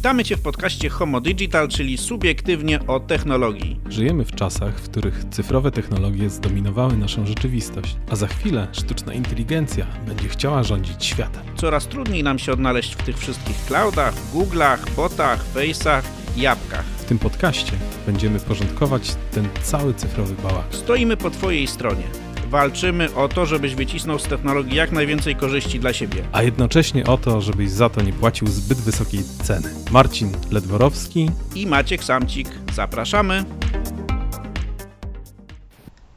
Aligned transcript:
Witamy 0.00 0.24
Cię 0.24 0.36
w 0.36 0.42
podcaście 0.42 0.88
Homo 0.88 1.20
Digital, 1.20 1.68
czyli 1.68 1.98
subiektywnie 1.98 2.86
o 2.86 3.00
technologii. 3.00 3.80
Żyjemy 3.88 4.24
w 4.24 4.32
czasach, 4.32 4.80
w 4.80 4.90
których 4.90 5.24
cyfrowe 5.30 5.70
technologie 5.70 6.30
zdominowały 6.30 6.96
naszą 6.96 7.26
rzeczywistość, 7.26 7.96
a 8.10 8.16
za 8.16 8.26
chwilę 8.26 8.68
sztuczna 8.72 9.14
inteligencja 9.14 9.86
będzie 10.06 10.28
chciała 10.28 10.62
rządzić 10.62 11.04
światem. 11.04 11.42
Coraz 11.56 11.86
trudniej 11.86 12.22
nam 12.22 12.38
się 12.38 12.52
odnaleźć 12.52 12.94
w 12.94 13.02
tych 13.02 13.18
wszystkich 13.18 13.56
cloudach, 13.56 14.14
Google'ach, 14.34 14.90
botach, 14.96 15.44
Face'ach 15.54 16.02
i 16.36 16.46
apkach. 16.46 16.84
W 16.84 17.04
tym 17.04 17.18
podcaście 17.18 17.72
będziemy 18.06 18.40
porządkować 18.40 19.14
ten 19.30 19.48
cały 19.62 19.94
cyfrowy 19.94 20.34
bałagan. 20.42 20.72
Stoimy 20.72 21.16
po 21.16 21.30
Twojej 21.30 21.66
stronie. 21.66 22.04
Walczymy 22.50 23.14
o 23.14 23.28
to, 23.28 23.46
żebyś 23.46 23.74
wycisnął 23.74 24.18
z 24.18 24.22
technologii 24.22 24.76
jak 24.76 24.92
najwięcej 24.92 25.36
korzyści 25.36 25.80
dla 25.80 25.92
siebie. 25.92 26.22
A 26.32 26.42
jednocześnie 26.42 27.06
o 27.06 27.18
to, 27.18 27.40
żebyś 27.40 27.70
za 27.70 27.88
to 27.88 28.02
nie 28.02 28.12
płacił 28.12 28.46
zbyt 28.46 28.78
wysokiej 28.78 29.20
ceny. 29.42 29.68
Marcin 29.90 30.32
Ledworowski 30.50 31.30
I 31.54 31.66
Maciek 31.66 32.04
Samcik. 32.04 32.48
Zapraszamy. 32.72 33.44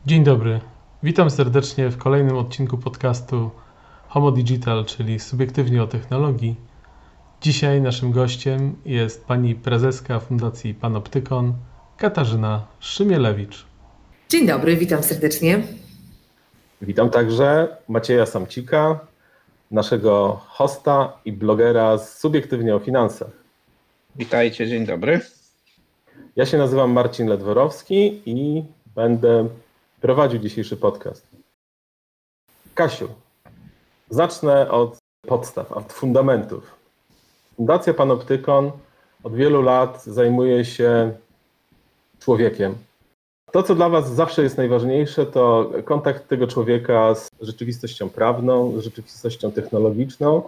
Dzień 0.06 0.24
dobry. 0.24 0.60
Witam 1.04 1.30
serdecznie 1.30 1.90
w 1.90 1.98
kolejnym 1.98 2.38
odcinku 2.38 2.78
podcastu 2.78 3.52
Homo 4.08 4.32
Digital, 4.32 4.86
czyli 4.86 5.20
subiektywnie 5.20 5.84
o 5.84 5.88
technologii. 5.88 6.56
Dzisiaj 7.42 7.82
naszym 7.82 8.12
gościem 8.12 8.76
jest 8.86 9.26
pani 9.26 9.56
prezeska 9.56 10.20
Fundacji 10.20 10.74
Panoptykon, 10.74 11.54
Katarzyna 11.98 12.68
Szymielewicz. 12.80 13.66
Dzień 14.30 14.48
dobry, 14.48 14.78
witam 14.78 15.04
serdecznie. 15.04 15.83
Witam 16.84 17.10
także 17.10 17.78
Macieja 17.88 18.26
Samcika, 18.26 19.00
naszego 19.72 20.42
hosta 20.48 21.18
i 21.26 21.32
blogera 21.32 21.98
z 21.98 22.20
Subiektywnie 22.20 22.76
o 22.76 22.80
Finansach. 22.80 23.32
Witajcie, 24.16 24.68
dzień 24.68 24.86
dobry. 24.86 25.22
Ja 26.36 26.46
się 26.46 26.58
nazywam 26.58 26.92
Marcin 26.92 27.28
Ledworowski 27.28 28.22
i 28.26 28.64
będę 28.96 29.48
prowadził 30.02 30.40
dzisiejszy 30.40 30.78
podcast. 30.78 31.28
Kasiu, 32.76 33.08
zacznę 34.10 34.72
od 34.72 34.98
podstaw, 35.28 35.72
od 35.72 35.94
fundamentów. 35.94 36.76
Fundacja 37.56 37.94
Panoptykon 37.94 38.72
od 39.24 39.36
wielu 39.36 39.62
lat 39.62 40.04
zajmuje 40.04 40.66
się 40.66 41.14
człowiekiem, 42.20 42.76
to, 43.54 43.64
co 43.64 43.76
dla 43.76 43.90
Was 43.90 44.14
zawsze 44.14 44.44
jest 44.44 44.58
najważniejsze, 44.58 45.26
to 45.26 45.72
kontakt 45.86 46.28
tego 46.28 46.48
człowieka 46.48 47.16
z 47.16 47.30
rzeczywistością 47.42 48.10
prawną, 48.10 48.80
z 48.80 48.84
rzeczywistością 48.84 49.52
technologiczną. 49.52 50.42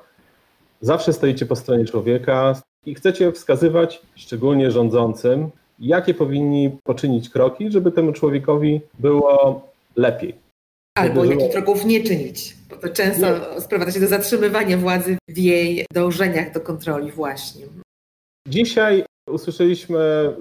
Zawsze 0.81 1.13
stoicie 1.13 1.45
po 1.45 1.55
stronie 1.55 1.85
człowieka 1.85 2.61
i 2.85 2.95
chcecie 2.95 3.31
wskazywać, 3.31 4.01
szczególnie 4.15 4.71
rządzącym, 4.71 5.49
jakie 5.79 6.13
powinni 6.13 6.77
poczynić 6.83 7.29
kroki, 7.29 7.71
żeby 7.71 7.91
temu 7.91 8.11
człowiekowi 8.11 8.81
było 8.99 9.61
lepiej. 9.95 10.35
Albo 10.97 11.25
żeby 11.25 11.35
jakich 11.35 11.51
kroków 11.51 11.85
nie 11.85 12.03
czynić, 12.03 12.55
bo 12.69 12.75
to 12.75 12.89
często 12.89 13.27
nie. 13.27 13.61
sprowadza 13.61 13.91
się 13.91 13.99
do 13.99 14.07
zatrzymywania 14.07 14.77
władzy 14.77 15.17
w 15.29 15.37
jej 15.37 15.85
dążeniach 15.93 16.53
do 16.53 16.61
kontroli 16.61 17.11
właśnie. 17.11 17.65
Dzisiaj 18.47 19.05
usłyszeliśmy 19.29 20.33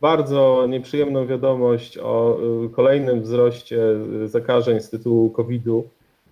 bardzo 0.00 0.66
nieprzyjemną 0.68 1.26
wiadomość 1.26 1.98
o 1.98 2.38
y, 2.66 2.68
kolejnym 2.68 3.22
wzroście 3.22 3.78
zakażeń 4.26 4.80
z 4.80 4.90
tytułu 4.90 5.30
COVID-u, 5.30 5.84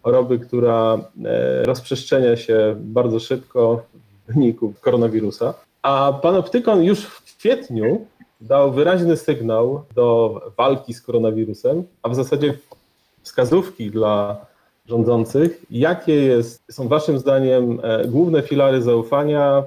choroby, 0.03 0.39
która 0.39 0.99
e, 1.25 1.63
rozprzestrzenia 1.65 2.37
się 2.37 2.77
bardzo 2.79 3.21
szybko 3.21 3.83
w 4.29 4.33
wyniku 4.33 4.73
koronawirusa. 4.81 5.55
A 5.83 6.13
Panoptykon 6.23 6.83
już 6.83 7.05
w 7.05 7.37
kwietniu 7.37 8.07
dał 8.41 8.73
wyraźny 8.73 9.17
sygnał 9.17 9.85
do 9.95 10.41
walki 10.57 10.95
z 10.95 11.03
koronawirusem, 11.03 11.85
a 12.03 12.09
w 12.09 12.15
zasadzie 12.15 12.55
wskazówki 13.23 13.91
dla 13.91 14.47
rządzących, 14.87 15.63
jakie 15.71 16.15
jest, 16.15 16.63
są 16.71 16.89
Waszym 16.89 17.19
zdaniem 17.19 17.81
e, 17.83 18.09
główne 18.09 18.43
filary 18.43 18.83
zaufania 18.83 19.63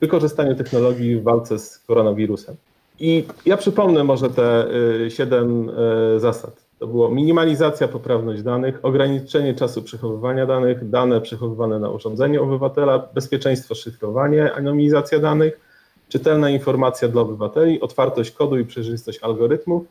wykorzystaniu 0.00 0.54
technologii 0.54 1.16
w 1.16 1.22
walce 1.22 1.58
z 1.58 1.78
koronawirusem. 1.78 2.56
I 3.00 3.24
ja 3.46 3.56
przypomnę 3.56 4.04
może 4.04 4.30
te 4.30 4.66
y, 5.06 5.10
siedem 5.10 5.70
y, 6.16 6.20
zasad. 6.20 6.66
To 6.78 6.86
było 6.86 7.10
minimalizacja, 7.10 7.88
poprawność 7.88 8.42
danych, 8.42 8.78
ograniczenie 8.82 9.54
czasu 9.54 9.82
przechowywania 9.82 10.46
danych, 10.46 10.88
dane 10.88 11.20
przechowywane 11.20 11.78
na 11.78 11.90
urządzeniu 11.90 12.44
obywatela, 12.44 12.98
bezpieczeństwo, 13.14 13.74
szyfrowanie, 13.74 14.52
anonimizacja 14.54 15.18
danych, 15.18 15.60
czytelna 16.08 16.50
informacja 16.50 17.08
dla 17.08 17.22
obywateli, 17.22 17.80
otwartość 17.80 18.30
kodu 18.30 18.58
i 18.58 18.64
przejrzystość 18.64 19.18
algorytmów, 19.22 19.84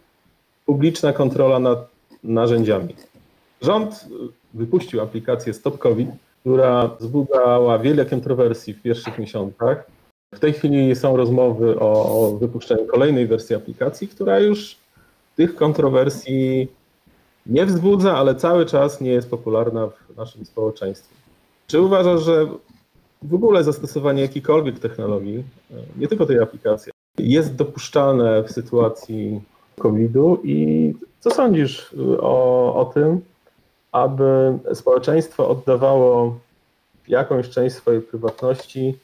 publiczna 0.66 1.14
kontrola 1.14 1.60
nad 1.60 1.88
narzędziami. 2.24 2.96
Rząd 3.62 4.06
wypuścił 4.54 5.02
aplikację 5.02 5.54
Stop 5.54 5.78
COVID, 5.78 6.10
która 6.46 6.88
wzbudzała 7.00 7.80
wiele 7.80 8.06
kontrowersji 8.06 8.74
w 8.74 8.82
pierwszych 8.82 9.20
miesiącach. 9.20 9.88
W 10.34 10.40
tej 10.40 10.54
chwili 10.54 10.96
są 10.96 11.18
rozmowy 11.18 11.80
o, 11.80 12.38
wypuszczeniu 12.40 12.86
kolejnej 12.86 13.28
wersji 13.28 13.56
aplikacji, 13.56 14.08
która 14.08 14.40
już 14.40 14.78
tych 15.36 15.56
kontrowersji 15.56 16.68
nie 17.46 17.66
wzbudza, 17.66 18.18
ale 18.18 18.36
cały 18.36 18.66
czas 18.66 19.02
nie 19.02 19.12
jest 19.12 19.30
popularna 19.30 19.88
w 19.88 20.18
naszym 20.18 20.46
społeczeństwie. 20.46 21.16
Czy 21.68 21.82
uważasz, 21.82 22.24
że 22.24 22.48
w 23.22 23.34
ogóle 23.34 23.64
zastosowanie 23.64 24.22
jakiejkolwiek 24.22 24.80
technologii, 24.80 25.44
nie 25.98 26.08
tylko 26.08 26.26
tej 26.26 26.40
aplikacji, 26.40 26.92
jest 27.18 27.56
dopuszczalne 27.56 28.44
w 28.44 28.52
sytuacji 28.52 29.42
COVID-u 29.80 30.40
i 30.44 30.94
co 31.20 31.32
sądzisz 31.32 31.96
o, 32.20 32.76
o 32.76 32.86
tym, 32.86 33.22
aby 33.96 34.58
społeczeństwo 34.74 35.50
oddawało 35.50 36.40
jakąś 37.08 37.50
część 37.50 37.76
swojej 37.76 38.02
prywatności 38.02 38.98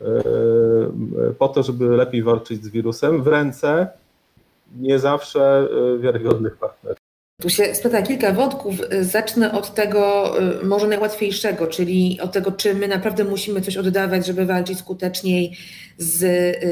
E, 0.00 1.32
po 1.38 1.48
to, 1.48 1.62
żeby 1.62 1.84
lepiej 1.84 2.22
walczyć 2.22 2.64
z 2.64 2.68
wirusem 2.68 3.22
w 3.22 3.26
ręce 3.26 3.88
nie 4.80 4.98
zawsze 4.98 5.68
e, 5.94 5.98
wiarygodnych 5.98 6.56
partnerów. 6.56 6.98
Tu 7.42 7.50
się 7.50 7.74
splata 7.74 8.02
kilka 8.02 8.32
wątków. 8.32 8.74
Zacznę 9.00 9.52
od 9.52 9.74
tego 9.74 10.34
e, 10.38 10.64
może 10.64 10.86
najłatwiejszego, 10.86 11.66
czyli 11.66 12.18
od 12.22 12.32
tego, 12.32 12.52
czy 12.52 12.74
my 12.74 12.88
naprawdę 12.88 13.24
musimy 13.24 13.60
coś 13.60 13.76
oddawać, 13.76 14.26
żeby 14.26 14.46
walczyć 14.46 14.78
skuteczniej 14.78 15.56
z, 15.98 16.18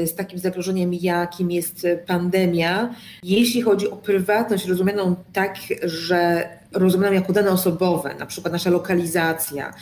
z 0.09 0.15
takim 0.15 0.39
zagrożeniem, 0.39 0.93
jakim 0.93 1.51
jest 1.51 1.87
pandemia. 2.07 2.95
Jeśli 3.23 3.61
chodzi 3.61 3.89
o 3.89 3.95
prywatność 3.95 4.67
rozumianą 4.67 5.15
tak, 5.33 5.55
że 5.83 6.49
rozumianą 6.73 7.13
jako 7.13 7.33
dane 7.33 7.51
osobowe, 7.51 8.15
na 8.19 8.25
przykład 8.25 8.53
nasza 8.53 8.69
lokalizacja, 8.69 9.73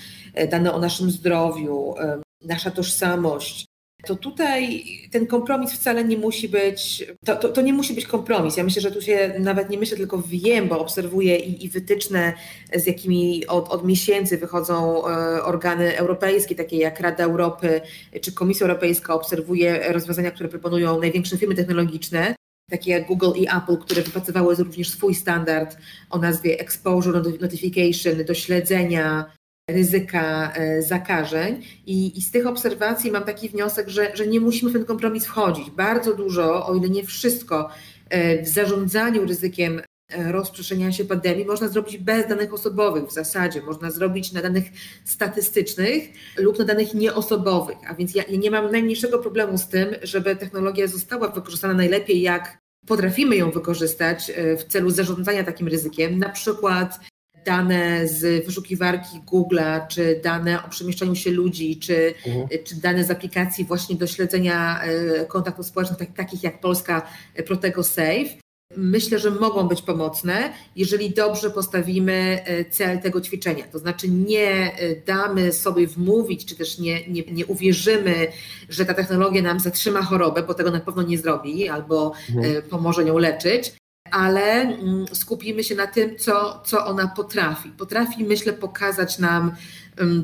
dane 0.52 0.74
o 0.74 0.80
naszym 0.80 1.12
zdrowiu, 1.12 1.96
nasza 2.42 2.72
tożsamość, 2.72 3.66
to 4.06 4.16
tutaj 4.16 4.84
ten 5.12 5.28
kompromis 5.28 5.74
wcale 5.74 6.04
nie 6.04 6.18
musi 6.18 6.50
być, 6.50 7.06
to, 7.26 7.36
to, 7.36 7.50
to, 7.50 7.62
nie 7.62 7.74
musi 7.74 7.94
być 7.94 8.06
kompromis. 8.06 8.58
Ja 8.58 8.64
myślę, 8.64 8.82
że 8.82 8.92
tu 8.92 9.02
się 9.02 9.34
nawet 9.40 9.70
nie 9.70 9.78
myślę, 9.78 9.98
tylko 9.98 10.22
wiem, 10.22 10.68
bo 10.68 10.80
obserwuję 10.80 11.38
i, 11.38 11.66
i 11.66 11.70
wytyczne, 11.70 12.34
z 12.76 12.88
jakimi 12.88 13.48
od, 13.48 13.70
od 13.70 13.86
miesięcy 13.86 14.38
wychodzą 14.38 15.08
e, 15.08 15.44
organy 15.44 15.98
europejskie, 15.98 16.56
takie 16.56 16.78
jak 16.78 17.00
Rada 17.00 17.24
Europy 17.24 17.82
czy 18.22 18.32
Komisja 18.32 18.68
Europejska, 18.68 19.14
obserwuje 19.14 19.94
rozwiązania, 19.94 20.32
które 20.32 20.50
proponują 20.50 21.00
największe 21.00 21.38
firmy 21.38 21.56
technologiczne, 21.56 22.36
takie 22.72 22.92
jak 22.92 23.08
Google 23.08 23.32
i 23.36 23.48
Apple, 23.48 23.78
które 23.78 24.02
wypracowały 24.02 24.56
również 24.56 24.90
swój 24.90 25.16
standard 25.16 25.78
o 26.10 26.18
nazwie 26.18 26.60
Exposure 26.60 27.22
Notification 27.42 28.26
do 28.26 28.34
śledzenia 28.34 29.26
ryzyka 29.70 30.54
e, 30.54 30.82
zakażeń 30.82 31.64
I, 31.86 32.18
i, 32.18 32.22
z 32.22 32.32
tych 32.32 32.48
obserwacji 32.48 33.12
mam 33.12 33.24
taki 33.24 33.50
wniosek, 33.50 33.90
że, 33.90 34.12
że 34.16 34.28
nie 34.28 34.40
musimy 34.40 34.72
w 34.72 34.74
ten 34.74 34.86
kompromis 34.86 35.26
wchodzić. 35.26 35.70
Bardzo 35.70 36.14
dużo, 36.14 36.68
o 36.68 36.76
ile 36.76 36.90
nie 36.90 37.04
wszystko, 37.04 37.70
e, 38.10 38.44
w 38.44 38.48
zarządzaniu 38.48 39.26
ryzykiem 39.26 39.82
rozprzestrzeniania 40.18 40.92
się 40.92 41.06
pandemii 41.06 41.46
można 41.46 41.68
zrobić 41.68 41.98
bez 41.98 42.28
danych 42.28 42.54
osobowych 42.54 43.08
w 43.08 43.14
zasadzie. 43.14 43.62
Można 43.62 43.92
zrobić 43.92 44.32
na 44.32 44.42
danych 44.42 44.66
statystycznych 45.06 46.10
lub 46.38 46.60
na 46.60 46.66
danych 46.66 46.94
nieosobowych. 46.94 47.78
A 47.88 47.94
więc 47.94 48.16
ja, 48.16 48.24
nie 48.38 48.52
mam 48.52 48.72
najmniejszego 48.72 49.20
problemu 49.20 49.58
z 49.58 49.68
tym, 49.68 49.96
żeby 50.04 50.36
technologia 50.36 50.88
została 50.88 51.28
wykorzystana 51.28 51.74
najlepiej, 51.74 52.22
jak 52.22 52.58
potrafimy 52.88 53.36
ją 53.36 53.52
wykorzystać 53.52 54.32
w 54.58 54.64
celu 54.64 54.90
zarządzania 54.90 55.44
takim 55.44 55.68
ryzykiem, 55.68 56.20
na 56.20 56.30
przykład 56.30 57.00
dane 57.46 58.08
z 58.08 58.46
wyszukiwarki 58.46 59.22
Google'a, 59.32 59.88
czy 59.88 60.20
dane 60.24 60.66
o 60.66 60.70
przemieszczaniu 60.70 61.16
się 61.16 61.32
ludzi, 61.32 61.80
czy, 61.80 62.14
mhm. 62.26 62.48
czy 62.64 62.76
dane 62.76 63.04
z 63.04 63.12
aplikacji 63.12 63.66
właśnie 63.66 63.96
do 63.96 64.08
śledzenia 64.08 64.82
e, 64.84 65.26
kontaktów 65.26 65.66
społecznych, 65.66 66.00
tak, 66.00 66.14
takich 66.14 66.44
jak 66.44 66.60
Polska 66.60 67.02
Protego 67.46 67.84
Safe. 67.84 68.42
Myślę, 68.78 69.20
że 69.20 69.32
mogą 69.32 69.68
być 69.68 69.82
pomocne, 69.82 70.54
jeżeli 70.76 71.10
dobrze 71.10 71.50
postawimy 71.50 72.42
e, 72.46 72.66
cel 72.66 73.00
tego 73.00 73.22
ćwiczenia. 73.22 73.64
To 73.72 73.80
znaczy 73.80 74.10
nie 74.10 74.74
e, 74.74 74.96
damy 74.96 75.54
sobie 75.54 75.88
wmówić, 75.88 76.46
czy 76.46 76.56
też 76.56 76.80
nie, 76.80 77.08
nie, 77.08 77.22
nie 77.22 77.46
uwierzymy, 77.46 78.28
że 78.70 78.86
ta 78.86 78.94
technologia 78.94 79.42
nam 79.42 79.60
zatrzyma 79.60 80.02
chorobę, 80.02 80.44
bo 80.44 80.54
tego 80.54 80.72
na 80.72 80.80
pewno 80.80 81.02
nie 81.02 81.18
zrobi 81.18 81.70
albo 81.70 82.14
mhm. 82.36 82.64
pomoże 82.64 83.06
nią 83.06 83.18
leczyć, 83.18 83.74
ale 84.12 84.62
mm, 84.62 85.06
skupimy 85.14 85.64
się 85.64 85.76
na 85.76 85.88
tym, 85.88 86.18
co, 86.18 86.62
co 86.66 86.86
ona 86.86 87.08
potrafi. 87.08 87.70
Potrafi, 87.70 88.24
myślę, 88.24 88.54
pokazać 88.54 89.20
nam 89.20 89.52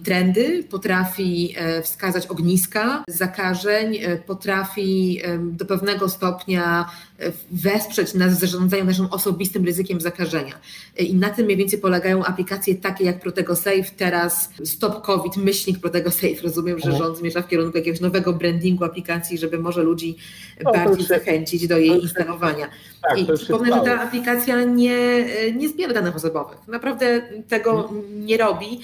trendy, 0.03 0.63
potrafi 0.63 1.53
e, 1.57 1.81
wskazać 1.81 2.27
ogniska 2.27 3.03
zakażeń, 3.07 3.95
e, 3.95 4.17
potrafi 4.17 5.21
do 5.39 5.65
pewnego 5.65 6.09
stopnia 6.09 6.89
e, 7.19 7.31
wesprzeć 7.51 8.13
nas 8.13 8.33
w 8.37 8.39
zarządzaniu 8.39 8.85
naszym 8.85 9.05
osobistym 9.05 9.65
ryzykiem 9.65 10.01
zakażenia. 10.01 10.53
I 10.97 11.15
na 11.15 11.29
tym 11.29 11.45
mniej 11.45 11.57
więcej 11.57 11.79
polegają 11.79 12.25
aplikacje 12.25 12.75
takie 12.75 13.05
jak 13.05 13.19
Protego 13.19 13.55
Safe, 13.55 13.91
teraz 13.97 14.49
Stop 14.63 15.01
COVID, 15.01 15.37
myślnik 15.37 15.79
Protego 15.79 16.11
Safe. 16.11 16.41
Rozumiem, 16.43 16.79
że 16.79 16.89
mhm. 16.89 17.03
rząd 17.03 17.17
zmierza 17.17 17.41
w 17.41 17.47
kierunku 17.47 17.77
jakiegoś 17.77 18.01
nowego 18.01 18.33
brandingu 18.33 18.83
aplikacji, 18.83 19.37
żeby 19.37 19.59
może 19.59 19.83
ludzi 19.83 20.17
no, 20.63 20.71
bardziej 20.71 21.05
zachęcić 21.05 21.67
do 21.67 21.77
jej 21.77 22.01
instalowania. 22.01 22.69
Tak, 23.09 23.19
I 23.19 23.25
przypomnę, 23.37 23.75
że 23.75 23.81
ta 23.81 24.01
aplikacja 24.01 24.63
nie, 24.63 25.25
nie 25.55 25.69
zbiera 25.69 25.93
danych 25.93 26.15
osobowych. 26.15 26.57
Naprawdę 26.67 27.21
tego 27.47 27.87
hmm. 27.87 28.25
nie 28.25 28.37
robi. 28.37 28.79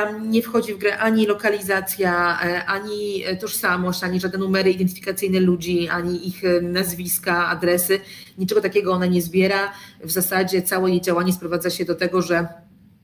Tam 0.00 0.30
nie 0.30 0.42
wchodzi 0.42 0.74
w 0.74 0.78
grę 0.78 0.98
ani 0.98 1.26
lokalizacja, 1.26 2.40
e, 2.42 2.64
ani 2.64 3.24
tożsamość, 3.40 4.04
ani 4.04 4.20
żadne 4.20 4.38
numery 4.38 4.70
identyfikacyjne 4.70 5.40
ludzi, 5.40 5.88
ani 5.88 6.28
ich 6.28 6.44
e, 6.44 6.60
nazwiska, 6.60 7.48
adresy. 7.48 8.00
Niczego 8.38 8.60
takiego 8.60 8.92
ona 8.92 9.06
nie 9.06 9.22
zbiera. 9.22 9.72
W 10.04 10.10
zasadzie 10.10 10.62
całe 10.62 10.90
jej 10.90 11.00
działanie 11.00 11.32
sprowadza 11.32 11.70
się 11.70 11.84
do 11.84 11.94
tego, 11.94 12.22
że 12.22 12.48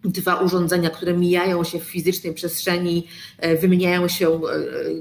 dwa 0.05 0.35
urządzenia, 0.35 0.91
które 0.91 1.15
mijają 1.15 1.65
się 1.65 1.79
w 1.79 1.83
fizycznej 1.83 2.35
przestrzeni, 2.35 3.07
e, 3.39 3.57
wymieniają 3.57 4.09
się 4.09 4.41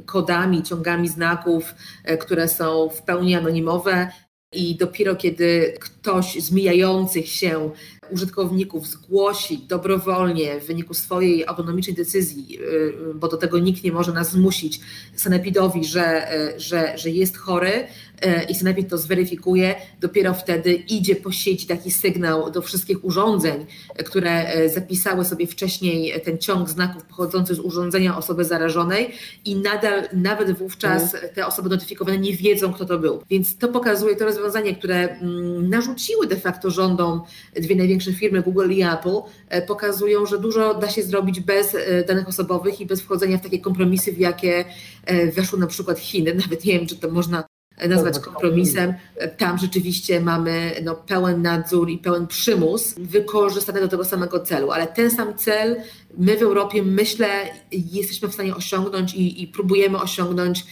kodami, 0.05 0.63
ciągami 0.63 1.09
znaków, 1.09 1.75
które 2.19 2.47
są 2.47 2.89
w 2.89 3.01
pełni 3.01 3.35
anonimowe. 3.35 4.07
I 4.51 4.75
dopiero 4.75 5.15
kiedy 5.15 5.73
ktoś 5.79 6.43
z 6.43 6.51
mijających 6.51 7.27
się 7.27 7.71
użytkowników 8.11 8.87
zgłosi 8.87 9.57
dobrowolnie 9.57 10.59
w 10.59 10.67
wyniku 10.67 10.93
swojej 10.93 11.47
autonomicznej 11.47 11.95
decyzji, 11.95 12.59
y, 12.61 13.13
bo 13.15 13.27
do 13.27 13.37
tego 13.37 13.59
nikt 13.59 13.83
nie 13.83 13.91
może 13.91 14.11
nas 14.13 14.31
zmusić, 14.31 14.79
sanepidowi, 15.15 15.85
że, 15.85 16.33
y, 16.55 16.59
że, 16.59 16.97
że 16.97 17.09
jest 17.09 17.37
chory 17.37 17.87
y, 18.25 18.43
i 18.49 18.55
sanepid 18.55 18.89
to 18.89 18.97
zweryfikuje, 18.97 19.75
dopiero 20.01 20.33
wtedy 20.33 20.73
idzie 20.73 21.15
po 21.15 21.31
sieci 21.31 21.67
taki 21.67 21.91
sygnał 21.91 22.51
do 22.51 22.61
wszystkich 22.61 23.05
urządzeń, 23.05 23.65
które 24.05 24.45
zapisały 24.69 25.25
sobie 25.25 25.47
wcześniej 25.47 26.21
ten 26.21 26.37
ciąg 26.37 26.69
znaków 26.69 27.03
pochodzący 27.03 27.55
z 27.55 27.59
urządzenia 27.59 28.17
osoby 28.17 28.45
zarażonej 28.45 29.11
i 29.45 29.55
nadal, 29.55 30.03
nawet 30.13 30.57
wówczas 30.57 31.13
mhm. 31.13 31.33
te 31.33 31.47
osoby 31.47 31.69
notyfikowane 31.69 32.17
nie 32.17 32.33
wiedzą, 32.33 32.73
kto 32.73 32.85
to 32.85 32.99
był. 32.99 33.21
Więc 33.29 33.57
to 33.57 33.67
pokazuje 33.67 34.15
to 34.15 34.25
rozwiązanie, 34.25 34.75
które 34.75 35.09
mm, 35.09 35.69
narzuciły 35.69 36.27
de 36.27 36.35
facto 36.35 36.69
rządom 36.69 37.21
dwie 37.55 37.75
największe 37.75 38.13
firmy 38.13 38.41
Google 38.41 38.71
i 38.71 38.83
Apple 38.83 39.21
e, 39.49 39.61
pokazują, 39.61 40.25
że 40.25 40.39
dużo 40.39 40.73
da 40.73 40.89
się 40.89 41.03
zrobić 41.03 41.39
bez 41.39 41.75
e, 41.75 42.03
danych 42.03 42.27
osobowych 42.27 42.81
i 42.81 42.85
bez 42.85 43.01
wchodzenia 43.01 43.37
w 43.37 43.41
takie 43.41 43.59
kompromisy, 43.59 44.11
w 44.11 44.17
jakie 44.17 44.65
e, 45.05 45.31
weszły 45.31 45.59
na 45.59 45.67
przykład 45.67 45.99
Chiny. 45.99 46.33
Nawet 46.45 46.65
nie 46.65 46.73
wiem, 46.73 46.87
czy 46.87 46.95
to 46.95 47.11
można 47.11 47.43
nazwać 47.87 48.19
kompromisem. 48.19 48.93
Tam 49.37 49.57
rzeczywiście 49.57 50.21
mamy 50.21 50.71
no, 50.83 50.95
pełen 50.95 51.41
nadzór 51.41 51.89
i 51.89 51.97
pełen 51.97 52.27
przymus 52.27 52.93
wykorzystany 52.97 53.79
do 53.79 53.87
tego 53.87 54.05
samego 54.05 54.39
celu, 54.39 54.71
ale 54.71 54.87
ten 54.87 55.11
sam 55.11 55.37
cel 55.37 55.75
my 56.17 56.37
w 56.37 56.41
Europie, 56.41 56.83
myślę, 56.83 57.27
jesteśmy 57.71 58.27
w 58.27 58.33
stanie 58.33 58.55
osiągnąć 58.55 59.13
i, 59.13 59.43
i 59.43 59.47
próbujemy 59.47 59.97
osiągnąć 59.97 60.63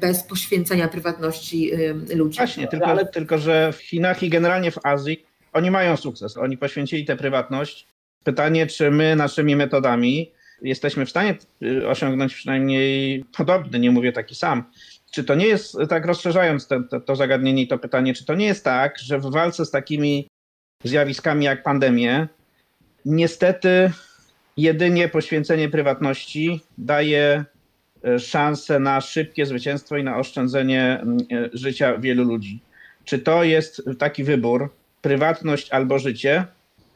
bez 0.00 0.22
poświęcania 0.22 0.88
prywatności 0.88 1.70
ludzi. 2.14 2.38
Właśnie, 2.38 2.68
tylko, 2.68 2.86
ale... 2.86 3.06
tylko 3.06 3.38
że 3.38 3.72
w 3.72 3.76
Chinach 3.76 4.22
i 4.22 4.28
generalnie 4.28 4.70
w 4.70 4.78
Azji 4.86 5.24
oni 5.52 5.70
mają 5.70 5.96
sukces, 5.96 6.36
oni 6.36 6.58
poświęcili 6.58 7.04
tę 7.04 7.16
prywatność. 7.16 7.86
Pytanie, 8.24 8.66
czy 8.66 8.90
my 8.90 9.16
naszymi 9.16 9.56
metodami 9.56 10.32
jesteśmy 10.62 11.06
w 11.06 11.10
stanie 11.10 11.38
y, 11.62 11.88
osiągnąć 11.88 12.34
przynajmniej 12.34 13.24
podobny, 13.36 13.78
nie 13.78 13.90
mówię 13.90 14.12
taki 14.12 14.34
sam. 14.34 14.64
Czy 15.10 15.24
to 15.24 15.34
nie 15.34 15.46
jest, 15.46 15.76
tak 15.88 16.06
rozszerzając 16.06 16.66
to, 16.66 16.82
to, 16.82 17.00
to 17.00 17.16
zagadnienie 17.16 17.62
i 17.62 17.68
to 17.68 17.78
pytanie, 17.78 18.14
czy 18.14 18.24
to 18.24 18.34
nie 18.34 18.46
jest 18.46 18.64
tak, 18.64 18.98
że 18.98 19.18
w 19.18 19.30
walce 19.30 19.66
z 19.66 19.70
takimi 19.70 20.28
zjawiskami 20.84 21.44
jak 21.44 21.62
pandemie, 21.62 22.28
niestety 23.04 23.92
jedynie 24.56 25.08
poświęcenie 25.08 25.68
prywatności 25.68 26.60
daje 26.78 27.44
y, 28.06 28.18
szansę 28.18 28.78
na 28.80 29.00
szybkie 29.00 29.46
zwycięstwo 29.46 29.96
i 29.96 30.04
na 30.04 30.18
oszczędzenie 30.18 31.04
y, 31.32 31.50
życia 31.52 31.98
wielu 31.98 32.24
ludzi. 32.24 32.60
Czy 33.04 33.18
to 33.18 33.44
jest 33.44 33.82
taki 33.98 34.24
wybór, 34.24 34.74
prywatność 35.02 35.70
albo 35.70 35.98
życie, 35.98 36.44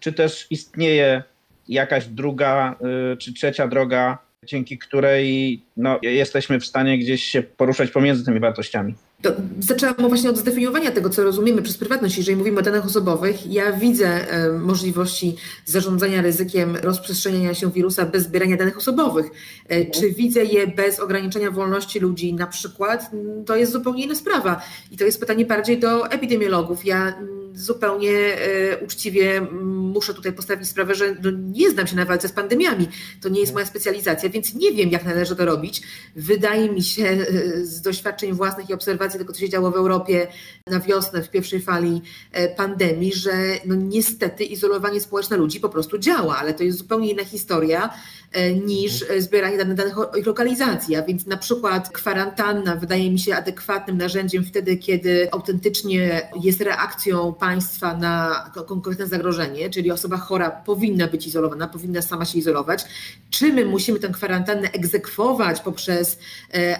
czy 0.00 0.12
też 0.12 0.46
istnieje 0.50 1.22
jakaś 1.68 2.06
druga 2.06 2.76
y, 3.12 3.16
czy 3.16 3.32
trzecia 3.32 3.68
droga, 3.68 4.18
dzięki 4.46 4.78
której 4.78 5.62
no, 5.76 5.98
jesteśmy 6.02 6.60
w 6.60 6.66
stanie 6.66 6.98
gdzieś 6.98 7.24
się 7.24 7.42
poruszać 7.42 7.90
pomiędzy 7.90 8.24
tymi 8.24 8.40
wartościami. 8.40 8.94
To 9.22 9.32
zaczęłam 9.58 9.96
właśnie 9.98 10.30
od 10.30 10.36
zdefiniowania 10.36 10.90
tego, 10.90 11.10
co 11.10 11.24
rozumiemy 11.24 11.62
przez 11.62 11.78
prywatność. 11.78 12.18
Jeżeli 12.18 12.36
mówimy 12.36 12.58
o 12.58 12.62
danych 12.62 12.84
osobowych, 12.84 13.52
ja 13.52 13.72
widzę 13.72 14.06
e, 14.08 14.52
możliwości 14.52 15.36
zarządzania 15.64 16.22
ryzykiem 16.22 16.76
rozprzestrzeniania 16.76 17.54
się 17.54 17.72
wirusa 17.72 18.06
bez 18.06 18.22
zbierania 18.22 18.56
danych 18.56 18.76
osobowych. 18.76 19.26
E. 19.68 19.84
Czy 19.84 20.10
widzę 20.10 20.44
je 20.44 20.66
bez 20.66 21.00
ograniczenia 21.00 21.50
wolności 21.50 22.00
ludzi 22.00 22.34
na 22.34 22.46
przykład? 22.46 23.10
To 23.46 23.56
jest 23.56 23.72
zupełnie 23.72 24.04
inna 24.04 24.14
sprawa. 24.14 24.62
I 24.90 24.96
to 24.96 25.04
jest 25.04 25.20
pytanie 25.20 25.44
bardziej 25.44 25.78
do 25.78 26.10
epidemiologów. 26.10 26.84
Ja 26.84 27.14
zupełnie 27.54 28.12
e, 28.12 28.78
uczciwie 28.78 29.40
muszę 29.62 30.14
tutaj 30.14 30.32
postawić 30.32 30.69
sprawę, 30.69 30.94
że 30.94 31.16
no 31.22 31.31
nie 31.31 31.70
znam 31.70 31.87
się 31.87 31.96
na 31.96 32.04
walce 32.04 32.28
z 32.28 32.32
pandemiami. 32.32 32.88
To 33.20 33.28
nie 33.28 33.40
jest 33.40 33.54
moja 33.54 33.66
specjalizacja, 33.66 34.28
więc 34.28 34.54
nie 34.54 34.72
wiem, 34.72 34.90
jak 34.90 35.04
należy 35.04 35.37
to 35.37 35.44
robić. 35.44 35.82
Wydaje 36.16 36.70
mi 36.70 36.82
się 36.82 37.26
z 37.62 37.81
doświadczeń 37.81 38.32
własnych 38.32 38.70
i 38.70 38.75
obserwacji, 38.75 39.19
tego, 39.19 39.32
co 39.32 39.40
się 39.40 39.49
działo 39.49 39.70
w 39.70 39.76
Europie 39.76 40.26
na 40.66 40.81
wiosnę 40.81 41.22
w 41.22 41.31
pierwszej 41.31 41.60
fali 41.60 42.02
e, 42.32 42.49
pandemii, 42.49 43.12
że 43.14 43.32
no 43.64 43.75
niestety 43.75 44.44
izolowanie 44.44 45.00
społeczne 45.00 45.37
ludzi 45.37 45.60
po 45.60 45.69
prostu 45.69 45.98
działa, 45.98 46.37
ale 46.37 46.55
to 46.55 46.64
jest 46.64 46.78
zupełnie 46.78 47.10
inna 47.10 47.25
historia 47.25 47.90
e, 48.32 48.55
niż 48.55 49.02
e, 49.10 49.22
zbieranie 49.22 49.58
danych, 49.58 49.75
danych 49.75 49.98
o 49.98 50.16
ich 50.16 50.26
lokalizacji. 50.26 50.96
A 50.96 51.02
więc 51.02 51.26
na 51.26 51.37
przykład 51.37 51.88
kwarantanna 51.88 52.76
wydaje 52.76 53.10
mi 53.10 53.19
się 53.19 53.34
adekwatnym 53.36 53.98
narzędziem 53.98 54.44
wtedy, 54.44 54.76
kiedy 54.76 55.29
autentycznie 55.32 56.31
jest 56.43 56.60
reakcją 56.60 57.32
państwa 57.43 57.96
na 57.96 58.44
konkretne 58.67 59.06
zagrożenie, 59.06 59.70
czyli 59.70 59.91
osoba 59.91 60.17
chora 60.17 60.51
powinna 60.51 61.06
być 61.06 61.27
izolowana, 61.27 61.69
powinna 61.69 62.03
sama 62.03 62.25
się 62.25 62.39
izolować. 62.39 62.84
Czy 63.31 63.53
my 63.53 63.65
musimy 63.65 63.99
tę 63.99 64.08
kwarantannę 64.08 64.70
egzekwować 64.72 65.61
poprzez 65.61 66.19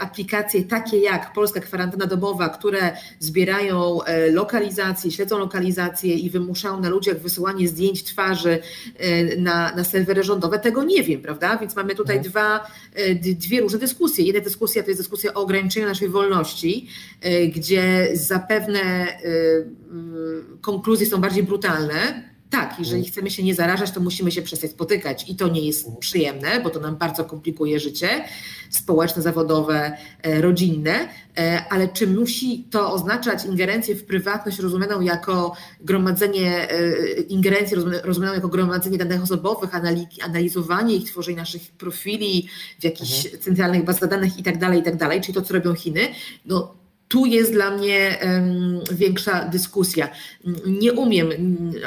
aplikacje 0.01 0.63
takie 0.65 0.99
jak 0.99 1.33
Polska 1.33 1.61
Kwarantanna 1.61 2.07
Domowa, 2.07 2.49
które 2.49 2.97
zbierają 3.19 4.03
e, 4.03 4.31
lokalizacje, 4.31 5.11
śledzą 5.11 5.39
lokalizacje 5.39 6.15
i 6.15 6.31
wymuszają 6.31 6.81
na 6.81 6.89
ludziach 6.89 7.19
wysyłanie 7.19 7.69
zdjęć 7.69 8.05
twarzy 8.05 8.59
e, 8.99 9.37
na, 9.37 9.75
na 9.77 9.85
serwery 9.85 10.23
rządowe, 10.23 10.59
tego 10.59 10.85
nie 10.85 11.03
wiem, 11.03 11.23
prawda? 11.23 11.57
Więc 11.57 11.77
mamy 11.77 11.95
tutaj 11.95 12.17
mhm. 12.17 12.33
dwa, 12.33 12.67
e, 12.95 13.15
dwie 13.15 13.61
różne 13.61 13.79
dyskusje. 13.79 14.25
Jedna 14.25 14.41
dyskusja 14.41 14.83
to 14.83 14.89
jest 14.89 15.01
dyskusja 15.01 15.35
o 15.35 15.43
ograniczeniu 15.43 15.87
naszej 15.87 16.09
wolności, 16.09 16.89
gdzie 17.55 18.09
zapewne 18.15 19.07
konkluzje 20.61 21.07
są 21.07 21.21
bardziej 21.21 21.43
brutalne, 21.43 22.33
tak, 22.53 22.79
jeżeli 22.79 23.01
mm. 23.01 23.13
chcemy 23.13 23.31
się 23.31 23.43
nie 23.43 23.55
zarażać, 23.55 23.91
to 23.91 24.01
musimy 24.01 24.33
się 24.33 24.43
przestać 24.43 24.71
spotykać 24.71 25.31
i 25.31 25.37
to 25.37 25.49
nie 25.49 25.61
jest 25.61 25.87
mm. 25.87 25.99
przyjemne, 26.01 26.61
bo 26.61 26.71
to 26.71 26.81
nam 26.81 26.97
bardzo 26.97 27.25
komplikuje 27.25 27.81
życie 27.81 28.25
społeczne, 28.71 29.23
zawodowe, 29.23 29.97
e, 30.23 30.41
rodzinne, 30.41 31.09
e, 31.39 31.65
ale 31.71 31.89
czy 31.89 32.07
musi 32.07 32.65
to 32.71 32.93
oznaczać 32.93 33.45
ingerencję 33.45 33.95
w 33.95 34.05
prywatność 34.05 34.59
rozumianą 34.59 35.01
jako 35.01 35.57
gromadzenie, 35.81 36.71
e, 36.71 37.21
ingerencję 37.21 37.79
rozumianą 38.05 38.35
jako 38.35 38.49
gromadzenie 38.49 38.99
danych 38.99 39.23
osobowych, 39.23 39.71
analizowanie 40.25 40.97
ich, 40.97 41.11
tworzenie 41.11 41.37
naszych 41.37 41.71
profili 41.71 42.49
w 42.81 42.85
jakichś 42.85 43.25
mhm. 43.25 43.43
centralnych 43.43 43.85
bazach 43.85 44.11
danych 44.11 44.39
i 44.39 44.43
tak 44.43 44.59
dalej, 44.59 44.81
i 44.81 44.83
tak 44.83 44.97
dalej, 44.97 45.21
czyli 45.21 45.35
to, 45.35 45.43
co 45.43 45.55
robią 45.55 45.75
Chiny, 45.75 46.09
no 46.47 46.82
tu 47.13 47.27
jest 47.27 47.53
dla 47.53 47.71
mnie 47.71 48.19
większa 48.93 49.45
dyskusja. 49.45 50.09
Nie 50.67 50.93
umiem 50.93 51.31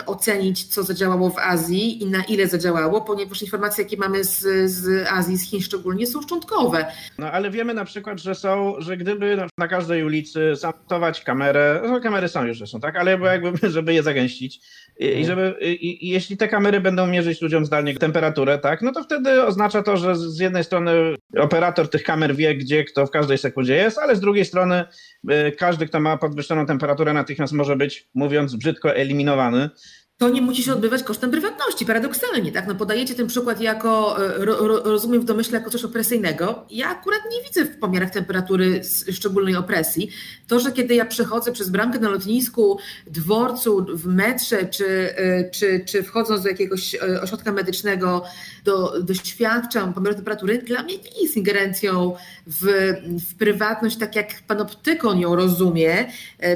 ocenić, 0.05 0.63
co 0.63 0.83
zadziałało 0.83 1.29
w 1.29 1.37
Azji 1.37 2.03
i 2.03 2.05
na 2.05 2.23
ile 2.23 2.47
zadziałało, 2.47 3.01
ponieważ 3.01 3.41
informacje, 3.41 3.83
jakie 3.83 3.97
mamy 3.97 4.23
z, 4.23 4.71
z 4.71 5.07
Azji, 5.07 5.37
z 5.37 5.49
Chin 5.49 5.61
szczególnie, 5.61 6.07
są 6.07 6.21
szczątkowe. 6.21 6.85
No 7.17 7.31
ale 7.31 7.51
wiemy 7.51 7.73
na 7.73 7.85
przykład, 7.85 8.19
że 8.19 8.35
są, 8.35 8.75
że 8.77 8.97
gdyby 8.97 9.37
na 9.57 9.67
każdej 9.67 10.03
ulicy 10.03 10.55
zamontować 10.55 11.23
kamerę, 11.23 11.81
no 11.87 11.99
kamery 11.99 12.27
są 12.27 12.45
już 12.45 12.57
zresztą, 12.57 12.79
tak, 12.79 12.95
ale 12.95 13.11
jakby, 13.11 13.69
żeby 13.69 13.93
je 13.93 14.03
zagęścić, 14.03 14.61
i, 14.99 15.07
mhm. 15.07 15.25
żeby, 15.25 15.55
i, 15.61 16.07
i 16.07 16.09
jeśli 16.09 16.37
te 16.37 16.47
kamery 16.47 16.81
będą 16.81 17.07
mierzyć 17.07 17.41
ludziom 17.41 17.65
zdalnie 17.65 17.95
temperaturę, 17.95 18.57
tak, 18.57 18.81
no 18.81 18.91
to 18.91 19.03
wtedy 19.03 19.43
oznacza 19.43 19.83
to, 19.83 19.97
że 19.97 20.15
z 20.15 20.39
jednej 20.39 20.63
strony 20.63 21.15
operator 21.37 21.89
tych 21.89 22.03
kamer 22.03 22.35
wie, 22.35 22.55
gdzie 22.55 22.83
kto 22.83 23.05
w 23.05 23.11
każdej 23.11 23.37
sekundzie 23.37 23.75
jest, 23.75 23.97
ale 23.97 24.15
z 24.15 24.19
drugiej 24.19 24.45
strony 24.45 24.83
y, 25.31 25.51
każdy, 25.51 25.87
kto 25.87 25.99
ma 25.99 26.17
podwyższoną 26.17 26.65
temperaturę, 26.65 27.13
natychmiast 27.13 27.53
może 27.53 27.75
być, 27.75 28.09
mówiąc 28.13 28.55
brzydko, 28.55 28.95
eliminowany 28.95 29.69
to 30.17 30.29
nie 30.29 30.41
musi 30.41 30.63
się 30.63 30.73
odbywać 30.73 31.03
kosztem 31.03 31.31
prywatności, 31.31 31.85
paradoksalnie, 31.85 32.51
tak? 32.51 32.67
No 32.67 32.75
podajecie 32.75 33.15
ten 33.15 33.27
przykład 33.27 33.61
jako, 33.61 34.25
e, 34.25 34.45
ro, 34.45 34.83
rozumiem 34.83 35.21
w 35.21 35.25
domyśle, 35.25 35.57
jako 35.59 35.69
coś 35.69 35.83
opresyjnego. 35.83 36.65
Ja 36.69 36.89
akurat 36.89 37.19
nie 37.31 37.43
widzę 37.47 37.65
w 37.65 37.79
pomiarach 37.79 38.09
temperatury 38.09 38.81
szczególnej 39.11 39.55
opresji. 39.55 40.09
To, 40.47 40.59
że 40.59 40.71
kiedy 40.71 40.95
ja 40.95 41.05
przechodzę 41.05 41.51
przez 41.51 41.69
bramkę 41.69 41.99
na 41.99 42.09
lotnisku, 42.09 42.79
dworcu, 43.07 43.85
w 43.89 44.05
metrze, 44.05 44.65
czy, 44.65 45.15
e, 45.15 45.49
czy, 45.49 45.85
czy 45.85 46.03
wchodząc 46.03 46.43
do 46.43 46.49
jakiegoś 46.49 46.95
e, 46.95 47.21
ośrodka 47.21 47.51
medycznego, 47.51 48.23
do, 48.65 49.01
doświadczam 49.01 49.93
pomiaru 49.93 50.15
temperatury, 50.15 50.57
dla 50.57 50.83
mnie 50.83 50.97
nie 50.97 51.21
jest 51.21 51.37
ingerencją 51.37 52.15
w, 52.47 52.93
w 53.29 53.35
prywatność, 53.35 53.97
tak 53.97 54.15
jak 54.15 54.27
panoptykon 54.47 55.19
ją 55.19 55.35
rozumie, 55.35 56.11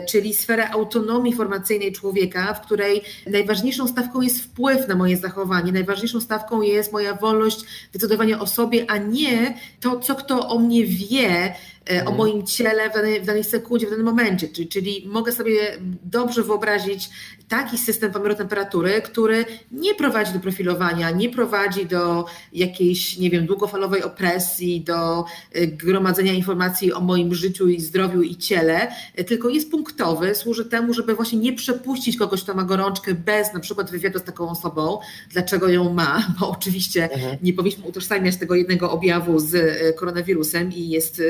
czyli 0.09 0.33
sferę 0.33 0.69
autonomii 0.69 1.31
informacyjnej 1.31 1.91
człowieka, 1.91 2.53
w 2.53 2.61
której 2.61 3.01
naj 3.27 3.45
najważniejszą 3.49 3.87
stawką 3.87 4.21
jest 4.21 4.43
wpływ 4.43 4.87
na 4.87 4.95
moje 4.95 5.17
zachowanie, 5.17 5.71
najważniejszą 5.71 6.21
stawką 6.21 6.61
jest 6.61 6.93
moja 6.93 7.13
wolność 7.15 7.65
decydowania 7.93 8.39
o 8.39 8.47
sobie, 8.47 8.85
a 8.91 8.97
nie 8.97 9.57
to, 9.79 9.99
co 9.99 10.15
kto 10.15 10.49
o 10.49 10.59
mnie 10.59 10.85
wie, 10.85 11.55
E, 11.89 11.95
o 11.95 11.99
mhm. 11.99 12.17
moim 12.17 12.45
ciele 12.45 12.89
w 12.89 12.93
danej, 12.93 13.21
w 13.21 13.25
danej 13.25 13.43
sekundzie, 13.43 13.87
w 13.87 13.89
danym 13.89 14.05
momencie. 14.05 14.47
Czyli, 14.47 14.67
czyli 14.67 15.03
mogę 15.07 15.31
sobie 15.31 15.77
dobrze 16.03 16.43
wyobrazić 16.43 17.09
taki 17.49 17.77
system 17.77 18.11
pomiaru 18.11 18.35
temperatury, 18.35 19.01
który 19.01 19.45
nie 19.71 19.95
prowadzi 19.95 20.33
do 20.33 20.39
profilowania, 20.39 21.11
nie 21.11 21.29
prowadzi 21.29 21.85
do 21.85 22.25
jakiejś, 22.53 23.17
nie 23.17 23.29
wiem, 23.29 23.45
długofalowej 23.45 24.03
opresji, 24.03 24.81
do 24.81 25.25
e, 25.53 25.67
gromadzenia 25.67 26.33
informacji 26.33 26.93
o 26.93 26.99
moim 26.99 27.35
życiu 27.35 27.67
i 27.67 27.81
zdrowiu 27.81 28.21
i 28.21 28.35
ciele, 28.35 28.87
e, 29.15 29.23
tylko 29.23 29.49
jest 29.49 29.71
punktowy, 29.71 30.35
służy 30.35 30.65
temu, 30.65 30.93
żeby 30.93 31.15
właśnie 31.15 31.39
nie 31.39 31.53
przepuścić 31.53 32.17
kogoś, 32.17 32.43
kto 32.43 32.53
ma 32.53 32.63
gorączkę 32.63 33.13
bez 33.13 33.53
na 33.53 33.59
przykład 33.59 33.91
wywiadu 33.91 34.19
z 34.19 34.23
taką 34.23 34.49
osobą, 34.49 34.99
dlaczego 35.29 35.69
ją 35.69 35.93
ma, 35.93 36.27
bo 36.39 36.49
oczywiście 36.49 37.11
mhm. 37.11 37.37
nie 37.41 37.53
powinniśmy 37.53 37.85
utożsamiać 37.85 38.37
tego 38.37 38.55
jednego 38.55 38.91
objawu 38.91 39.39
z 39.39 39.55
koronawirusem 39.95 40.73
i 40.73 40.89
jest 40.89 41.21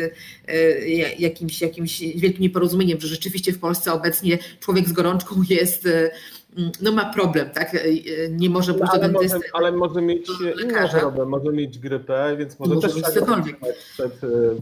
jakimś, 1.19 1.61
jakimś 1.61 1.99
wielkim 1.99 2.41
nieporozumieniem, 2.41 2.99
że 3.01 3.07
rzeczywiście 3.07 3.53
w 3.53 3.59
Polsce 3.59 3.93
obecnie 3.93 4.37
człowiek 4.59 4.89
z 4.89 4.91
gorączką 4.91 5.43
jest 5.49 5.87
no 6.81 6.91
ma 6.91 7.13
problem, 7.13 7.49
tak? 7.49 7.75
E, 7.75 7.79
e, 7.79 8.29
nie 8.29 8.49
może 8.49 8.73
pójść 8.73 8.93
ale 8.93 9.01
do 9.01 9.07
dentysty. 9.07 9.37
Może, 9.37 9.49
ale 9.53 9.71
może 9.71 10.01
mieć 10.01 10.27
inną 10.63 10.87
chorobę, 10.87 11.25
może 11.25 11.51
mieć 11.51 11.79
grypę, 11.79 12.35
więc 12.37 12.59
może, 12.59 12.75
może 12.75 12.87
też 12.87 13.01
przed, 13.93 14.13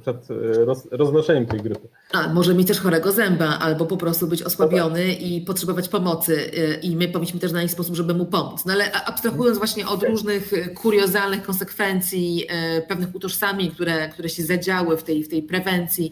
przed 0.02 0.28
roz, 0.66 0.88
roznoszeniem 0.92 1.46
tej 1.46 1.62
grypy. 1.62 1.88
A, 2.12 2.34
może 2.34 2.54
mieć 2.54 2.68
też 2.68 2.80
chorego 2.80 3.12
zęba, 3.12 3.60
albo 3.60 3.86
po 3.86 3.98
prostu 3.98 4.28
być 4.28 4.44
osłabiony 4.44 5.14
i 5.14 5.42
potrzebować 5.42 5.90
pomocy 5.90 6.52
e, 6.58 6.80
i 6.80 6.96
my 6.96 7.08
powinniśmy 7.08 7.40
też 7.40 7.52
znaleźć 7.52 7.74
sposób, 7.74 7.96
żeby 7.96 8.14
mu 8.14 8.26
pomóc. 8.26 8.66
No 8.66 8.74
ale 8.74 8.92
abstrahując 8.92 9.58
właśnie 9.58 9.88
od 9.88 10.04
różnych 10.04 10.52
kuriozalnych 10.76 11.44
konsekwencji, 11.44 12.48
pewnych 12.88 13.16
utożsamień, 13.16 13.72
które, 13.72 14.10
które 14.10 14.30
się 14.30 14.44
zadziały 14.44 14.98
w 14.98 15.04
tej, 15.04 15.24
w 15.24 15.30
tej 15.30 15.44
prewencji 15.44 16.12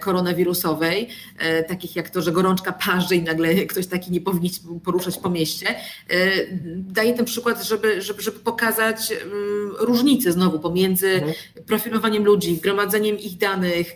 koronawirusowej, 0.00 1.08
takich 1.68 1.96
jak 1.96 2.10
to, 2.10 2.22
że 2.22 2.32
gorączka 2.32 2.72
parzy 2.72 3.16
i 3.16 3.22
nagle 3.22 3.54
ktoś 3.54 3.86
taki 3.86 4.10
nie 4.10 4.20
powinien 4.20 4.52
poruszać 4.84 5.00
poruszać 5.00 5.22
po 5.22 5.30
mieście. 5.30 5.74
Daję 6.76 7.14
ten 7.14 7.24
przykład, 7.24 7.64
żeby, 7.64 8.02
żeby, 8.02 8.22
żeby 8.22 8.38
pokazać 8.38 9.12
różnicę 9.78 10.32
znowu 10.32 10.58
pomiędzy 10.58 11.08
mhm. 11.08 11.34
profilowaniem 11.66 12.24
ludzi, 12.24 12.56
gromadzeniem 12.56 13.18
ich 13.18 13.38
danych, 13.38 13.94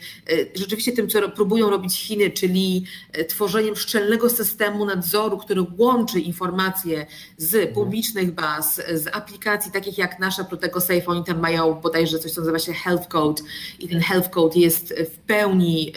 rzeczywiście 0.54 0.92
tym, 0.92 1.08
co 1.08 1.20
próbują 1.28 1.70
robić 1.70 2.00
Chiny, 2.00 2.30
czyli 2.30 2.84
e, 3.12 3.24
tworzeniem 3.24 3.76
szczelnego 3.76 4.30
systemu 4.30 4.84
nadzoru, 4.84 5.38
który 5.38 5.64
łączy 5.78 6.20
informacje 6.20 7.06
z 7.36 7.54
mhm. 7.54 7.74
publicznych 7.74 8.30
baz, 8.30 8.82
z 8.94 9.16
aplikacji 9.16 9.72
takich 9.72 9.98
jak 9.98 10.18
nasza 10.18 10.44
Protego 10.44 10.80
Safe. 10.80 11.06
Oni 11.06 11.24
tam 11.24 11.40
mają 11.40 11.74
bodajże 11.74 12.18
coś, 12.18 12.32
co 12.32 12.40
nazywa 12.40 12.58
się 12.58 12.72
Health 12.72 13.08
Code 13.08 13.42
i 13.78 13.88
ten 13.88 14.00
Health 14.00 14.30
Code 14.30 14.58
jest 14.58 14.94
w 15.14 15.18
pełni 15.18 15.92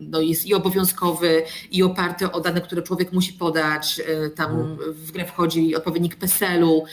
no 0.00 0.20
jest 0.20 0.46
i 0.46 0.54
obowiązkowy, 0.54 1.42
i 1.70 1.82
oparty 1.82 2.32
o 2.32 2.40
dane, 2.40 2.60
które 2.60 2.82
człowiek 2.82 3.12
musi 3.12 3.32
podać, 3.32 4.02
tam 4.36 4.50
mhm. 4.50 4.92
w 4.92 5.12
grę 5.12 5.24
wchodzi 5.24 5.76
odpowiednik 5.76 6.16
PESEL-u, 6.16 6.84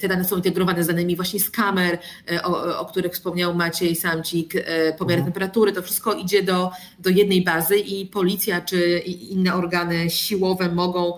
te 0.00 0.08
dane 0.08 0.24
są 0.24 0.36
integrowane 0.36 0.84
z 0.84 0.86
danymi 0.86 1.16
właśnie 1.16 1.40
z 1.40 1.50
kamer, 1.50 1.98
e, 2.32 2.42
o, 2.42 2.78
o 2.78 2.86
których 2.86 3.12
wspomniał 3.12 3.54
Maciej 3.54 3.96
Samcik, 3.96 4.54
e, 4.56 4.92
pomiar 4.92 5.18
mhm. 5.18 5.24
temperatury, 5.24 5.72
to 5.72 5.82
wszystko 5.82 6.12
idzie 6.12 6.42
do, 6.42 6.49
do 6.98 7.10
jednej 7.10 7.44
bazy 7.44 7.76
i 7.78 8.06
policja 8.06 8.60
czy 8.60 8.98
inne 9.06 9.54
organy 9.54 10.10
siłowe 10.10 10.68
mogą 10.68 11.16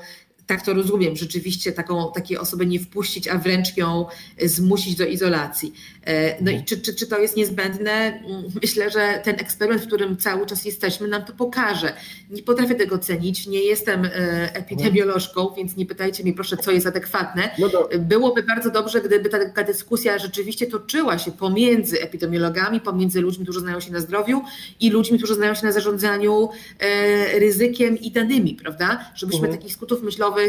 tak 0.52 0.64
to 0.64 0.74
rozumiem, 0.74 1.16
rzeczywiście 1.16 1.72
taką, 1.72 2.12
takiej 2.14 2.38
osoby 2.38 2.66
nie 2.66 2.80
wpuścić, 2.80 3.28
a 3.28 3.38
wręcz 3.38 3.76
ją 3.76 4.06
zmusić 4.44 4.96
do 4.96 5.04
izolacji. 5.04 5.72
E, 6.06 6.44
no 6.44 6.50
i 6.50 6.64
czy, 6.64 6.80
czy, 6.80 6.94
czy 6.94 7.06
to 7.06 7.18
jest 7.18 7.36
niezbędne? 7.36 7.92
Mm, 7.92 8.42
myślę, 8.62 8.90
że 8.90 9.20
ten 9.24 9.34
eksperyment, 9.34 9.82
w 9.82 9.86
którym 9.86 10.16
cały 10.16 10.46
czas 10.46 10.64
jesteśmy, 10.64 11.08
nam 11.08 11.24
to 11.24 11.32
pokaże. 11.32 11.92
Nie 12.30 12.42
potrafię 12.42 12.74
tego 12.74 12.98
cenić, 12.98 13.46
nie 13.46 13.62
jestem 13.62 14.04
e, 14.04 14.10
epidemiolożką, 14.54 15.54
więc 15.56 15.76
nie 15.76 15.86
pytajcie 15.86 16.22
mnie 16.22 16.32
proszę, 16.32 16.56
co 16.56 16.70
jest 16.70 16.86
adekwatne. 16.86 17.50
No 17.58 17.68
Byłoby 17.98 18.42
bardzo 18.42 18.70
dobrze, 18.70 19.00
gdyby 19.00 19.28
ta, 19.28 19.50
ta 19.50 19.64
dyskusja 19.64 20.18
rzeczywiście 20.18 20.66
toczyła 20.66 21.18
się 21.18 21.32
pomiędzy 21.32 22.00
epidemiologami, 22.00 22.80
pomiędzy 22.80 23.20
ludźmi, 23.20 23.44
którzy 23.44 23.60
znają 23.60 23.80
się 23.80 23.92
na 23.92 24.00
zdrowiu 24.00 24.42
i 24.80 24.90
ludźmi, 24.90 25.18
którzy 25.18 25.34
znają 25.34 25.54
się 25.54 25.66
na 25.66 25.72
zarządzaniu 25.72 26.48
e, 26.78 27.38
ryzykiem 27.38 27.98
i 27.98 28.10
danymi, 28.10 28.54
prawda? 28.54 29.10
Żebyśmy 29.14 29.40
mhm. 29.40 29.58
takich 29.58 29.72
skutów 29.72 30.02
myślowych 30.02 30.41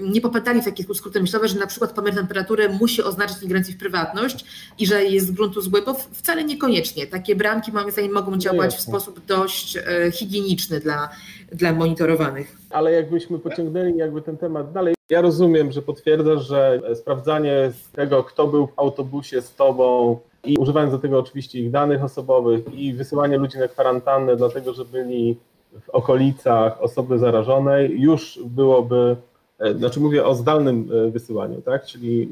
nie 0.00 0.20
popadali 0.20 0.62
w 0.62 0.64
takie 0.64 0.84
skróty 0.94 1.20
myślowe, 1.20 1.48
że 1.48 1.58
na 1.58 1.66
przykład 1.66 1.92
pomiar 1.92 2.14
temperatury 2.14 2.68
musi 2.68 3.02
oznaczać 3.02 3.42
ingerencję 3.42 3.74
w 3.74 3.78
prywatność, 3.78 4.44
i 4.78 4.86
że 4.86 5.04
jest 5.04 5.26
z 5.26 5.30
gruntu 5.30 5.60
zły, 5.60 5.82
bo 5.82 5.94
wcale 5.94 6.44
niekoniecznie. 6.44 7.06
Takie 7.06 7.36
bramki 7.36 7.72
moim 7.72 7.90
zdaniem 7.90 8.12
mogą 8.12 8.36
działać 8.36 8.76
w 8.76 8.80
sposób 8.80 9.24
dość 9.26 9.76
e, 9.76 9.82
higieniczny 10.12 10.80
dla, 10.80 11.08
dla 11.52 11.72
monitorowanych. 11.72 12.56
Ale 12.70 12.92
jakbyśmy 12.92 13.38
pociągnęli 13.38 13.96
jakby 13.96 14.22
ten 14.22 14.36
temat 14.36 14.72
dalej, 14.72 14.94
ja 15.10 15.20
rozumiem, 15.20 15.72
że 15.72 15.82
potwierdzasz, 15.82 16.46
że 16.46 16.80
sprawdzanie 16.94 17.72
tego, 17.92 18.24
kto 18.24 18.46
był 18.46 18.66
w 18.66 18.72
autobusie 18.76 19.42
z 19.42 19.54
tobą 19.54 20.18
i 20.44 20.56
używając 20.58 20.92
do 20.92 20.98
tego 20.98 21.18
oczywiście 21.18 21.58
ich 21.58 21.70
danych 21.70 22.04
osobowych 22.04 22.74
i 22.74 22.94
wysyłanie 22.94 23.38
ludzi 23.38 23.58
na 23.58 23.68
kwarantannę, 23.68 24.36
dlatego 24.36 24.72
że 24.72 24.84
byli 24.84 25.36
w 25.80 25.90
okolicach 25.90 26.82
osoby 26.82 27.18
zarażonej, 27.18 28.00
już 28.00 28.40
byłoby, 28.46 29.16
e, 29.58 29.74
znaczy 29.74 30.00
mówię 30.00 30.24
o 30.24 30.34
zdalnym 30.34 30.90
e, 30.92 31.10
wysyłaniu, 31.10 31.62
tak? 31.62 31.84
Czyli 31.84 32.30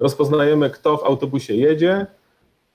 rozpoznajemy, 0.00 0.70
kto 0.70 0.96
w 0.96 1.04
autobusie 1.04 1.54
jedzie, 1.54 2.06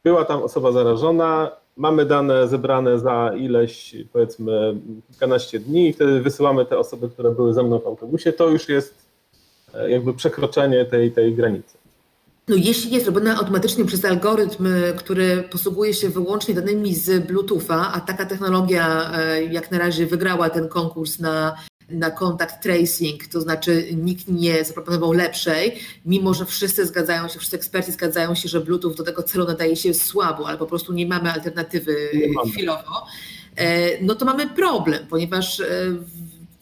była 0.04 0.26
tam 0.26 0.44
osoba 0.44 0.72
zarażona, 0.72 1.52
mamy 1.78 2.06
dane 2.06 2.48
zebrane 2.48 3.00
za 3.00 3.32
ileś, 3.38 3.96
powiedzmy, 4.14 4.76
kilkanaście 5.08 5.60
dni 5.60 5.90
i 5.90 5.94
wtedy 5.94 6.22
wysyłamy 6.22 6.66
te 6.66 6.78
osoby, 6.78 7.10
które 7.10 7.32
były 7.32 7.54
ze 7.54 7.64
mną 7.64 7.80
w 7.80 7.88
autobusie, 7.88 8.34
to 8.34 8.50
już 8.50 8.70
jest 8.70 9.06
e, 9.74 9.92
jakby 9.92 10.14
przekroczenie 10.14 10.86
tej, 10.86 11.12
tej 11.12 11.36
granicy. 11.36 11.79
No, 12.50 12.56
jeśli 12.56 12.92
jest 12.92 13.06
robione 13.06 13.36
automatycznie 13.36 13.86
przez 13.86 14.06
algorytm, 14.06 14.68
który 14.98 15.44
posługuje 15.52 15.94
się 15.94 16.10
wyłącznie 16.10 16.54
danymi 16.54 16.96
z 16.96 17.28
Bluetootha, 17.28 17.92
a 17.94 18.00
taka 18.00 18.26
technologia 18.26 19.12
e, 19.14 19.44
jak 19.44 19.72
na 19.72 19.78
razie 19.78 20.06
wygrała 20.06 20.50
ten 20.50 20.68
konkurs 20.68 21.20
na 21.20 21.56
na 21.90 22.12
contact 22.12 22.64
tracing, 22.64 23.28
to 23.28 23.42
znaczy 23.42 23.88
nikt 23.96 24.28
nie 24.28 24.66
zaproponował 24.66 25.12
lepszej, 25.12 25.80
mimo 26.06 26.34
że 26.34 26.46
wszyscy 26.46 26.86
zgadzają 26.86 27.28
się, 27.28 27.40
wszyscy 27.40 27.56
eksperci 27.56 27.92
zgadzają 27.92 28.36
się, 28.36 28.50
że 28.50 28.62
Bluetooth 28.62 28.94
do 28.94 29.04
tego 29.04 29.24
celu 29.24 29.46
nadaje 29.46 29.76
się 29.76 29.94
słabo, 29.94 30.48
ale 30.48 30.58
po 30.58 30.66
prostu 30.66 30.94
nie 30.94 31.06
mamy 31.06 31.34
alternatywy 31.34 31.96
nie 32.14 32.52
chwilowo, 32.52 32.84
mamy. 32.90 33.98
no 34.02 34.16
to 34.16 34.26
mamy 34.26 34.48
problem, 34.48 35.08
ponieważ 35.08 35.60
e, 35.60 35.66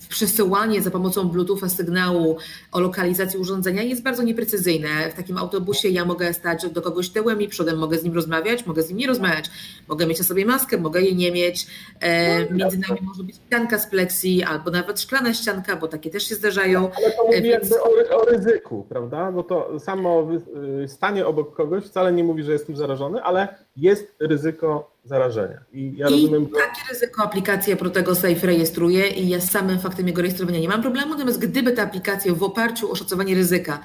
przesyłanie 0.08 0.82
za 0.82 0.92
pomocą 0.92 1.30
Bluetootha 1.30 1.70
sygnału 1.70 2.38
o 2.72 2.80
lokalizacji 2.80 3.40
urządzenia 3.40 3.84
jest 3.84 4.04
bardzo 4.04 4.24
nieprecyzyjne. 4.24 5.12
W 5.12 5.14
takim 5.14 5.38
autobusie 5.38 5.90
ja 5.90 6.06
mogę 6.06 6.34
stać 6.34 6.70
do 6.70 6.82
kogoś 6.82 7.10
tyłem 7.10 7.42
i 7.42 7.48
przodem, 7.48 7.78
mogę 7.78 7.98
z 7.98 8.04
nim 8.04 8.14
rozmawiać, 8.14 8.66
mogę 8.66 8.84
z 8.84 8.90
nim 8.90 8.98
nie 8.98 9.08
rozmawiać, 9.08 9.46
mogę 9.88 10.08
mieć 10.08 10.20
na 10.20 10.26
sobie 10.26 10.46
maskę, 10.46 10.78
mogę 10.78 11.02
jej 11.02 11.16
nie 11.16 11.32
mieć. 11.32 11.68
E, 12.00 12.40
no, 12.40 12.58
między 12.58 12.78
nami 12.78 13.00
może 13.02 13.24
być 13.24 13.36
ścianka 13.36 13.80
z 13.80 13.88
pleksji 13.88 14.44
albo 14.44 14.72
nawet 14.72 15.02
szklana 15.02 15.34
ścianka, 15.34 15.76
bo 15.76 15.88
takie 15.88 16.10
też 16.10 16.24
się 16.24 16.36
zdarzają. 16.36 16.92
Ale 16.98 17.12
to 17.12 17.24
mówi 17.26 17.38
e, 17.38 17.42
Więc... 17.42 17.70
jakby 17.70 17.82
o, 18.16 18.22
o, 18.22 18.26
ryzyku, 18.26 18.86
prawda? 18.90 19.32
Bo 19.32 19.44
to 19.44 19.80
samo 19.80 20.28
y, 20.84 20.88
stanie 20.88 21.26
obok 21.26 21.56
kogoś 21.56 21.84
wcale 21.84 22.14
nie 22.14 22.24
mówi, 22.24 22.44
że 22.44 22.52
jestem 22.52 22.78
zarażony, 22.78 23.24
ale 23.24 23.66
jest 23.77 24.15
ryzyko 24.19 24.91
zarażenia. 25.03 25.60
I 25.74 25.93
ja 25.98 26.07
I 26.07 26.12
rozumiem, 26.12 26.43
że... 26.43 26.50
takie 26.50 26.81
ryzyko 26.89 27.24
aplikacja 27.24 27.75
Protego 27.75 28.15
Safe 28.15 28.48
rejestruje 28.48 29.07
i 29.07 29.29
ja 29.29 29.39
z 29.39 29.51
samym 29.51 29.79
faktem 29.79 30.07
jego 30.07 30.22
rejestrowania 30.22 30.60
nie 30.60 30.69
mam 30.69 30.81
problemu, 30.81 31.13
natomiast 31.13 31.39
gdyby 31.39 31.72
ta 31.72 31.84
aplikacja 31.84 32.34
w 32.34 32.43
oparciu 32.43 32.91
o 32.91 32.96
szacowanie 32.96 33.36
ryzyka 33.36 33.84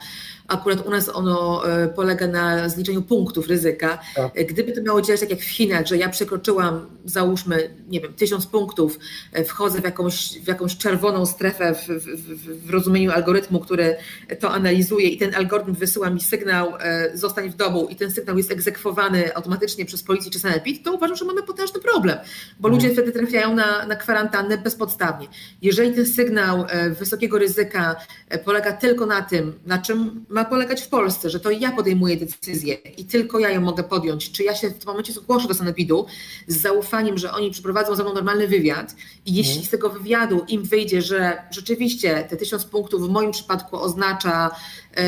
Akurat 0.49 0.87
u 0.87 0.91
nas 0.91 1.09
ono 1.09 1.69
e, 1.69 1.89
polega 1.89 2.27
na 2.27 2.69
zliczeniu 2.69 3.03
punktów 3.03 3.49
ryzyka. 3.49 3.99
Tak. 4.17 4.33
E, 4.35 4.45
gdyby 4.45 4.73
to 4.73 4.83
miało 4.83 5.03
działać 5.03 5.21
tak 5.21 5.31
jak 5.31 5.41
w 5.41 5.51
Chinach, 5.51 5.87
że 5.87 5.97
ja 5.97 6.09
przekroczyłam, 6.09 6.87
załóżmy, 7.05 7.75
nie 7.89 8.01
wiem, 8.01 8.15
tysiąc 8.15 8.47
punktów, 8.47 8.99
e, 9.33 9.45
wchodzę 9.45 9.81
w 9.81 9.85
jakąś, 9.85 10.39
w 10.45 10.49
jakąś 10.49 10.77
czerwoną 10.77 11.27
strefę 11.27 11.75
w, 11.75 11.87
w, 11.89 12.67
w 12.67 12.71
rozumieniu 12.71 13.13
algorytmu, 13.13 13.61
który 13.61 13.97
to 14.41 14.51
analizuje 14.51 15.09
i 15.09 15.19
ten 15.19 15.35
algorytm 15.35 15.75
wysyła 15.75 16.11
mi 16.11 16.21
sygnał, 16.21 16.73
zostań 17.15 17.51
w 17.51 17.57
domu 17.57 17.87
i 17.91 17.97
ten 17.97 18.11
sygnał 18.11 18.37
jest 18.37 18.51
egzekwowany 18.51 19.35
automatycznie 19.35 19.85
przez 19.85 20.03
policję 20.03 20.31
czy 20.31 20.39
sanepid, 20.39 20.85
to 20.85 20.93
uważam, 20.93 21.17
że 21.17 21.25
mamy 21.25 21.43
potężny 21.43 21.81
problem, 21.81 22.19
bo 22.61 22.69
ludzie 22.69 22.89
mhm. 22.89 22.95
wtedy 23.07 23.19
trafiają 23.19 23.55
na, 23.55 23.87
na 23.87 23.97
kwarantannę 23.97 24.59
bezpodstawnie. 24.59 25.29
Jeżeli 25.63 25.95
ten 25.95 26.07
sygnał 26.07 26.67
wysokiego 26.99 27.39
ryzyka 27.39 27.97
polega 28.45 28.73
tylko 28.73 29.07
na 29.07 29.23
tym, 29.23 29.53
na 29.67 29.79
czym 29.79 30.25
ma 30.33 30.45
polegać 30.45 30.83
w 30.83 30.89
Polsce, 30.89 31.31
że 31.31 31.41
to 31.41 31.51
ja 31.51 31.73
podejmuję 31.73 32.17
decyzję 32.17 32.75
i 32.75 33.05
tylko 33.05 33.39
ja 33.39 33.51
ją 33.51 33.61
mogę 33.61 33.83
podjąć. 33.83 34.33
Czy 34.33 34.45
ja 34.45 34.55
się 34.55 34.71
w 34.71 34.79
tym 34.79 34.87
momencie 34.87 35.13
zgłoszę 35.13 35.49
do 35.49 35.55
sanepidu 35.55 36.07
z 36.47 36.57
zaufaniem, 36.57 37.19
że 37.19 37.33
oni 37.33 37.51
przeprowadzą 37.51 37.97
ze 37.97 38.03
mną 38.03 38.15
normalny 38.15 38.49
wywiad 38.49 38.97
i 39.27 39.35
jeśli 39.35 39.53
mhm. 39.53 39.67
z 39.67 39.71
tego 39.71 39.91
wywiadu 39.91 40.45
im 40.49 40.63
wyjdzie, 40.63 41.03
że 41.03 41.43
rzeczywiście 41.51 42.27
te 42.31 42.37
tysiąc 42.37 42.65
punktów 42.65 43.07
w 43.07 43.11
moim 43.11 43.31
przypadku 43.31 43.77
oznacza 43.77 44.51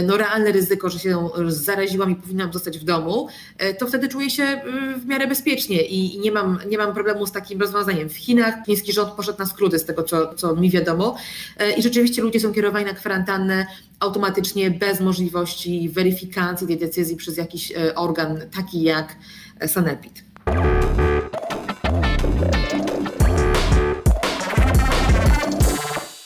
no, 0.02 0.16
realne 0.16 0.52
ryzyko, 0.52 0.90
że 0.90 0.98
się 0.98 1.28
zaraziłam 1.46 2.10
i 2.10 2.16
powinnam 2.16 2.52
zostać 2.52 2.78
w 2.78 2.84
domu, 2.84 3.28
e, 3.58 3.74
to 3.74 3.86
wtedy 3.86 4.08
czuję 4.08 4.30
się 4.30 4.42
e, 4.42 4.62
w 4.98 5.06
miarę 5.06 5.26
bezpiecznie 5.26 5.82
i 5.82 6.18
nie 6.18 6.32
mam, 6.32 6.58
nie 6.68 6.78
mam 6.78 6.94
problemu 6.94 7.26
z 7.26 7.32
takim 7.32 7.60
rozwiązaniem. 7.60 8.08
W 8.08 8.16
Chinach 8.16 8.54
chiński 8.66 8.92
rząd 8.92 9.12
poszedł 9.12 9.38
na 9.38 9.46
skróty 9.46 9.78
z 9.78 9.84
tego, 9.84 10.02
co, 10.02 10.34
co 10.34 10.56
mi 10.56 10.70
wiadomo 10.70 11.16
i 11.76 11.82
rzeczywiście 11.82 12.22
ludzie 12.22 12.40
są 12.40 12.52
kierowani 12.52 12.86
na 12.86 12.94
kwarantannę 12.94 13.66
automatycznie 14.00 14.70
bez 14.70 15.00
możliwości 15.00 15.88
weryfikacji 15.88 16.66
tej 16.66 16.78
decyzji 16.78 17.16
przez 17.16 17.36
jakiś 17.36 17.72
e, 17.72 17.94
organ 17.94 18.40
taki 18.56 18.82
jak 18.82 19.16
e, 19.60 19.68
Sanepid. 19.68 20.24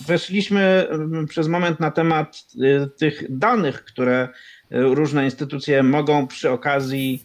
Weszliśmy 0.08 0.88
przez 1.28 1.48
moment 1.48 1.80
na 1.80 1.90
temat 1.90 2.42
e, 2.62 2.86
tych 2.86 3.38
danych, 3.38 3.84
które 3.84 4.28
różne 4.70 5.24
instytucje 5.24 5.82
mogą 5.82 6.26
przy 6.26 6.50
okazji 6.50 7.24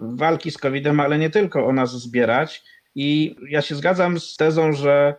walki 0.00 0.50
z 0.50 0.58
COVID-em, 0.58 1.00
ale 1.00 1.18
nie 1.18 1.30
tylko 1.30 1.66
o 1.66 1.72
nas 1.72 2.02
zbierać. 2.02 2.62
I 2.94 3.36
ja 3.48 3.62
się 3.62 3.74
zgadzam 3.74 4.20
z 4.20 4.36
tezą, 4.36 4.72
że 4.72 5.14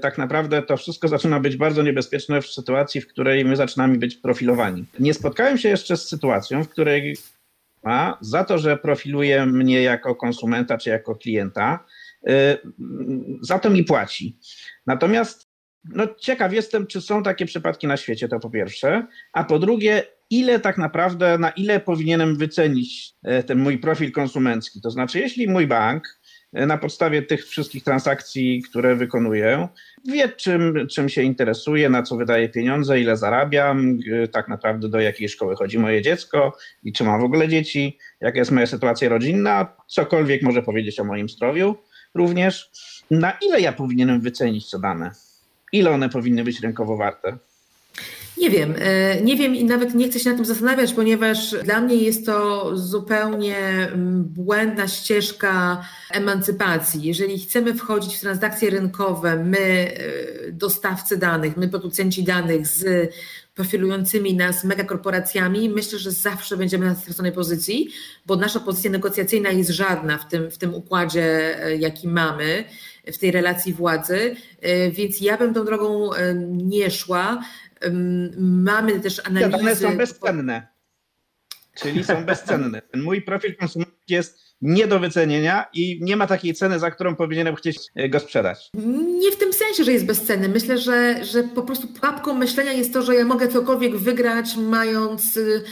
tak 0.00 0.18
naprawdę 0.18 0.62
to 0.62 0.76
wszystko 0.76 1.08
zaczyna 1.08 1.40
być 1.40 1.56
bardzo 1.56 1.82
niebezpieczne 1.82 2.42
w 2.42 2.46
sytuacji, 2.46 3.00
w 3.00 3.08
której 3.08 3.44
my 3.44 3.56
zaczynamy 3.56 3.98
być 3.98 4.16
profilowani. 4.16 4.84
Nie 4.98 5.14
spotkałem 5.14 5.58
się 5.58 5.68
jeszcze 5.68 5.96
z 5.96 6.08
sytuacją, 6.08 6.64
w 6.64 6.68
której 6.68 7.16
a, 7.82 8.18
za 8.20 8.44
to, 8.44 8.58
że 8.58 8.76
profiluje 8.76 9.46
mnie 9.46 9.82
jako 9.82 10.14
konsumenta 10.14 10.78
czy 10.78 10.90
jako 10.90 11.14
klienta, 11.14 11.84
e, 12.26 12.58
za 13.40 13.58
to 13.58 13.70
mi 13.70 13.84
płaci. 13.84 14.38
Natomiast 14.86 15.51
no, 15.84 16.06
ciekaw 16.20 16.52
jestem, 16.52 16.86
czy 16.86 17.00
są 17.00 17.22
takie 17.22 17.46
przypadki 17.46 17.86
na 17.86 17.96
świecie, 17.96 18.28
to 18.28 18.40
po 18.40 18.50
pierwsze, 18.50 19.06
a 19.32 19.44
po 19.44 19.58
drugie, 19.58 20.02
ile 20.30 20.60
tak 20.60 20.78
naprawdę, 20.78 21.38
na 21.38 21.50
ile 21.50 21.80
powinienem 21.80 22.36
wycenić 22.36 23.14
e, 23.22 23.42
ten 23.42 23.58
mój 23.58 23.78
profil 23.78 24.12
konsumencki. 24.12 24.80
To 24.80 24.90
znaczy, 24.90 25.18
jeśli 25.18 25.48
mój 25.48 25.66
bank 25.66 26.22
na 26.52 26.78
podstawie 26.78 27.22
tych 27.22 27.46
wszystkich 27.46 27.84
transakcji, 27.84 28.62
które 28.62 28.96
wykonuję, 28.96 29.68
wie 30.04 30.28
czym, 30.28 30.86
czym 30.90 31.08
się 31.08 31.22
interesuje, 31.22 31.90
na 31.90 32.02
co 32.02 32.16
wydaje 32.16 32.48
pieniądze, 32.48 33.00
ile 33.00 33.16
zarabiam, 33.16 33.98
tak 34.32 34.48
naprawdę 34.48 34.88
do 34.88 35.00
jakiej 35.00 35.28
szkoły 35.28 35.56
chodzi 35.56 35.78
moje 35.78 36.02
dziecko 36.02 36.56
i 36.82 36.92
czy 36.92 37.04
mam 37.04 37.20
w 37.20 37.24
ogóle 37.24 37.48
dzieci, 37.48 37.98
jaka 38.20 38.38
jest 38.38 38.50
moja 38.50 38.66
sytuacja 38.66 39.08
rodzinna, 39.08 39.76
cokolwiek 39.86 40.42
może 40.42 40.62
powiedzieć 40.62 41.00
o 41.00 41.04
moim 41.04 41.28
zdrowiu 41.28 41.76
również. 42.14 42.70
Na 43.10 43.38
ile 43.46 43.60
ja 43.60 43.72
powinienem 43.72 44.20
wycenić 44.20 44.70
te 44.70 44.78
dane? 44.78 45.10
Ile 45.72 45.90
one 45.90 46.08
powinny 46.08 46.44
być 46.44 46.60
rynkowo 46.60 46.96
warte? 46.96 47.38
Nie 48.38 48.50
wiem, 48.50 48.74
e, 48.78 49.20
nie 49.20 49.36
wiem 49.36 49.54
i 49.56 49.64
nawet 49.64 49.94
nie 49.94 50.08
chcę 50.08 50.20
się 50.20 50.30
na 50.30 50.36
tym 50.36 50.44
zastanawiać, 50.44 50.92
ponieważ 50.92 51.54
dla 51.64 51.80
mnie 51.80 51.96
jest 51.96 52.26
to 52.26 52.70
zupełnie 52.76 53.56
mm, 53.58 54.24
błędna 54.24 54.88
ścieżka 54.88 55.84
emancypacji. 56.10 57.02
Jeżeli 57.02 57.38
chcemy 57.38 57.74
wchodzić 57.74 58.16
w 58.16 58.20
transakcje 58.20 58.70
rynkowe, 58.70 59.36
my, 59.36 59.58
e, 59.58 60.52
dostawcy 60.52 61.16
danych, 61.16 61.56
my, 61.56 61.68
producenci 61.68 62.24
danych 62.24 62.66
z 62.66 63.10
profilującymi 63.54 64.34
nas 64.34 64.64
megakorporacjami, 64.64 65.68
myślę, 65.68 65.98
że 65.98 66.10
zawsze 66.10 66.56
będziemy 66.56 66.86
na 66.86 66.94
straconej 66.94 67.32
pozycji, 67.32 67.88
bo 68.26 68.36
nasza 68.36 68.60
pozycja 68.60 68.90
negocjacyjna 68.90 69.50
jest 69.50 69.70
żadna 69.70 70.18
w 70.18 70.28
tym, 70.28 70.50
w 70.50 70.58
tym 70.58 70.74
układzie, 70.74 71.58
e, 71.64 71.76
jaki 71.76 72.08
mamy 72.08 72.64
w 73.06 73.18
tej 73.18 73.30
relacji 73.30 73.72
władzy, 73.72 74.36
więc 74.92 75.20
ja 75.20 75.38
bym 75.38 75.54
tą 75.54 75.64
drogą 75.64 76.10
nie 76.48 76.90
szła. 76.90 77.44
Mamy 78.38 79.00
też 79.00 79.26
analizy... 79.26 79.56
One 79.56 79.76
są 79.76 79.96
bezcenne, 79.96 80.68
czyli 81.74 82.04
są 82.04 82.24
bezcenne. 82.24 82.82
Ten 82.82 83.02
mój 83.02 83.22
profil 83.22 83.56
konsumencki 83.56 84.14
jest 84.14 84.52
nie 84.62 84.86
do 84.86 85.00
wycenienia 85.00 85.66
i 85.74 85.98
nie 86.02 86.16
ma 86.16 86.26
takiej 86.26 86.54
ceny, 86.54 86.78
za 86.78 86.90
którą 86.90 87.16
powinienem 87.16 87.56
chcieć 87.56 87.78
e, 87.94 88.08
go 88.08 88.20
sprzedać. 88.20 88.70
Nie 89.20 89.32
w 89.32 89.36
tym 89.36 89.52
sensie, 89.52 89.84
że 89.84 89.92
jest 89.92 90.06
bezcenny. 90.06 90.48
Myślę, 90.48 90.78
że, 90.78 91.24
że 91.24 91.42
po 91.42 91.62
prostu 91.62 91.88
pułapką 91.88 92.34
myślenia 92.34 92.72
jest 92.72 92.92
to, 92.92 93.02
że 93.02 93.14
ja 93.14 93.24
mogę 93.24 93.48
cokolwiek 93.48 93.96
wygrać, 93.96 94.56
mając 94.56 95.36
y, 95.36 95.40
y, 95.40 95.62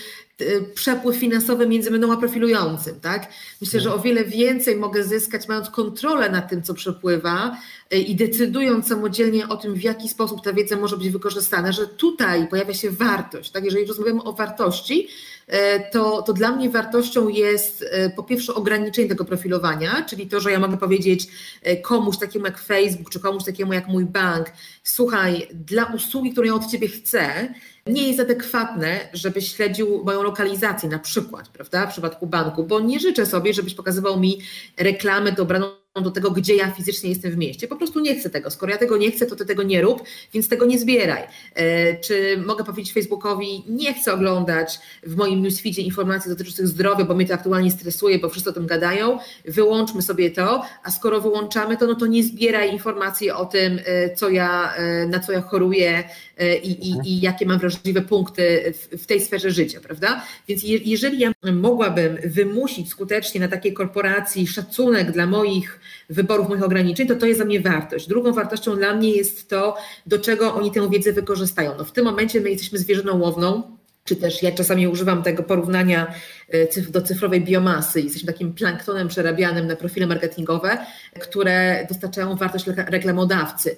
przepływ 0.75 1.17
finansowy 1.17 1.67
między 1.67 1.91
mną 1.91 2.13
a 2.13 2.17
profilującym. 2.17 3.01
Tak? 3.01 3.33
Myślę, 3.61 3.81
że 3.81 3.95
o 3.95 3.99
wiele 3.99 4.25
więcej 4.25 4.77
mogę 4.77 5.05
zyskać, 5.05 5.49
mając 5.49 5.71
kontrolę 5.71 6.31
nad 6.31 6.51
tym, 6.51 6.63
co 6.63 6.75
przepływa, 6.75 7.57
i 7.91 8.17
decydując 8.17 8.89
samodzielnie 8.89 9.49
o 9.49 9.57
tym, 9.57 9.75
w 9.75 9.83
jaki 9.83 10.09
sposób 10.09 10.45
ta 10.45 10.53
wiedza 10.53 10.77
może 10.77 10.97
być 10.97 11.11
wykorzystana, 11.11 11.73
że 11.73 11.87
tutaj 11.87 12.49
pojawia 12.49 12.75
się 12.75 12.91
wartość. 12.91 13.51
Tak? 13.51 13.65
Jeżeli 13.65 13.87
rozmawiamy 13.87 14.23
o 14.23 14.33
wartości, 14.33 15.09
e, 15.47 15.91
to, 15.91 16.23
to 16.23 16.33
dla 16.33 16.53
mnie 16.53 16.71
wartością 16.71 17.29
jest 17.29 17.85
po 18.17 18.23
pierwsze 18.23 18.55
ograniczenie 18.55 19.09
tego 19.09 19.25
profilowania, 19.25 20.05
czyli 20.09 20.27
to, 20.27 20.41
że 20.41 20.53
ja 20.53 20.59
mogę 20.59 20.77
powiedzieć 20.77 21.27
komuś 21.83 22.19
takiemu 22.19 22.45
jak 22.45 22.59
Facebook, 22.59 23.11
czy 23.11 23.21
komuś 23.21 23.45
takiemu 23.45 23.73
jak 23.73 23.89
mój 23.89 24.05
bank, 24.05 24.53
słuchaj, 24.83 25.49
dla 25.55 25.85
usługi, 25.85 26.33
którą 26.33 26.47
ja 26.47 26.55
od 26.55 26.67
ciebie 26.67 26.89
chcę, 26.89 27.55
nie 27.91 28.09
jest 28.09 28.21
adekwatne, 28.21 29.01
żebyś 29.13 29.55
śledził 29.55 30.05
moją 30.05 30.23
lokalizację 30.23 30.89
na 30.89 30.99
przykład, 30.99 31.49
prawda, 31.49 31.87
w 31.87 31.93
przypadku 31.93 32.27
banku, 32.27 32.65
bo 32.65 32.81
nie 32.81 33.01
życzę 33.01 33.27
sobie, 33.27 33.55
żebyś 33.55 33.75
pokazywał 33.75 34.21
mi 34.21 34.39
reklamy 34.77 35.33
dobraną 35.33 35.81
do 35.95 36.11
tego, 36.11 36.31
gdzie 36.31 36.57
ja 36.57 36.71
fizycznie 36.71 37.11
jestem 37.11 37.31
w 37.31 37.37
mieście. 37.37 37.69
Po 37.69 37.77
prostu 37.77 38.01
nie 38.01 38.17
chcę 38.17 38.31
tego. 38.31 38.51
Skoro 38.51 38.73
ja 38.73 38.79
tego 38.79 38.97
nie 38.97 39.11
chcę, 39.11 39.27
to 39.27 39.37
ty 39.37 39.47
tego 39.47 39.63
nie 39.63 39.83
rób, 39.83 40.03
więc 40.33 40.49
tego 40.49 40.67
nie 40.67 40.79
zbieraj. 40.79 41.23
E, 41.55 41.97
czy 42.01 42.43
mogę 42.47 42.65
powiedzieć 42.65 42.93
Facebookowi, 42.93 43.65
nie 43.69 43.95
chcę 43.95 44.13
oglądać 44.13 44.81
w 45.03 45.17
moim 45.17 45.43
newsfeedzie 45.43 45.83
informacji 45.83 46.31
dotyczących 46.31 46.69
zdrowia, 46.69 47.05
bo 47.05 47.15
mnie 47.15 47.27
to 47.27 47.35
aktualnie 47.35 47.71
stresuje, 47.71 48.19
bo 48.19 48.29
wszyscy 48.29 48.51
o 48.51 48.53
tym 48.53 48.67
gadają. 48.67 49.19
Wyłączmy 49.45 50.03
sobie 50.03 50.31
to, 50.31 50.63
a 50.83 50.91
skoro 50.91 51.21
wyłączamy 51.21 51.77
to, 51.77 51.87
no 51.87 51.95
to 51.95 52.07
nie 52.07 52.23
zbieraj 52.23 52.73
informacji 52.73 53.31
o 53.31 53.47
tym, 53.47 53.81
e, 53.85 54.15
co 54.15 54.29
ja, 54.29 54.75
e, 54.75 55.07
na 55.07 55.21
co 55.21 55.33
ja 55.33 55.41
choruję 55.41 56.05
i, 56.63 56.89
i, 56.89 56.95
i 57.05 57.21
jakie 57.21 57.47
mam 57.47 57.59
wrażliwe 57.59 58.03
punkty 58.03 58.75
w, 58.77 59.03
w 59.03 59.07
tej 59.07 59.21
sferze 59.21 59.51
życia, 59.51 59.81
prawda? 59.81 60.23
Więc 60.49 60.63
je, 60.63 60.77
jeżeli 60.77 61.19
ja 61.19 61.33
mogłabym 61.53 62.19
wymusić 62.25 62.89
skutecznie 62.89 63.41
na 63.41 63.49
takiej 63.49 63.73
korporacji 63.73 64.47
szacunek 64.47 65.13
dla 65.13 65.27
moich 65.27 65.81
wyborów, 66.11 66.49
moich 66.49 66.63
ograniczeń, 66.63 67.07
to 67.07 67.15
to 67.15 67.27
jest 67.27 67.39
dla 67.39 67.47
mnie 67.47 67.61
wartość. 67.61 68.09
Drugą 68.09 68.33
wartością 68.33 68.77
dla 68.77 68.95
mnie 68.95 69.11
jest 69.11 69.49
to, 69.49 69.77
do 70.07 70.19
czego 70.19 70.55
oni 70.55 70.71
tę 70.71 70.91
wiedzę 70.91 71.13
wykorzystają. 71.13 71.75
No 71.79 71.85
w 71.85 71.93
tym 71.93 72.05
momencie 72.05 72.41
my 72.41 72.51
jesteśmy 72.51 72.79
zwierzyną 72.79 73.19
łowną, 73.19 73.63
czy 74.05 74.17
też 74.17 74.43
ja 74.43 74.53
czasami 74.53 74.89
używam 74.89 75.23
tego 75.23 75.43
porównania 75.43 76.15
e, 76.49 76.91
do 76.91 77.03
cyfrowej 77.03 77.41
biomasy. 77.41 78.01
Jesteśmy 78.01 78.33
takim 78.33 78.53
planktonem 78.53 79.09
przerabianym 79.09 79.67
na 79.67 79.77
profile 79.77 80.07
marketingowe, 80.07 80.79
które 81.21 81.87
dostarczają 81.89 82.37
wartość 82.37 82.67
reklamodawcy. 82.67 83.77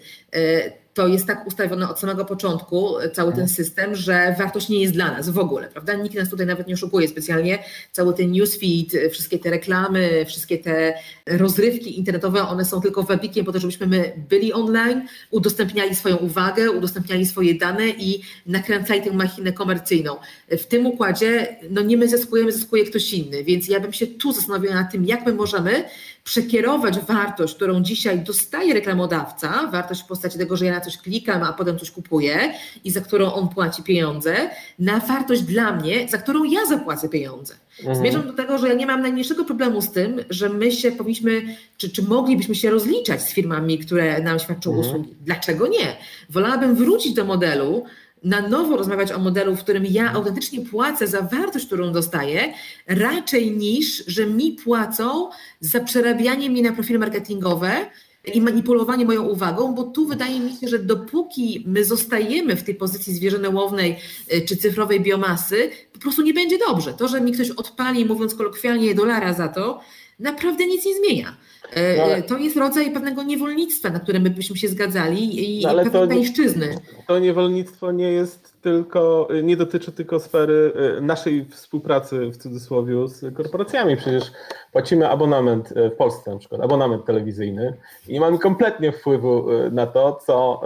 E, 0.93 0.95
to 0.95 1.09
jest 1.09 1.27
tak 1.27 1.47
ustawione 1.47 1.91
od 1.91 2.01
samego 2.01 2.25
początku, 2.25 2.95
cały 3.13 3.33
ten 3.33 3.49
system, 3.49 3.97
że 3.97 4.35
wartość 4.39 4.69
nie 4.69 4.81
jest 4.81 4.95
dla 4.95 5.11
nas 5.11 5.29
w 5.31 5.39
ogóle, 5.39 5.69
prawda? 5.69 5.95
Nikt 5.95 6.15
nas 6.15 6.31
tutaj 6.31 6.47
nawet 6.47 6.67
nie 6.67 6.75
oszukuje 6.75 7.09
specjalnie. 7.09 7.59
Cały 7.93 8.15
ten 8.15 8.33
newsfeed, 8.33 9.11
wszystkie 9.11 9.39
te 9.39 9.51
reklamy, 9.51 10.25
wszystkie 10.27 10.59
te 10.59 10.95
rozrywki 11.27 11.99
internetowe, 11.99 12.43
one 12.43 12.65
są 12.65 12.81
tylko 12.81 13.03
wabikiem 13.03 13.45
po 13.45 13.53
to, 13.53 13.61
żebyśmy 13.61 13.87
my 13.87 14.13
byli 14.29 14.53
online, 14.53 15.07
udostępniali 15.31 15.95
swoją 15.95 16.17
uwagę, 16.17 16.71
udostępniali 16.71 17.27
swoje 17.27 17.55
dane 17.55 17.89
i 17.89 18.23
nakręcali 18.47 19.03
tę 19.03 19.13
machinę 19.13 19.53
komercyjną. 19.53 20.17
W 20.49 20.65
tym 20.65 20.87
układzie, 20.87 21.57
no 21.71 21.83
nie 21.83 21.97
my 21.97 22.09
zyskujemy, 22.09 22.53
zyskuje 22.53 22.85
ktoś 22.85 23.13
inny, 23.13 23.45
więc 23.45 23.69
ja 23.69 23.81
bym 23.81 23.93
się 23.93 24.07
tu 24.07 24.33
zastanowiła 24.33 24.75
nad 24.75 24.93
tym, 24.93 25.05
jak 25.05 25.27
my 25.27 25.33
możemy 25.33 25.85
przekierować 26.25 26.99
wartość, 26.99 27.55
którą 27.55 27.83
dzisiaj 27.83 28.21
dostaje 28.21 28.75
reklamodawca, 28.75 29.67
wartość 29.73 30.03
w 30.03 30.07
postaci 30.07 30.39
tego, 30.39 30.57
że 30.57 30.67
ja 30.67 30.73
na 30.73 30.81
coś 30.81 30.99
klikam, 30.99 31.43
a 31.43 31.53
potem 31.53 31.79
coś 31.79 31.91
kupuję 31.91 32.55
i 32.85 32.91
za 32.91 33.01
którą 33.01 33.33
on 33.33 33.49
płaci 33.49 33.83
pieniądze, 33.83 34.37
na 34.79 35.01
wartość 35.01 35.43
dla 35.43 35.73
mnie, 35.73 36.09
za 36.09 36.19
którą 36.19 36.45
ja 36.45 36.67
zapłacę 36.67 37.09
pieniądze. 37.09 37.55
Mhm. 37.79 37.97
Zmierzam 37.97 38.27
do 38.27 38.33
tego, 38.33 38.59
że 38.59 38.69
ja 38.69 38.75
nie 38.75 38.87
mam 38.87 39.03
najmniejszego 39.03 39.45
problemu 39.45 39.83
z 39.83 39.91
tym, 39.93 40.21
że 40.31 40.49
my 40.49 40.73
się 40.73 40.93
powinniśmy, 40.93 41.57
czy, 41.77 41.91
czy 41.91 42.03
moglibyśmy 42.03 42.55
się 42.55 42.71
rozliczać 42.71 43.23
z 43.23 43.33
firmami, 43.33 43.79
które 43.79 44.23
nam 44.23 44.39
świadczą 44.39 44.71
mhm. 44.71 44.89
usługi. 44.89 45.15
Dlaczego 45.21 45.67
nie? 45.67 45.97
Wolałabym 46.31 46.75
wrócić 46.75 47.15
do 47.15 47.25
modelu, 47.25 47.85
na 48.25 48.49
nowo 48.49 48.77
rozmawiać 48.77 49.13
o 49.13 49.19
modelu, 49.19 49.57
w 49.57 49.61
którym 49.61 49.87
ja 49.87 50.13
autentycznie 50.13 50.61
płacę 50.61 51.07
za 51.07 51.23
wartość, 51.23 51.67
którą 51.67 51.93
dostaję, 51.93 52.55
raczej 52.87 53.51
niż, 53.51 54.05
że 54.07 54.27
mi 54.27 54.53
płacą 54.53 55.29
za 55.61 55.81
przerabianie 55.81 56.51
mi 56.51 56.63
na 56.63 56.73
profile 56.73 56.99
marketingowe 56.99 57.87
i 58.35 58.41
manipulowanie 58.41 59.05
moją 59.05 59.23
uwagą, 59.23 59.75
bo 59.75 59.83
tu 59.83 60.07
wydaje 60.07 60.41
mi 60.41 60.57
się, 60.57 60.69
że 60.69 60.79
dopóki 60.79 61.65
my 61.67 61.85
zostajemy 61.85 62.57
w 62.57 62.63
tej 62.63 62.75
pozycji 62.75 63.15
zwierzyny 63.15 63.51
łownej 63.51 63.97
e, 64.29 64.41
czy 64.41 64.57
cyfrowej 64.57 65.01
biomasy, 65.01 65.71
po 65.93 65.99
prostu 65.99 66.23
nie 66.23 66.35
będzie 66.35 66.59
dobrze. 66.59 66.93
To, 66.93 67.09
że 67.09 67.21
mi 67.21 67.33
ktoś 67.33 67.51
odpali, 67.51 68.05
mówiąc 68.05 68.35
kolokwialnie, 68.35 68.95
dolara 68.95 69.33
za 69.33 69.49
to, 69.49 69.81
naprawdę 70.23 70.67
nic 70.67 70.87
nie 70.87 70.95
zmienia. 70.95 71.37
E, 71.73 71.97
no 71.97 72.03
ale... 72.03 72.23
To 72.23 72.39
jest 72.39 72.57
rodzaj 72.57 72.91
pewnego 72.91 73.23
niewolnictwa, 73.23 73.91
na 73.91 74.01
którym 74.01 74.23
my 74.23 74.31
byśmy 74.31 74.57
się 74.57 74.69
zgadzali 74.69 75.59
i 75.59 75.63
no 75.63 75.71
ale 75.71 75.85
pewnej 75.85 76.19
pańszczyzny. 76.19 76.79
To 77.07 77.19
niewolnictwo 77.19 77.93
nie 77.93 78.13
jest 78.13 78.63
tylko, 78.63 79.29
nie 79.43 79.57
dotyczy 79.57 79.93
tylko 79.93 80.21
sfery 80.21 80.73
e, 80.99 81.01
naszej 81.01 81.45
współpracy 81.45 82.31
w 82.31 82.37
cudzysłowie 82.37 83.09
z 83.09 83.37
korporacjami. 83.37 83.97
Przecież 83.97 84.33
płacimy 84.73 85.09
abonament 85.09 85.73
e, 85.77 85.91
w 85.91 85.97
Polsce 85.97 86.31
na 86.31 86.39
przykład, 86.39 86.61
abonament 86.61 87.05
telewizyjny 87.05 87.77
i 88.09 88.13
nie 88.13 88.21
mamy 88.21 88.39
kompletnie 88.39 88.93
wpływu 88.93 89.47
na 89.71 89.87
to, 89.87 90.19
co 90.27 90.61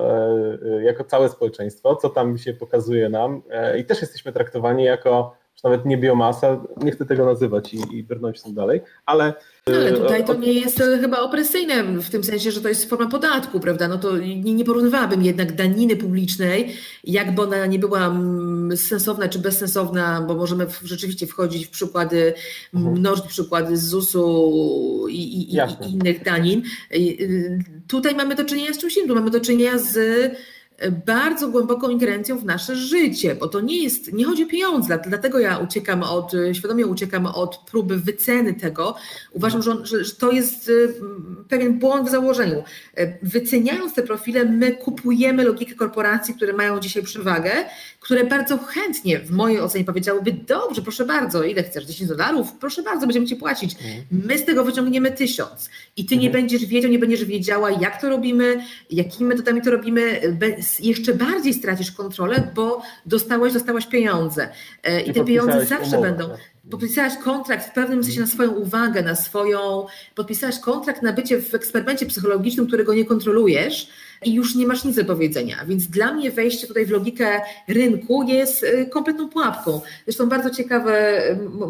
jako 0.83 1.05
całe 1.05 1.29
społeczeństwo, 1.29 1.97
co 1.97 2.09
tam 2.09 2.39
się 2.39 2.55
pokazuje 2.55 3.09
nam 3.09 3.43
i 3.79 3.85
też 3.85 4.01
jesteśmy 4.01 4.33
traktowani 4.33 4.85
jako 4.85 5.37
czy 5.57 5.65
nawet 5.65 5.87
nie 5.87 5.99
biomasa, 5.99 6.61
nie 6.83 6.93
chcę 6.93 7.07
tego 7.07 7.25
nazywać 7.25 7.75
i, 7.75 7.81
i 7.93 8.03
brnąć 8.03 8.43
tym 8.43 8.55
dalej, 8.55 8.81
ale... 9.07 9.35
No, 9.67 9.77
ale 9.77 9.93
tutaj 9.93 10.25
to 10.25 10.35
nie 10.35 10.53
jest 10.53 10.83
chyba 11.01 11.21
opresyjne 11.21 11.85
w 11.85 12.11
tym 12.11 12.25
sensie, 12.25 12.51
że 12.51 12.61
to 12.61 12.69
jest 12.69 12.91
forma 12.91 13.09
podatku, 13.09 13.61
prawda? 13.61 13.89
No 13.89 13.99
to 13.99 14.19
nie, 14.19 14.55
nie 14.55 14.65
porównywałabym 14.65 15.23
jednak 15.23 15.53
daniny 15.53 15.97
publicznej, 15.97 16.73
jakby 17.05 17.43
ona 17.43 17.67
nie 17.67 17.79
była 17.79 18.07
mm, 18.07 18.77
sensowna 18.77 19.29
czy 19.29 19.39
bezsensowna, 19.39 20.21
bo 20.21 20.35
możemy 20.35 20.67
rzeczywiście 20.85 21.27
wchodzić 21.27 21.67
w 21.67 21.71
przykłady, 21.71 22.35
mhm. 22.75 22.99
mnożyć 22.99 23.27
przykłady 23.27 23.77
z 23.77 23.89
ZUS-u 23.89 25.09
i, 25.09 25.23
i, 25.23 25.57
i, 25.57 25.93
innych 25.93 26.25
danin. 26.25 26.63
Y, 26.95 27.59
tutaj 27.89 28.15
mamy 28.15 28.35
do 28.35 28.45
czynienia 28.45 28.73
z 28.73 28.79
czymś 28.79 28.97
innym, 28.97 29.17
mamy 29.17 29.31
do 29.31 29.41
czynienia 29.41 29.79
z 29.79 29.97
bardzo 31.07 31.49
głęboką 31.49 31.89
ingerencją 31.89 32.39
w 32.39 32.45
nasze 32.45 32.77
życie, 32.77 33.35
bo 33.35 33.49
to 33.49 33.61
nie 33.61 33.83
jest, 33.83 34.13
nie 34.13 34.25
chodzi 34.25 34.45
o 34.45 34.47
pieniądze, 34.47 34.99
dlatego 35.07 35.39
ja 35.39 35.59
uciekam 35.59 36.03
od, 36.03 36.33
świadomie 36.53 36.87
uciekam 36.87 37.27
od 37.27 37.57
próby 37.57 37.99
wyceny 37.99 38.55
tego. 38.55 38.95
Uważam, 39.33 39.63
że, 39.63 39.87
że, 39.87 40.05
że 40.05 40.15
to 40.15 40.31
jest 40.31 40.69
y, 40.69 40.95
pewien 41.49 41.79
błąd 41.79 42.09
w 42.09 42.11
założeniu. 42.11 42.63
Wyceniając 43.23 43.95
te 43.95 44.03
profile, 44.03 44.45
my 44.45 44.73
kupujemy 44.73 45.45
logikę 45.45 45.75
korporacji, 45.75 46.35
które 46.35 46.53
mają 46.53 46.81
dzisiaj 46.81 47.03
przewagę, 47.03 47.51
które 48.01 48.25
bardzo 48.25 48.59
chętnie 48.59 49.19
w 49.19 49.31
mojej 49.31 49.61
ocenie 49.61 49.85
powiedziałyby, 49.85 50.33
dobrze, 50.33 50.83
proszę 50.83 51.05
bardzo, 51.05 51.43
ile 51.43 51.63
chcesz, 51.63 51.85
10 51.85 52.09
dolarów? 52.09 52.53
Proszę 52.53 52.83
bardzo, 52.83 53.07
będziemy 53.07 53.27
Ci 53.27 53.37
płacić. 53.37 53.75
Mhm. 53.75 54.05
My 54.11 54.39
z 54.39 54.45
tego 54.45 54.65
wyciągniemy 54.65 55.13
tysiąc 55.13 55.71
i 55.97 56.05
Ty 56.05 56.17
nie 56.17 56.27
mhm. 56.27 56.43
będziesz 56.43 56.67
wiedział, 56.67 56.91
nie 56.91 56.99
będziesz 56.99 57.25
wiedziała, 57.25 57.71
jak 57.71 58.01
to 58.01 58.09
robimy, 58.09 58.65
jakimi 58.91 59.29
metodami 59.29 59.63
to 59.63 59.71
robimy, 59.71 60.21
jeszcze 60.81 61.15
bardziej 61.15 61.55
stracisz 61.55 61.93
kontrolę, 61.93 62.51
bo 62.55 62.83
dostałeś, 63.07 63.53
dostałaś 63.53 63.87
pieniądze 63.87 64.49
e, 64.83 65.01
i, 65.01 65.13
te 65.13 65.25
pieniądze 65.25 65.67
zawsze 65.67 65.99
umowę, 65.99 66.09
będą. 66.09 66.29
Tak. 66.29 66.41
Podpisałaś 66.71 67.13
kontrakt 67.25 67.69
w 67.69 67.73
pewnym 67.73 68.05
sensie 68.05 68.21
na 68.21 68.27
swoją 68.27 68.51
uwagę, 68.51 69.03
na 69.03 69.15
swoją. 69.15 69.87
Podpisałaś 70.15 70.59
kontrakt 70.59 71.03
na 71.03 71.13
bycie 71.13 71.43
w 71.43 71.55
eksperymencie 71.55 72.07
psychologicznym, 72.07 72.67
którego 72.67 72.95
nie 72.95 73.05
kontrolujesz 73.05 73.89
i 74.25 74.35
już 74.35 74.55
nie 74.55 74.67
masz 74.67 74.85
nic 74.85 74.97
do 74.97 75.05
powiedzenia. 75.05 75.65
Więc 75.67 75.87
dla 75.87 76.13
mnie 76.13 76.31
wejście 76.31 76.67
tutaj 76.67 76.87
w 76.87 76.91
logikę 76.91 77.41
rynku 77.69 78.23
jest 78.23 78.63
y, 78.63 78.87
kompletną 78.87 79.29
pułapką. 79.29 79.81
Zresztą 80.05 80.29
bardzo 80.29 80.51
ciekawe, 80.51 81.23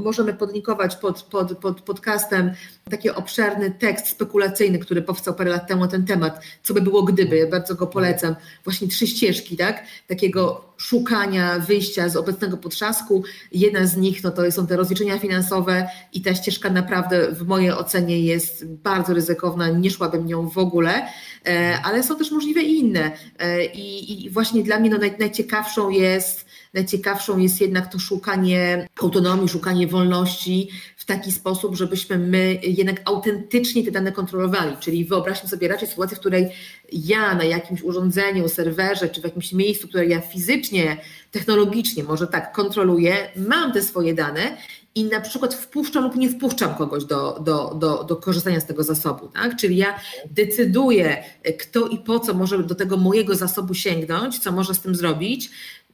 możemy 0.05 0.35
podlinkować 0.35 0.97
pod, 0.97 1.23
pod, 1.23 1.59
pod 1.59 1.81
podcastem 1.81 2.51
taki 2.91 3.11
obszerny 3.11 3.71
tekst 3.71 4.09
spekulacyjny, 4.09 4.79
który 4.79 5.03
powstał 5.03 5.35
parę 5.35 5.51
lat 5.51 5.67
temu 5.69 5.81
na 5.81 5.89
ten 5.89 6.07
temat, 6.07 6.41
co 6.63 6.75
by 6.75 6.81
było 6.81 7.03
gdyby, 7.03 7.47
bardzo 7.47 7.75
go 7.75 7.87
polecam. 7.87 8.37
Właśnie 8.65 8.89
trzy 8.89 9.07
ścieżki, 9.07 9.57
tak? 9.57 9.85
Takiego 10.07 10.67
szukania 10.77 11.59
wyjścia 11.59 12.09
z 12.09 12.17
obecnego 12.17 12.57
potrzasku. 12.57 13.25
Jedna 13.53 13.87
z 13.87 13.97
nich 13.97 14.25
no 14.25 14.31
to 14.31 14.53
są 14.53 14.67
te 14.67 14.77
rozliczenia 14.77 15.19
finansowe 15.19 15.89
i 16.13 16.21
ta 16.21 16.35
ścieżka 16.35 16.71
naprawdę 16.71 17.33
w 17.33 17.47
mojej 17.47 17.73
ocenie 17.73 18.21
jest 18.21 18.67
bardzo 18.67 19.15
ryzykowna, 19.15 19.69
nie 19.69 19.91
szłabym 19.91 20.27
nią 20.27 20.49
w 20.49 20.59
ogóle, 20.59 21.07
e, 21.47 21.79
ale 21.85 22.03
są 22.03 22.17
też 22.17 22.31
możliwe 22.37 22.62
inne. 22.62 23.12
E, 23.38 23.64
I, 23.64 24.25
i 24.25 24.31
właśnie 24.31 24.62
dla 24.62 24.81
mnie 24.81 24.90
no 24.90 24.99
naj, 24.99 25.14
najciekawszą 25.18 25.90
jest 25.90 26.46
najciekawszą 26.77 27.38
jest 27.38 27.61
jednak 27.61 27.92
to 27.92 27.99
szukanie 27.99 28.88
autonomii, 29.03 29.49
szukanie 29.49 29.87
wolności 29.87 30.68
w 30.96 31.05
taki 31.05 31.33
sposób, 31.33 31.77
żebyśmy 31.77 32.18
my 32.18 32.59
jednak 32.62 33.03
autentycznie 33.05 33.85
te 33.85 33.90
dane 33.90 34.12
kontrolowali. 34.12 34.77
Czyli 34.81 35.05
wyobraźmy 35.05 35.49
sobie 35.49 35.68
raczej 35.68 35.88
sytuację, 35.88 36.16
w 36.16 36.20
której 36.20 36.49
ja 36.92 37.35
na 37.35 37.44
jakimś 37.44 37.83
urządzeniu, 37.83 38.49
serwerze, 38.49 39.09
czy 39.09 39.20
w 39.20 39.25
jakimś 39.25 39.53
miejscu, 39.53 39.88
które 39.88 40.07
ja 40.07 40.20
fizycznie, 40.20 40.96
technologicznie, 41.31 42.05
może 42.05 42.27
tak, 42.27 42.53
kontroluję, 42.53 43.31
mam 43.37 43.72
te 43.72 43.83
swoje 43.83 44.14
dane 44.14 44.57
i 44.97 45.05
na 45.05 45.21
przykład 45.21 45.55
wpuszczam 45.55 46.05
lub 46.05 46.17
nie 46.17 46.31
wpuszczam 46.31 46.75
kogoś 46.75 47.05
do, 47.05 47.41
do, 47.41 47.75
do, 47.75 48.05
do 48.05 48.17
korzystania 48.17 48.61
z 48.61 48.67
tego 48.67 48.83
zasobu. 48.83 49.29
Tak? 49.29 49.57
Czyli 49.57 49.77
ja 49.77 49.99
decyduję, 50.31 51.25
kto 51.59 51.87
i 51.87 51.99
po 51.99 52.21
co 52.21 52.35
może 52.35 52.59
do 52.59 52.75
tego 52.75 52.97
mojego 52.97 53.35
zasobu 53.35 53.75
sięgnąć, 53.75 54.39
co 54.39 54.53
może 54.53 54.75
z 54.75 54.81
tym 54.81 54.95
zrobić. 54.95 55.51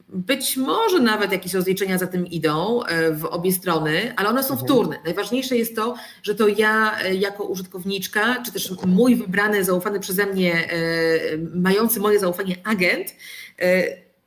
Być 0.08 0.56
może 0.56 1.00
nawet 1.00 1.32
jakieś 1.32 1.54
rozliczenia 1.54 1.98
za 1.98 2.06
tym 2.06 2.26
idą 2.26 2.82
e, 2.82 3.12
w 3.12 3.24
obie 3.24 3.52
strony, 3.52 4.12
ale 4.16 4.28
one 4.28 4.42
są 4.42 4.54
mhm. 4.54 4.68
wtórne. 4.68 4.96
Najważniejsze 5.04 5.56
jest 5.56 5.76
to, 5.76 5.94
że 6.22 6.34
to 6.34 6.48
ja 6.48 6.98
e, 6.98 7.14
jako 7.14 7.44
użytkowniczka, 7.44 8.42
czy 8.46 8.52
też 8.52 8.72
mój 8.86 9.16
wybrany, 9.16 9.64
zaufany 9.64 10.00
przeze 10.00 10.26
mnie, 10.26 10.54
e, 10.54 10.78
mający 11.54 12.00
moje 12.00 12.18
zaufanie 12.18 12.56
agent, 12.64 13.14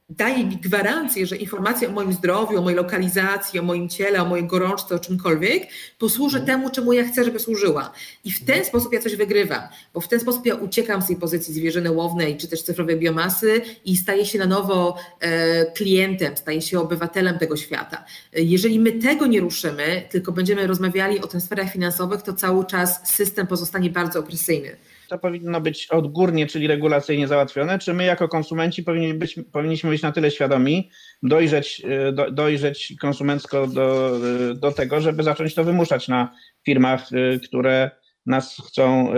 daje 0.09 0.45
mi 0.45 0.57
gwarancję, 0.57 1.25
że 1.25 1.35
informacja 1.35 1.89
o 1.89 1.91
moim 1.91 2.13
zdrowiu, 2.13 2.59
o 2.59 2.61
mojej 2.61 2.77
lokalizacji, 2.77 3.59
o 3.59 3.63
moim 3.63 3.89
ciele, 3.89 4.21
o 4.21 4.25
mojej 4.25 4.47
gorączce, 4.47 4.95
o 4.95 4.99
czymkolwiek 4.99 5.67
posłuży 5.99 6.37
mhm. 6.37 6.57
temu, 6.57 6.69
czemu 6.69 6.93
ja 6.93 7.07
chcę, 7.07 7.23
żeby 7.23 7.39
służyła. 7.39 7.91
I 8.23 8.31
w 8.31 8.39
ten 8.39 8.55
mhm. 8.55 8.65
sposób 8.65 8.93
ja 8.93 9.01
coś 9.01 9.15
wygrywam, 9.15 9.61
bo 9.93 10.01
w 10.01 10.07
ten 10.07 10.19
sposób 10.19 10.45
ja 10.45 10.55
uciekam 10.55 11.01
z 11.01 11.07
tej 11.07 11.15
pozycji 11.15 11.53
zwierzyny 11.53 11.91
łownej 11.91 12.37
czy 12.37 12.47
też 12.47 12.61
cyfrowej 12.61 12.99
biomasy 12.99 13.61
i 13.85 13.97
staję 13.97 14.25
się 14.25 14.39
na 14.39 14.45
nowo 14.45 14.97
e, 15.19 15.71
klientem, 15.71 16.37
staję 16.37 16.61
się 16.61 16.79
obywatelem 16.79 17.39
tego 17.39 17.57
świata. 17.57 18.05
Jeżeli 18.33 18.79
my 18.79 18.91
tego 18.91 19.25
nie 19.25 19.39
ruszymy, 19.39 20.03
tylko 20.09 20.31
będziemy 20.31 20.67
rozmawiali 20.67 21.21
o 21.21 21.27
transferach 21.27 21.71
finansowych, 21.71 22.21
to 22.21 22.33
cały 22.33 22.65
czas 22.65 23.09
system 23.15 23.47
pozostanie 23.47 23.89
bardzo 23.89 24.19
opresyjny 24.19 24.77
to 25.07 25.19
powinno 25.19 25.61
być 25.61 25.87
odgórnie, 25.87 26.47
czyli 26.47 26.67
regulacyjnie 26.67 27.27
załatwione, 27.27 27.79
czy 27.79 27.93
my 27.93 28.05
jako 28.05 28.27
konsumenci 28.27 28.83
powinni 28.83 29.13
być, 29.13 29.39
powinniśmy 29.51 29.89
być 29.89 30.01
na 30.01 30.11
tyle 30.11 30.31
świadomi, 30.31 30.89
dojrzeć, 31.23 31.81
e, 31.85 32.11
do, 32.11 32.31
dojrzeć 32.31 32.93
konsumencko 33.01 33.67
do, 33.67 34.17
e, 34.51 34.55
do 34.55 34.71
tego, 34.71 35.01
żeby 35.01 35.23
zacząć 35.23 35.55
to 35.55 35.63
wymuszać 35.63 36.07
na 36.07 36.35
firmach, 36.65 37.07
e, 37.13 37.39
które 37.39 37.91
nas 38.25 38.61
chcą 38.67 39.13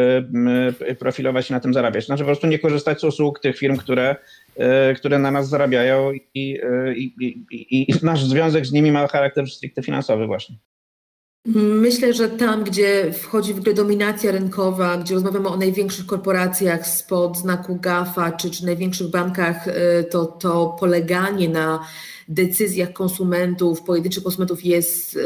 profilować 0.99 1.49
i 1.49 1.53
na 1.53 1.59
tym 1.59 1.73
zarabiać. 1.73 2.05
Znaczy 2.05 2.23
po 2.23 2.25
prostu 2.25 2.47
nie 2.47 2.59
korzystać 2.59 2.99
z 2.99 3.03
usług 3.03 3.39
tych 3.39 3.57
firm, 3.57 3.77
które, 3.77 4.15
które 4.95 5.19
na 5.19 5.31
nas 5.31 5.49
zarabiają 5.49 6.11
i, 6.13 6.29
i, 6.33 6.59
i, 7.51 7.91
i 7.91 7.93
nasz 8.03 8.23
związek 8.23 8.65
z 8.65 8.71
nimi 8.71 8.91
ma 8.91 9.07
charakter 9.07 9.49
stricte 9.49 9.83
finansowy 9.83 10.27
właśnie. 10.27 10.55
Myślę, 11.45 12.13
że 12.13 12.29
tam, 12.29 12.63
gdzie 12.63 13.13
wchodzi 13.13 13.53
w 13.53 13.59
grę 13.59 13.73
dominacja 13.73 14.31
rynkowa, 14.31 14.97
gdzie 14.97 15.13
rozmawiamy 15.13 15.49
o 15.49 15.57
największych 15.57 16.05
korporacjach 16.05 16.87
spod 16.87 17.37
znaku 17.37 17.75
GAFA 17.75 18.31
czy, 18.31 18.51
czy 18.51 18.65
największych 18.65 19.07
bankach, 19.07 19.67
y, 19.67 19.71
to, 20.11 20.25
to 20.25 20.77
poleganie 20.79 21.49
na 21.49 21.79
decyzjach 22.27 22.93
konsumentów, 22.93 23.81
pojedynczych 23.81 24.23
konsumentów 24.23 24.65
jest 24.65 25.19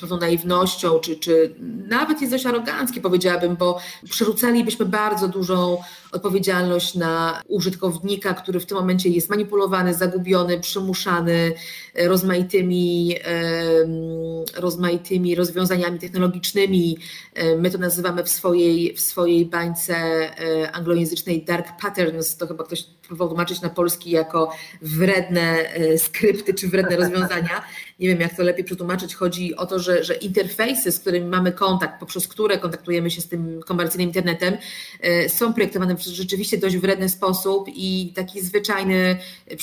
pewną 0.00 0.16
naiwnością, 0.16 0.98
czy, 0.98 1.16
czy 1.16 1.54
nawet 1.88 2.20
jest 2.20 2.32
dość 2.32 2.46
aroganckie, 2.46 3.00
powiedziałabym, 3.00 3.56
bo 3.56 3.78
przerzucalibyśmy 4.10 4.86
bardzo 4.86 5.28
dużą 5.28 5.78
odpowiedzialność 6.12 6.94
na 6.94 7.42
użytkownika, 7.48 8.34
który 8.34 8.60
w 8.60 8.66
tym 8.66 8.78
momencie 8.78 9.08
jest 9.08 9.30
manipulowany, 9.30 9.94
zagubiony, 9.94 10.60
przymuszany 10.60 11.52
rozmaitymi, 11.94 13.14
rozmaitymi 14.56 15.34
rozwiązaniami 15.34 15.98
technologicznymi. 15.98 16.98
My 17.58 17.70
to 17.70 17.78
nazywamy 17.78 18.24
w 18.24 18.28
swojej, 18.28 18.94
w 18.94 19.00
swojej 19.00 19.46
bańce 19.46 19.94
e, 19.94 20.72
anglojęzycznej 20.72 21.44
dark 21.44 21.80
patterns, 21.80 22.36
to 22.36 22.46
chyba 22.46 22.64
ktoś 22.64 22.84
próbował 23.06 23.28
tłumaczyć 23.28 23.60
na 23.60 23.70
polski 23.70 24.10
jako 24.10 24.52
wredne 24.82 25.40
e, 25.40 25.98
skrypty 25.98 26.54
czy 26.54 26.68
wredne 26.68 26.96
rozwiązania. 26.96 27.62
Nie 27.98 28.08
wiem, 28.08 28.20
jak 28.20 28.36
to 28.36 28.42
lepiej 28.42 28.64
przetłumaczyć. 28.64 29.14
Chodzi 29.14 29.56
o 29.56 29.66
to, 29.66 29.78
że, 29.78 30.04
że 30.04 30.14
interfejsy, 30.14 30.92
z 30.92 31.00
którymi 31.00 31.26
mamy 31.26 31.52
kontakt, 31.52 32.00
poprzez 32.00 32.28
które 32.28 32.58
kontaktujemy 32.58 33.10
się 33.10 33.20
z 33.20 33.28
tym 33.28 33.60
komercyjnym 33.66 34.08
internetem, 34.08 34.56
e, 35.00 35.28
są 35.28 35.54
projektowane 35.54 35.96
w 35.96 36.02
rzeczywiście 36.02 36.58
dość 36.58 36.76
wredny 36.76 37.08
sposób 37.08 37.68
i 37.68 38.12
taki 38.14 38.40
zwyczajny, 38.40 39.18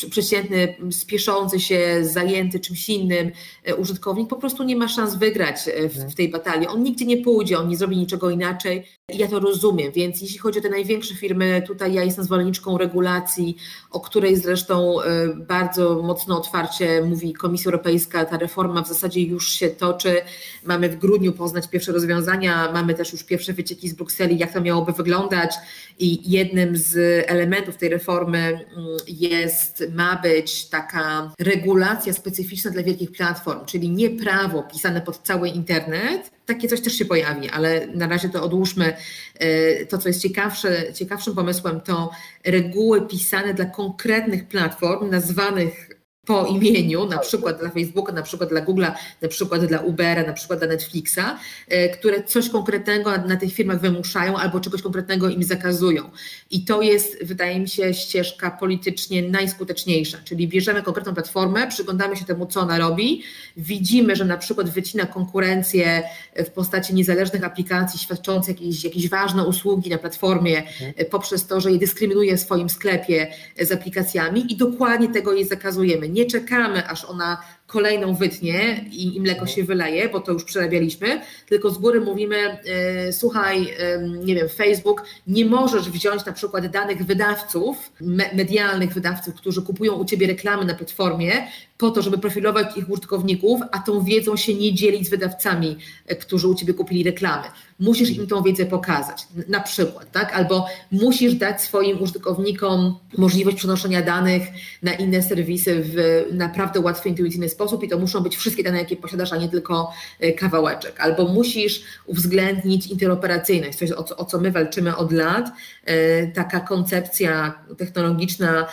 przeciętny, 0.10 0.76
spieszący 0.92 1.60
się, 1.60 1.98
zajęty 2.02 2.60
czymś 2.60 2.90
innym 2.90 3.32
e, 3.64 3.76
użytkownik 3.76 4.30
po 4.30 4.36
prostu 4.36 4.64
nie 4.64 4.76
ma 4.76 4.88
szans 4.88 5.16
wygrać 5.16 5.60
w, 5.90 6.12
w 6.12 6.16
tej 6.16 6.30
batalii. 6.30 6.68
On 6.68 6.84
nigdzie 6.84 7.06
nie 7.06 7.18
pójdzie, 7.18 7.60
on 7.60 7.68
nie 7.68 7.78
zrobi 7.78 7.98
niczego 7.98 8.30
inaczej. 8.30 8.88
Ja 9.10 9.28
to 9.28 9.40
rozumiem, 9.40 9.92
więc 9.92 10.22
jeśli 10.22 10.38
chodzi 10.38 10.60
o 10.60 10.62
te 10.62 10.70
największe 10.70 11.16
firmy, 11.16 11.64
tutaj 11.68 11.94
ja 11.94 12.04
jestem 12.04 12.26
zwolenniczką 12.26 12.78
regulacji, 12.78 13.58
o 13.92 14.00
której 14.00 14.36
zresztą 14.36 15.02
e, 15.02 15.28
bardzo 15.28 16.02
mocno 16.04 16.38
otwarcie 16.38 17.02
mówi 17.02 17.34
Komisja 17.34 17.72
Europejska. 17.72 18.23
Ta 18.26 18.38
reforma 18.38 18.82
w 18.82 18.88
zasadzie 18.88 19.22
już 19.22 19.50
się 19.50 19.70
toczy. 19.70 20.22
Mamy 20.64 20.90
w 20.90 20.96
grudniu 20.96 21.34
poznać 21.34 21.68
pierwsze 21.68 21.92
rozwiązania, 21.92 22.72
mamy 22.72 22.94
też 22.94 23.14
już 23.14 23.24
pierwsze 23.24 23.54
wycieki 23.54 23.90
z 23.90 23.94
Brukseli, 23.94 24.38
jak 24.38 24.54
to 24.54 24.62
miałoby 24.62 24.92
wyglądać. 24.92 25.56
I 26.00 26.32
jednym 26.32 26.78
z 26.78 26.96
elementów 27.30 27.78
tej 27.78 27.90
reformy 27.90 28.40
mm, 28.40 28.98
jest, 29.08 29.84
ma 29.96 30.16
być 30.16 30.66
taka 30.66 31.32
regulacja 31.40 32.14
specyficzna 32.14 32.72
dla 32.72 32.84
wielkich 32.84 33.12
platform, 33.12 33.66
czyli 33.66 33.90
nie 33.90 34.10
prawo 34.10 34.64
pisane 34.64 35.02
pod 35.02 35.18
cały 35.18 35.50
internet, 35.50 36.32
takie 36.46 36.68
coś 36.68 36.82
też 36.82 36.94
się 36.94 37.06
pojawi, 37.06 37.50
ale 37.50 37.88
na 37.88 38.08
razie 38.08 38.30
to 38.30 38.44
odłóżmy. 38.44 38.94
E, 39.40 39.86
to, 39.86 39.98
co 39.98 40.10
jest 40.10 40.22
ciekawsze, 40.22 40.94
ciekawszym 40.94 41.36
pomysłem, 41.36 41.82
to 41.82 42.12
reguły 42.46 43.08
pisane 43.08 43.54
dla 43.54 43.66
konkretnych 43.66 44.48
platform, 44.48 45.10
nazwanych 45.10 45.90
po 46.26 46.46
imieniu, 46.46 47.06
na 47.06 47.18
przykład 47.18 47.60
dla 47.60 47.70
Facebooka, 47.70 48.14
na 48.14 48.22
przykład 48.22 48.50
dla 48.50 48.62
Google'a, 48.62 48.92
na 49.22 49.28
przykład 49.28 49.66
dla 49.66 49.80
Ubera, 49.80 50.24
na 50.24 50.34
przykład 50.34 50.60
dla 50.60 50.68
Netflixa, 50.68 51.20
e, 51.68 51.90
które 51.90 52.24
coś 52.24 52.50
konkretnego 52.50 53.18
na 53.18 53.36
tych 53.36 53.54
firmach 53.54 53.82
wymuszają 53.82 54.38
albo 54.38 54.60
czegoś 54.60 54.82
konkretnego 54.82 55.30
im 55.30 55.44
zakazują. 55.44 56.10
I 56.52 56.66
to 56.66 56.82
jest, 56.82 57.26
wydaje 57.26 57.60
mi 57.60 57.70
się, 57.70 57.94
ścieżka 57.94 58.52
politycznie 58.52 59.22
najskuteczniejsza, 59.22 60.18
czyli 60.24 60.48
bierzemy 60.48 60.82
konkretną 60.82 61.14
platformę, 61.14 61.68
przyglądamy 61.68 62.18
się 62.18 62.26
temu, 62.26 62.46
co 62.46 62.60
ona 62.60 62.78
robi, 62.78 63.24
widzimy, 63.58 64.16
że 64.16 64.26
na 64.26 64.38
przykład 64.38 64.70
wycina 64.70 65.06
konkurencję 65.06 66.04
w 66.36 66.50
postaci 66.50 66.94
niezależnych 66.94 67.44
aplikacji 67.44 68.00
świadczących 68.00 68.62
jakieś, 68.62 68.84
jakieś 68.84 69.10
ważne 69.10 69.44
usługi 69.44 69.90
na 69.90 69.98
platformie 69.98 70.58
mhm. 70.58 70.94
poprzez 71.12 71.48
to, 71.48 71.62
że 71.62 71.72
je 71.72 71.78
dyskryminuje 71.78 72.38
w 72.38 72.40
swoim 72.40 72.70
sklepie 72.70 73.28
z 73.62 73.72
aplikacjami 73.72 74.54
i 74.54 74.58
dokładnie 74.58 75.10
tego 75.10 75.34
jej 75.34 75.46
zakazujemy 75.46 76.13
nie 76.14 76.26
czekamy, 76.26 76.88
aż 76.88 77.06
ona 77.06 77.38
kolejną 77.68 78.16
wytnie 78.16 78.86
i, 78.92 79.16
i 79.16 79.22
mleko 79.22 79.48
się 79.48 79.64
wyleje, 79.64 80.10
bo 80.10 80.20
to 80.20 80.32
już 80.32 80.44
przerabialiśmy, 80.44 81.22
tylko 81.50 81.70
z 81.70 81.78
góry 81.78 82.02
mówimy, 82.02 82.38
e, 82.38 83.14
słuchaj, 83.14 83.76
e, 83.80 84.00
nie 84.26 84.36
wiem, 84.36 84.50
Facebook, 84.50 85.04
nie 85.28 85.46
możesz 85.46 85.90
wziąć 85.90 86.26
na 86.26 86.34
przykład 86.34 86.68
danych 86.68 87.06
wydawców, 87.06 87.92
me, 88.02 88.24
medialnych 88.34 88.94
wydawców, 88.94 89.36
którzy 89.36 89.62
kupują 89.62 89.94
u 89.94 90.06
ciebie 90.06 90.28
reklamy 90.28 90.66
na 90.66 90.74
platformie, 90.74 91.48
po 91.78 91.92
to, 91.92 92.02
żeby 92.02 92.18
profilować 92.18 92.78
ich 92.78 92.90
użytkowników, 92.90 93.62
a 93.72 93.80
tą 93.80 94.04
wiedzą 94.04 94.38
się 94.38 94.54
nie 94.54 94.74
dzielić 94.74 95.08
z 95.08 95.10
wydawcami, 95.10 95.78
e, 96.08 96.16
którzy 96.16 96.48
u 96.48 96.56
ciebie 96.56 96.74
kupili 96.74 97.04
reklamy. 97.04 97.44
Musisz 97.80 98.10
im 98.10 98.28
tą 98.28 98.44
wiedzę 98.44 98.66
pokazać, 98.66 99.28
na 99.48 99.60
przykład, 99.60 100.12
tak? 100.12 100.34
Albo 100.34 100.66
musisz 100.92 101.34
dać 101.34 101.62
swoim 101.62 102.02
użytkownikom 102.02 102.96
możliwość 103.18 103.58
przenoszenia 103.58 104.02
danych 104.02 104.44
na 104.84 104.94
inne 104.94 105.24
serwisy 105.24 105.84
w 105.86 106.26
naprawdę 106.32 106.80
łatwy, 106.80 107.10
intuicyjny 107.10 107.50
sposób 107.50 107.84
i 107.84 107.90
to 107.90 107.98
muszą 107.98 108.20
być 108.20 108.38
wszystkie 108.38 108.64
dane, 108.64 108.78
jakie 108.78 108.96
posiadasz, 108.96 109.34
a 109.34 109.38
nie 109.38 109.50
tylko 109.50 109.92
e, 110.20 110.34
kawałeczek. 110.34 111.00
Albo 111.00 111.28
musisz 111.28 111.84
uwzględnić 112.06 112.88
interoperacyjność, 112.88 113.78
coś 113.78 113.92
o 113.92 114.04
co, 114.04 114.18
o 114.18 114.26
co 114.26 114.40
my 114.40 114.52
walczymy 114.52 114.96
od 114.96 115.12
lat. 115.12 115.52
E, 115.86 116.28
taka 116.28 116.60
koncepcja 116.60 117.54
technologiczna, 117.78 118.68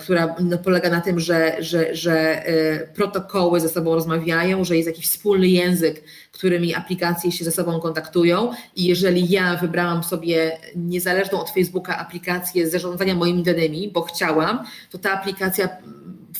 która 0.00 0.34
no, 0.40 0.58
polega 0.58 0.90
na 0.90 1.00
tym, 1.00 1.20
że, 1.20 1.56
że, 1.58 1.94
że 1.94 2.34
Y, 2.48 2.88
protokoły 2.94 3.60
ze 3.60 3.68
sobą 3.68 3.94
rozmawiają, 3.94 4.64
że 4.64 4.76
jest 4.76 4.88
jakiś 4.88 5.06
wspólny 5.06 5.48
język, 5.48 6.04
którymi 6.32 6.74
aplikacje 6.74 7.32
się 7.32 7.44
ze 7.44 7.52
sobą 7.52 7.80
kontaktują. 7.80 8.50
I 8.76 8.84
jeżeli 8.84 9.30
ja 9.30 9.56
wybrałam 9.56 10.04
sobie 10.04 10.58
niezależną 10.76 11.40
od 11.40 11.50
Facebooka 11.50 11.98
aplikację 11.98 12.70
zarządzania 12.70 13.14
moimi 13.14 13.42
danymi, 13.42 13.90
bo 13.92 14.02
chciałam, 14.02 14.64
to 14.90 14.98
ta 14.98 15.12
aplikacja 15.12 15.68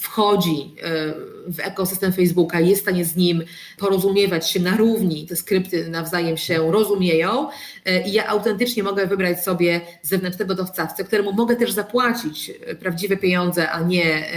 wchodzi 0.01 0.75
y, 1.31 1.34
w 1.49 1.61
ekosystem 1.61 2.13
Facebooka, 2.13 2.61
jest 2.61 2.81
w 2.81 2.85
stanie 2.85 3.05
z 3.05 3.17
nim 3.17 3.43
porozumiewać 3.79 4.51
się 4.51 4.61
na 4.61 4.77
równi, 4.77 5.27
te 5.27 5.37
skrypty 5.37 5.89
nawzajem 5.89 6.37
się 6.37 6.73
rozumieją 6.73 7.49
y, 7.49 8.03
i 8.07 8.13
ja 8.13 8.27
autentycznie 8.27 8.83
mogę 8.83 9.07
wybrać 9.07 9.43
sobie 9.43 9.81
zewnętrznego 10.03 10.55
dostawcę, 10.55 11.05
któremu 11.05 11.33
mogę 11.33 11.57
też 11.57 11.73
zapłacić 11.73 12.51
y, 12.51 12.75
prawdziwe 12.75 13.17
pieniądze, 13.17 13.71
a 13.71 13.81
nie, 13.81 14.29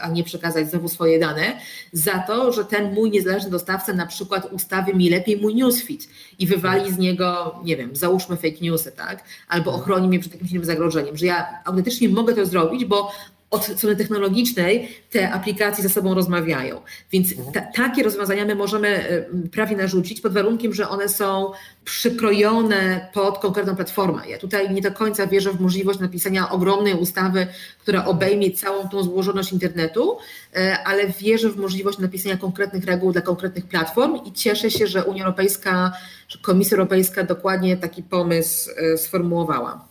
a 0.00 0.08
nie 0.08 0.24
przekazać 0.24 0.70
znowu 0.70 0.88
swoje 0.88 1.18
dane, 1.18 1.60
za 1.92 2.18
to, 2.18 2.52
że 2.52 2.64
ten 2.64 2.94
mój 2.94 3.10
niezależny 3.10 3.50
dostawca 3.50 3.92
na 3.92 4.06
przykład 4.06 4.52
ustawi 4.52 4.94
mi 4.94 5.10
lepiej 5.10 5.36
mój 5.40 5.54
newsfeed 5.54 6.08
i 6.38 6.46
wywali 6.46 6.92
z 6.92 6.98
niego, 6.98 7.54
nie 7.64 7.76
wiem, 7.76 7.96
załóżmy 7.96 8.36
fake 8.36 8.56
newsy, 8.62 8.92
tak? 8.92 9.24
Albo 9.48 9.72
ochroni 9.72 10.08
mnie 10.08 10.20
przed 10.20 10.32
jakimś 10.32 10.50
innym 10.50 10.64
zagrożeniem, 10.64 11.16
że 11.16 11.26
ja 11.26 11.62
autentycznie 11.64 12.08
mogę 12.08 12.34
to 12.34 12.46
zrobić, 12.46 12.84
bo 12.84 13.12
od 13.50 13.64
strony 13.64 13.96
technologicznej 13.96 14.88
te 15.10 15.32
aplikacje 15.32 15.82
ze 15.82 15.88
sobą 15.88 16.14
rozmawiają. 16.14 16.80
Więc 17.12 17.32
mhm. 17.32 17.52
ta, 17.52 17.60
takie 17.60 18.02
rozwiązania 18.02 18.44
my 18.44 18.54
możemy 18.54 19.10
y, 19.44 19.48
prawie 19.48 19.76
narzucić 19.76 20.20
pod 20.20 20.32
warunkiem, 20.32 20.74
że 20.74 20.88
one 20.88 21.08
są 21.08 21.52
przykrojone 21.84 23.10
pod 23.14 23.38
konkretną 23.38 23.76
platformę. 23.76 24.28
Ja 24.28 24.38
tutaj 24.38 24.74
nie 24.74 24.82
do 24.82 24.92
końca 24.92 25.26
wierzę 25.26 25.52
w 25.52 25.60
możliwość 25.60 26.00
napisania 26.00 26.50
ogromnej 26.50 26.94
ustawy, 26.94 27.46
która 27.78 28.04
obejmie 28.04 28.50
całą 28.50 28.88
tą 28.88 29.02
złożoność 29.02 29.52
internetu, 29.52 30.18
y, 30.56 30.76
ale 30.84 31.08
wierzę 31.08 31.50
w 31.50 31.56
możliwość 31.56 31.98
napisania 31.98 32.36
konkretnych 32.36 32.84
reguł 32.84 33.12
dla 33.12 33.20
konkretnych 33.20 33.66
platform 33.66 34.18
i 34.24 34.32
cieszę 34.32 34.70
się, 34.70 34.86
że 34.86 35.04
Unia 35.04 35.24
Europejska, 35.24 35.92
że 36.28 36.38
Komisja 36.38 36.76
Europejska 36.76 37.24
dokładnie 37.24 37.76
taki 37.76 38.02
pomysł 38.02 38.70
y, 38.70 38.98
sformułowała. 38.98 39.88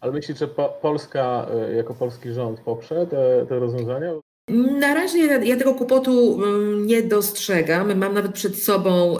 Ale 0.00 0.12
myślisz, 0.12 0.38
że 0.38 0.48
po, 0.48 0.68
Polska 0.68 1.46
e, 1.54 1.74
jako 1.74 1.94
polski 1.94 2.32
rząd 2.32 2.60
poprze 2.60 3.06
te, 3.06 3.46
te 3.48 3.58
rozwiązania? 3.58 4.12
Na 4.78 4.94
razie 4.94 5.18
ja, 5.18 5.56
tego 5.56 5.74
kłopotu 5.74 6.44
mm, 6.44 6.86
nie 6.86 7.02
dostrzegam. 7.02 7.98
Mam 7.98 8.14
nawet 8.14 8.32
przed 8.32 8.56
sobą 8.62 9.18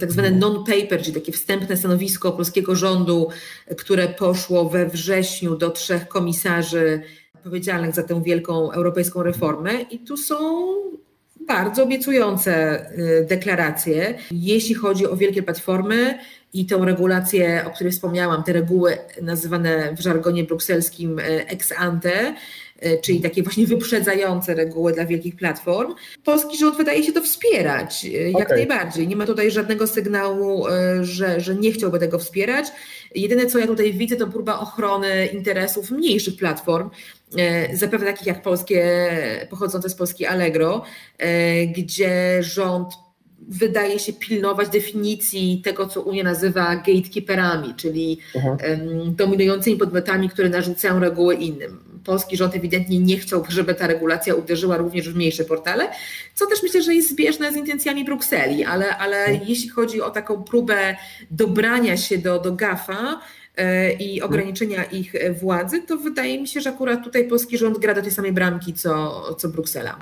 tak 0.00 0.12
zwane 0.12 0.28
mhm. 0.28 0.40
non-paper, 0.40 1.02
czyli 1.02 1.20
takie 1.20 1.32
wstępne 1.32 1.76
stanowisko 1.76 2.32
polskiego 2.32 2.74
rządu, 2.74 3.28
które 3.76 4.08
poszło 4.08 4.68
we 4.68 4.86
wrześniu 4.86 5.56
do 5.56 5.70
trzech 5.70 6.08
komisarzy 6.08 7.02
odpowiedzialnych 7.34 7.94
za 7.94 8.02
tę 8.02 8.22
wielką 8.22 8.72
europejską 8.72 9.22
reformę 9.22 9.72
i 9.90 9.98
tu 9.98 10.16
są 10.16 10.36
bardzo 11.48 11.82
obiecujące 11.82 12.84
y, 12.98 13.26
deklaracje. 13.28 14.18
Jeśli 14.30 14.74
chodzi 14.74 15.06
o 15.06 15.16
wielkie 15.16 15.42
platformy, 15.42 16.18
i 16.52 16.66
tą 16.66 16.84
regulację, 16.84 17.64
o 17.66 17.70
której 17.70 17.92
wspomniałam, 17.92 18.42
te 18.42 18.52
reguły 18.52 18.98
nazywane 19.22 19.94
w 19.96 20.00
żargonie 20.00 20.44
brukselskim 20.44 21.18
e, 21.18 21.22
ex 21.48 21.72
ante, 21.76 22.34
e, 22.80 22.98
czyli 22.98 23.20
takie 23.20 23.42
właśnie 23.42 23.66
wyprzedzające 23.66 24.54
reguły 24.54 24.92
dla 24.92 25.06
wielkich 25.06 25.36
platform. 25.36 25.94
Polski 26.24 26.58
rząd 26.58 26.76
wydaje 26.76 27.02
się 27.02 27.12
to 27.12 27.22
wspierać 27.22 28.04
e, 28.04 28.08
jak 28.30 28.46
okay. 28.46 28.56
najbardziej. 28.56 29.08
Nie 29.08 29.16
ma 29.16 29.26
tutaj 29.26 29.50
żadnego 29.50 29.86
sygnału, 29.86 30.66
że, 31.00 31.40
że 31.40 31.54
nie 31.54 31.72
chciałby 31.72 31.98
tego 31.98 32.18
wspierać. 32.18 32.66
Jedyne, 33.14 33.46
co 33.46 33.58
ja 33.58 33.66
tutaj 33.66 33.92
widzę, 33.92 34.16
to 34.16 34.26
próba 34.26 34.58
ochrony 34.58 35.26
interesów 35.26 35.90
mniejszych 35.90 36.36
platform, 36.36 36.90
zapewne 37.72 38.06
takich 38.06 38.26
jak 38.26 38.42
polskie, 38.42 39.10
pochodzące 39.50 39.88
z 39.88 39.94
Polski 39.94 40.26
Allegro, 40.26 40.84
gdzie 41.76 42.42
rząd 42.42 42.94
wydaje 43.48 43.98
się 43.98 44.12
pilnować 44.12 44.68
definicji 44.68 45.62
tego, 45.64 45.86
co 45.86 46.02
Unia 46.02 46.24
nazywa 46.24 46.76
gatekeeperami, 46.76 47.74
czyli 47.74 48.18
um, 48.34 49.14
dominującymi 49.14 49.76
podmiotami, 49.76 50.28
które 50.28 50.48
narzucają 50.48 50.98
reguły 50.98 51.34
innym. 51.34 51.78
Polski 52.04 52.36
rząd 52.36 52.56
ewidentnie 52.56 52.98
nie 52.98 53.16
chciał, 53.18 53.44
żeby 53.48 53.74
ta 53.74 53.86
regulacja 53.86 54.34
uderzyła 54.34 54.76
również 54.76 55.10
w 55.10 55.16
mniejsze 55.16 55.44
portale, 55.44 55.88
co 56.34 56.46
też 56.46 56.62
myślę, 56.62 56.82
że 56.82 56.94
jest 56.94 57.10
zbieżne 57.10 57.52
z 57.52 57.56
intencjami 57.56 58.04
Brukseli, 58.04 58.64
ale, 58.64 58.96
ale 58.96 59.24
mhm. 59.24 59.48
jeśli 59.48 59.68
chodzi 59.68 60.02
o 60.02 60.10
taką 60.10 60.42
próbę 60.42 60.96
dobrania 61.30 61.96
się 61.96 62.18
do, 62.18 62.38
do 62.38 62.52
GAFA, 62.52 63.20
e, 63.56 63.92
i 63.92 64.22
ograniczenia 64.22 64.84
ich 64.84 65.14
władzy, 65.40 65.82
to 65.82 65.96
wydaje 65.96 66.40
mi 66.40 66.48
się, 66.48 66.60
że 66.60 66.70
akurat 66.70 67.04
tutaj 67.04 67.28
polski 67.28 67.58
rząd 67.58 67.78
gra 67.78 67.94
do 67.94 68.02
tej 68.02 68.10
samej 68.10 68.32
bramki 68.32 68.74
co, 68.74 69.22
co 69.38 69.48
Bruksela. 69.48 69.98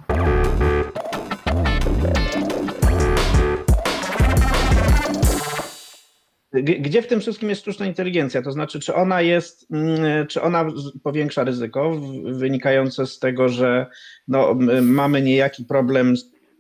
Gdzie 6.62 7.02
w 7.02 7.06
tym 7.06 7.20
wszystkim 7.20 7.48
jest 7.48 7.60
sztuczna 7.60 7.86
inteligencja? 7.86 8.42
To 8.42 8.52
znaczy, 8.52 8.80
czy 8.80 8.94
ona 8.94 9.22
jest, 9.22 9.66
mm, 9.72 10.26
czy 10.26 10.42
ona 10.42 10.66
powiększa 11.02 11.44
ryzyko 11.44 12.00
wynikające 12.24 13.06
z 13.06 13.18
tego, 13.18 13.48
że 13.48 13.86
no, 14.28 14.58
mamy 14.82 15.22
niejaki 15.22 15.64
problem 15.64 16.14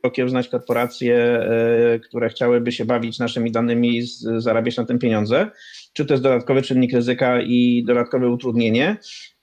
okiełznać 0.06 0.48
korporacje, 0.48 1.16
e, 1.16 1.98
które 1.98 2.28
chciałyby 2.28 2.72
się 2.72 2.84
bawić 2.84 3.18
naszymi 3.18 3.52
danymi 3.52 3.98
i 3.98 4.02
zarabiać 4.36 4.76
na 4.76 4.84
tym 4.84 4.98
pieniądze? 4.98 5.50
Czy 5.92 6.04
to 6.04 6.14
jest 6.14 6.24
dodatkowy 6.24 6.62
czynnik 6.62 6.92
ryzyka 6.92 7.40
i 7.40 7.84
dodatkowe 7.86 8.28
utrudnienie? 8.28 8.96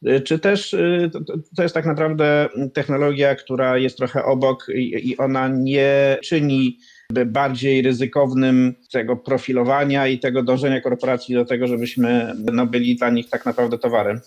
E, 0.05 0.19
czy 0.19 0.39
też 0.39 0.73
e, 0.73 1.09
to 1.55 1.63
jest 1.63 1.75
tak 1.75 1.85
naprawdę 1.85 2.49
technologia, 2.73 3.35
która 3.35 3.77
jest 3.77 3.97
trochę 3.97 4.23
obok 4.25 4.67
i 4.75 5.17
ona 5.17 5.47
nie 5.47 6.17
czyni 6.23 6.77
bardziej 7.26 7.82
ryzykownym 7.82 8.73
tego 8.91 9.15
profilowania 9.15 10.08
i 10.08 10.19
tego 10.19 10.43
dążenia 10.43 10.82
korporacji 10.82 11.36
do 11.36 11.45
tego, 11.45 11.67
żebyśmy 11.67 12.36
no, 12.54 12.67
byli 12.67 12.95
dla 12.95 13.10
nich 13.10 13.30
tak 13.30 13.45
naprawdę 13.45 13.78
towarem. 13.78 14.19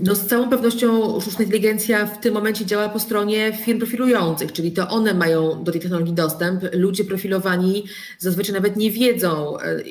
No 0.00 0.14
z 0.14 0.26
całą 0.26 0.48
pewnością 0.48 1.20
sztuczna 1.20 1.44
inteligencja 1.44 2.06
w 2.06 2.20
tym 2.20 2.34
momencie 2.34 2.66
działa 2.66 2.88
po 2.88 2.98
stronie 2.98 3.52
firm 3.64 3.78
profilujących, 3.78 4.52
czyli 4.52 4.72
to 4.72 4.88
one 4.88 5.14
mają 5.14 5.64
do 5.64 5.72
tej 5.72 5.80
technologii 5.80 6.14
dostęp. 6.14 6.62
Ludzie 6.72 7.04
profilowani 7.04 7.84
zazwyczaj 8.18 8.54
nawet 8.54 8.76
nie 8.76 8.90
wiedzą, 8.90 9.58
e, 9.58 9.82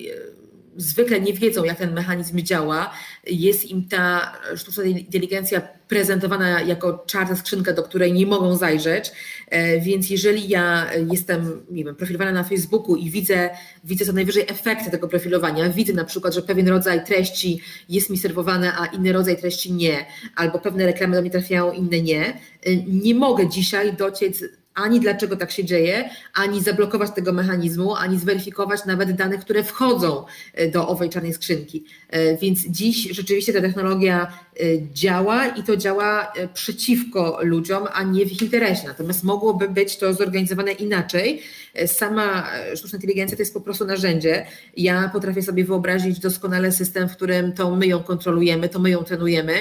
zwykle 0.78 1.22
nie 1.22 1.34
wiedzą, 1.34 1.64
jak 1.64 1.78
ten 1.78 1.94
mechanizm 1.94 2.40
działa. 2.40 2.94
Jest 3.28 3.66
im 3.66 3.88
ta 3.88 4.34
sztuczna 4.56 4.84
inteligencja 4.84 5.62
prezentowana 5.88 6.62
jako 6.62 7.04
czarna 7.08 7.36
skrzynka, 7.36 7.74
do 7.74 7.84
której 7.84 8.14
nie 8.14 8.26
mogą 8.26 8.58
zajrzeć. 8.58 9.12
E, 9.48 9.80
więc 9.80 10.10
jeżeli 10.10 10.50
ja 10.50 10.90
jestem, 11.12 11.66
nie 11.72 11.84
wiem, 11.84 11.96
profilowana 11.96 12.32
na 12.32 12.44
Facebooku 12.44 12.96
i 12.96 13.10
widzę, 13.10 13.50
widzę 13.84 14.06
co 14.06 14.14
najwyżej 14.14 14.44
efekty 14.48 14.92
tego 14.92 15.08
profilowania, 15.08 15.70
widzę 15.70 15.94
na 15.94 16.06
przykład, 16.06 16.34
że 16.34 16.42
pewien 16.42 16.68
rodzaj 16.68 17.06
treści 17.06 17.62
jest 17.90 18.10
mi 18.10 18.18
serwowany, 18.18 18.72
a 18.72 18.86
inny 18.86 19.12
rodzaj 19.12 19.38
treści 19.38 19.74
nie, 19.74 20.06
albo 20.36 20.60
pewne 20.60 20.86
reklamy 20.86 21.16
do 21.16 21.22
mnie 21.22 21.32
trafiają, 21.32 21.72
inne 21.72 22.02
nie, 22.02 22.26
e, 22.64 22.76
nie 22.88 23.16
mogę 23.16 23.50
dzisiaj 23.50 23.94
dociec 23.94 24.44
ani 24.76 25.00
dlaczego 25.00 25.38
tak 25.38 25.52
się 25.52 25.66
dzieje, 25.66 26.10
ani 26.34 26.64
zablokować 26.64 27.12
tego 27.12 27.34
mechanizmu, 27.34 27.96
ani 27.96 28.20
zweryfikować 28.20 28.86
nawet 28.86 29.16
danych, 29.16 29.42
które 29.42 29.64
wchodzą 29.64 30.26
e, 30.54 30.68
do 30.68 30.88
owej 30.88 31.10
czarnej 31.10 31.34
skrzynki. 31.34 31.86
E, 32.10 32.38
więc 32.38 32.60
dziś 32.68 33.08
rzeczywiście 33.12 33.54
ta 33.54 33.62
technologia 33.62 34.28
e, 34.28 34.64
działa 34.94 35.48
i 35.48 35.64
to 35.64 35.78
działa 35.78 36.34
przeciwko 36.54 37.40
ludziom, 37.42 37.88
a 37.94 38.04
nie 38.04 38.26
w 38.26 38.32
ich 38.32 38.42
interesie. 38.42 38.88
Natomiast 38.88 39.24
mogłoby 39.24 39.70
być 39.70 39.98
to 39.98 40.14
zorganizowane 40.14 40.72
inaczej. 40.72 41.42
Sama 41.86 42.48
sztuczna 42.76 42.98
inteligencja 42.98 43.38
to 43.38 43.42
jest 43.42 43.54
po 43.54 43.62
prostu 43.62 43.86
narzędzie. 43.86 44.46
Ja 44.78 45.10
potrafię 45.14 45.42
sobie 45.42 45.66
wyobrazić 45.66 46.20
doskonale 46.20 46.72
system, 46.72 47.10
w 47.10 47.16
którym 47.16 47.54
to 47.54 47.76
my 47.76 47.88
ją 47.88 48.04
kontrolujemy, 48.04 48.70
to 48.70 48.80
my 48.80 48.90
ją 48.90 49.04
trenujemy, 49.04 49.54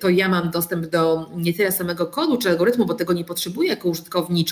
to 0.00 0.08
ja 0.08 0.28
mam 0.28 0.50
dostęp 0.50 0.86
do 0.86 1.30
nie 1.36 1.54
tyle 1.54 1.72
samego 1.72 2.06
kodu 2.06 2.36
czy 2.36 2.50
algorytmu, 2.50 2.86
bo 2.86 2.94
tego 2.94 3.12
nie 3.12 3.24
potrzebuję 3.24 3.68
jako 3.68 3.88
użytkownik, 3.88 4.47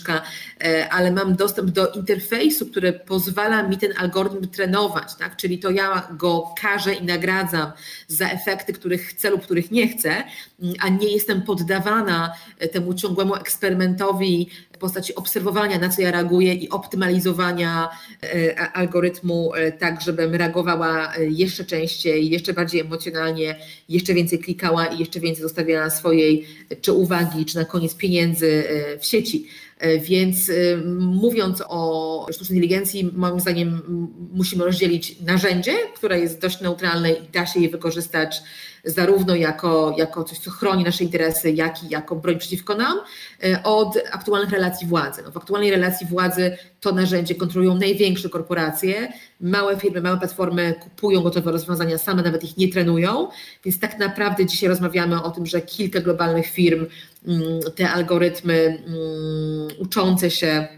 E, 0.60 0.88
ale 0.88 1.10
mam 1.10 1.36
dostęp 1.36 1.70
do 1.70 1.92
interfejsu, 1.92 2.66
który 2.66 2.92
pozwala 2.92 3.62
mi 3.62 3.78
ten 3.78 3.92
algorytm 3.96 4.48
trenować, 4.48 5.14
tak? 5.14 5.36
czyli 5.36 5.58
to 5.58 5.70
ja 5.70 6.08
go 6.10 6.54
każę 6.60 6.94
i 6.94 7.04
nagradzam 7.04 7.72
za 8.08 8.30
efekty, 8.30 8.72
których 8.72 9.02
chcę 9.02 9.30
lub 9.30 9.42
których 9.42 9.70
nie 9.70 9.88
chcę, 9.88 10.10
mm, 10.62 10.74
a 10.80 10.88
nie 10.88 11.12
jestem 11.12 11.42
poddawana 11.42 12.32
e, 12.58 12.68
temu 12.68 12.94
ciągłemu 12.94 13.34
eksperymentowi 13.34 14.50
w 14.72 14.78
postaci 14.78 15.14
obserwowania, 15.14 15.78
na 15.78 15.88
co 15.88 16.02
ja 16.02 16.10
reaguję 16.10 16.54
i 16.54 16.68
optymalizowania 16.68 17.88
e, 18.22 18.60
algorytmu 18.60 19.52
tak, 19.78 20.02
żebym 20.02 20.34
reagowała 20.34 21.12
jeszcze 21.16 21.64
częściej, 21.64 22.30
jeszcze 22.30 22.52
bardziej 22.52 22.80
emocjonalnie, 22.80 23.56
jeszcze 23.88 24.14
więcej 24.14 24.38
klikała 24.38 24.86
i 24.86 24.98
jeszcze 24.98 25.20
więcej 25.20 25.42
zostawiała 25.42 25.90
swojej 25.90 26.46
czy 26.80 26.92
uwagi, 26.92 27.44
czy 27.44 27.56
na 27.56 27.64
koniec 27.64 27.94
pieniędzy 27.94 28.64
w 29.00 29.06
sieci. 29.06 29.46
E, 29.78 29.98
więc 29.98 30.48
y, 30.48 30.82
mówiąc 30.98 31.62
o 31.68 32.26
sztucznej 32.32 32.58
inteligencji, 32.58 33.10
moim 33.14 33.40
zdaniem 33.40 33.82
musimy 34.32 34.64
rozdzielić 34.64 35.20
narzędzie, 35.20 35.74
które 35.94 36.20
jest 36.20 36.40
dość 36.40 36.60
neutralne 36.60 37.12
i 37.12 37.28
da 37.28 37.46
się 37.46 37.60
je 37.60 37.68
wykorzystać 37.68 38.42
zarówno 38.86 39.34
jako, 39.34 39.94
jako 39.98 40.24
coś, 40.24 40.38
co 40.38 40.50
chroni 40.50 40.84
nasze 40.84 41.04
interesy, 41.04 41.50
jak 41.50 41.84
i 41.84 41.88
jako 41.88 42.16
broń 42.16 42.38
przeciwko 42.38 42.74
nam, 42.74 42.98
e, 43.44 43.62
od 43.62 43.98
aktualnych 44.12 44.50
relacji 44.50 44.86
władzy. 44.86 45.22
No, 45.24 45.30
w 45.30 45.36
aktualnej 45.36 45.70
relacji 45.70 46.06
władzy 46.06 46.56
to 46.80 46.92
narzędzie 46.92 47.34
kontrolują 47.34 47.74
największe 47.74 48.28
korporacje, 48.28 49.12
małe 49.40 49.76
firmy, 49.76 50.00
małe 50.00 50.18
platformy 50.18 50.74
kupują 50.80 51.20
gotowe 51.20 51.52
rozwiązania, 51.52 51.98
same 51.98 52.22
nawet 52.22 52.44
ich 52.44 52.56
nie 52.56 52.68
trenują, 52.68 53.28
więc 53.64 53.80
tak 53.80 53.98
naprawdę 53.98 54.46
dzisiaj 54.46 54.68
rozmawiamy 54.68 55.22
o 55.22 55.30
tym, 55.30 55.46
że 55.46 55.60
kilka 55.60 56.00
globalnych 56.00 56.46
firm 56.46 56.86
te 57.74 57.90
algorytmy 57.90 58.54
mm, 58.86 59.68
uczące 59.78 60.30
się 60.30 60.68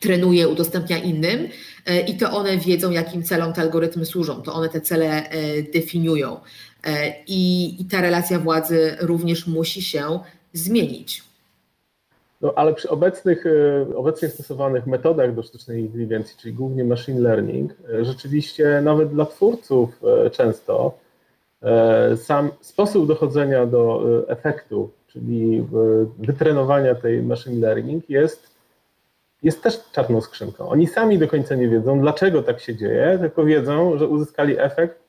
trenuje, 0.00 0.48
udostępnia 0.48 0.98
innym 0.98 1.48
e, 1.86 2.00
i 2.00 2.16
to 2.16 2.30
one 2.30 2.56
wiedzą, 2.58 2.90
jakim 2.90 3.22
celom 3.22 3.52
te 3.52 3.60
algorytmy 3.60 4.06
służą, 4.06 4.42
to 4.42 4.54
one 4.54 4.68
te 4.68 4.80
cele 4.80 5.30
e, 5.30 5.62
definiują. 5.62 6.40
E, 6.86 7.14
I, 7.26 7.76
i 7.82 7.84
ta 7.84 8.00
relacja 8.00 8.38
władzy 8.38 8.96
również 9.00 9.46
musi 9.46 9.82
się 9.82 10.18
zmienić. 10.52 11.28
No, 12.40 12.52
ale 12.56 12.74
przy 12.74 12.90
obecnych, 12.90 13.44
obecnie 13.94 14.28
stosowanych 14.28 14.86
metodach 14.86 15.34
do 15.34 15.42
sztucznej 15.42 15.80
inteligencji, 15.80 16.36
czyli 16.40 16.54
głównie 16.54 16.84
machine 16.84 17.20
learning, 17.20 17.72
rzeczywiście 18.02 18.80
nawet 18.84 19.08
dla 19.08 19.26
twórców 19.26 20.00
często 20.32 20.98
sam 22.16 22.50
sposób 22.60 23.08
dochodzenia 23.08 23.66
do 23.66 24.04
efektu, 24.28 24.90
czyli 25.08 25.66
wytrenowania 26.18 26.94
tej 26.94 27.22
machine 27.22 27.60
learning 27.60 28.10
jest, 28.10 28.48
jest 29.42 29.62
też 29.62 29.80
czarną 29.92 30.20
skrzynką. 30.20 30.68
Oni 30.68 30.86
sami 30.86 31.18
do 31.18 31.28
końca 31.28 31.54
nie 31.54 31.68
wiedzą, 31.68 32.00
dlaczego 32.00 32.42
tak 32.42 32.60
się 32.60 32.76
dzieje, 32.76 33.18
tylko 33.20 33.44
wiedzą, 33.44 33.98
że 33.98 34.06
uzyskali 34.06 34.58
efekt, 34.58 35.08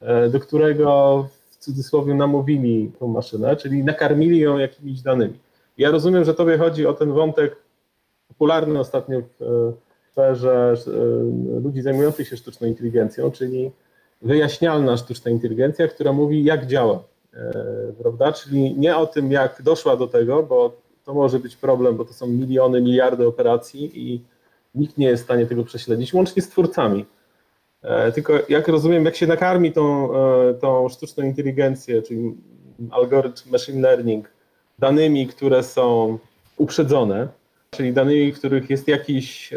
E, 0.00 0.28
do 0.28 0.40
którego 0.40 1.28
w 1.50 1.56
cudzysłowie 1.56 2.14
namówili 2.14 2.92
tą 2.98 3.08
maszynę, 3.08 3.56
czyli 3.56 3.84
nakarmili 3.84 4.38
ją 4.38 4.58
jakimiś 4.58 5.02
danymi. 5.02 5.38
Ja 5.78 5.90
rozumiem, 5.90 6.24
że 6.24 6.34
tobie 6.34 6.58
chodzi 6.58 6.86
o 6.86 6.92
ten 6.92 7.12
wątek 7.12 7.56
popularny 8.28 8.78
ostatnio 8.78 9.20
w 9.20 9.42
e, 9.42 9.72
sferze 10.10 10.74
e, 10.86 10.90
ludzi 11.60 11.82
zajmujących 11.82 12.28
się 12.28 12.36
sztuczną 12.36 12.66
inteligencją, 12.66 13.30
czyli 13.30 13.70
wyjaśnialna 14.22 14.96
sztuczna 14.96 15.30
inteligencja, 15.30 15.88
która 15.88 16.12
mówi, 16.12 16.44
jak 16.44 16.66
działa, 16.66 17.02
prawda? 18.02 18.32
Czyli 18.32 18.74
nie 18.74 18.96
o 18.96 19.06
tym, 19.06 19.32
jak 19.32 19.62
doszła 19.62 19.96
do 19.96 20.06
tego, 20.06 20.42
bo 20.42 20.76
to 21.04 21.14
może 21.14 21.38
być 21.38 21.56
problem, 21.56 21.96
bo 21.96 22.04
to 22.04 22.12
są 22.12 22.26
miliony, 22.26 22.80
miliardy 22.80 23.26
operacji 23.26 23.90
i 23.94 24.20
nikt 24.74 24.98
nie 24.98 25.06
jest 25.06 25.22
w 25.22 25.26
stanie 25.26 25.46
tego 25.46 25.64
prześledzić, 25.64 26.14
łącznie 26.14 26.42
z 26.42 26.48
twórcami. 26.48 27.06
E, 27.82 28.12
tylko 28.12 28.32
jak 28.48 28.68
rozumiem, 28.68 29.04
jak 29.04 29.16
się 29.16 29.26
nakarmi 29.26 29.72
tą, 29.72 30.14
e, 30.14 30.54
tą 30.54 30.88
sztuczną 30.88 31.24
inteligencję, 31.24 32.02
czyli 32.02 32.34
algorytm 32.90 33.50
machine 33.50 33.80
learning, 33.80 34.30
danymi, 34.78 35.26
które 35.26 35.62
są 35.62 36.18
uprzedzone, 36.56 37.28
czyli 37.70 37.92
danymi, 37.92 38.32
w 38.32 38.38
których 38.38 38.70
jest 38.70 38.88
jakiś 38.88 39.54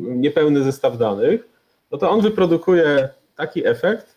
niepełny 0.00 0.62
zestaw 0.62 0.98
danych, 0.98 1.48
no 1.90 1.98
to 1.98 2.10
on 2.10 2.20
wyprodukuje 2.20 3.08
taki 3.36 3.66
efekt, 3.66 4.16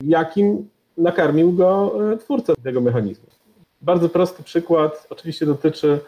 jakim 0.00 0.68
nakarmił 0.96 1.52
go 1.52 1.92
e, 2.12 2.16
twórca 2.16 2.52
tego 2.62 2.80
mechanizmu. 2.80 3.26
Bardzo 3.82 4.08
prosty 4.08 4.42
przykład, 4.42 5.06
oczywiście 5.10 5.46
dotyczy 5.46 6.00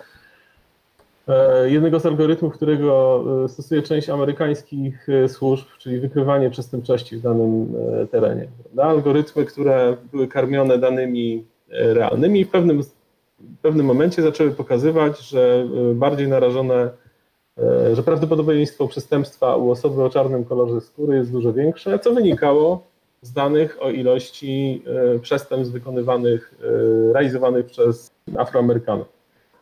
E, 1.28 1.70
jednego 1.70 2.00
z 2.00 2.06
algorytmów, 2.06 2.54
którego 2.54 3.24
e, 3.44 3.48
stosuje 3.48 3.82
część 3.82 4.08
amerykańskich 4.08 5.06
służb, 5.28 5.66
czyli 5.78 6.00
wykrywanie 6.00 6.50
przestępczości 6.50 7.16
w 7.16 7.20
danym 7.20 7.74
terenie. 8.10 8.48
Algorytmy, 8.76 9.44
które 9.44 9.96
były 10.12 10.28
karmione 10.28 10.78
danymi 10.78 11.44
realnymi 11.68 12.44
w 12.44 12.50
pewnym, 12.50 12.82
w 12.82 13.58
pewnym 13.62 13.86
momencie 13.86 14.22
zaczęły 14.22 14.50
pokazywać, 14.50 15.20
że 15.20 15.66
bardziej 15.94 16.28
narażone 16.28 16.90
że 17.92 18.02
prawdopodobieństwo 18.02 18.88
przestępstwa 18.88 19.56
u 19.56 19.70
osoby 19.70 20.02
o 20.02 20.10
czarnym 20.10 20.44
kolorze 20.44 20.80
skóry 20.80 21.16
jest 21.16 21.32
dużo 21.32 21.52
większe, 21.52 21.98
co 21.98 22.14
wynikało 22.14 22.86
z 23.26 23.32
danych 23.32 23.76
o 23.80 23.90
ilości 23.90 24.82
przestępstw 25.22 25.72
wykonywanych, 25.72 26.54
realizowanych 27.12 27.66
przez 27.66 28.10
Afroamerykanów 28.36 29.14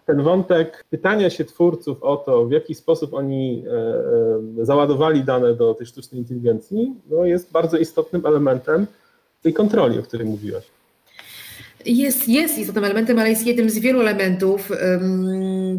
ten 0.06 0.22
wątek 0.22 0.84
pytania 0.90 1.30
się 1.30 1.44
twórców 1.44 2.02
o 2.02 2.16
to, 2.16 2.46
w 2.46 2.52
jaki 2.52 2.74
sposób 2.74 3.14
oni 3.14 3.64
e, 3.66 4.62
e, 4.62 4.64
załadowali 4.64 5.24
dane 5.24 5.54
do 5.54 5.74
tej 5.74 5.86
sztucznej 5.86 6.20
inteligencji, 6.20 6.94
no 7.10 7.24
jest 7.24 7.52
bardzo 7.52 7.78
istotnym 7.78 8.26
elementem 8.26 8.86
tej 9.42 9.52
kontroli, 9.52 9.98
o 9.98 10.02
której 10.02 10.26
mówiłaś. 10.26 10.64
Jest, 11.86 12.28
jest 12.28 12.58
istotnym 12.58 12.84
elementem, 12.84 13.18
ale 13.18 13.30
jest 13.30 13.46
jednym 13.46 13.70
z 13.70 13.78
wielu 13.78 14.00
elementów. 14.00 14.72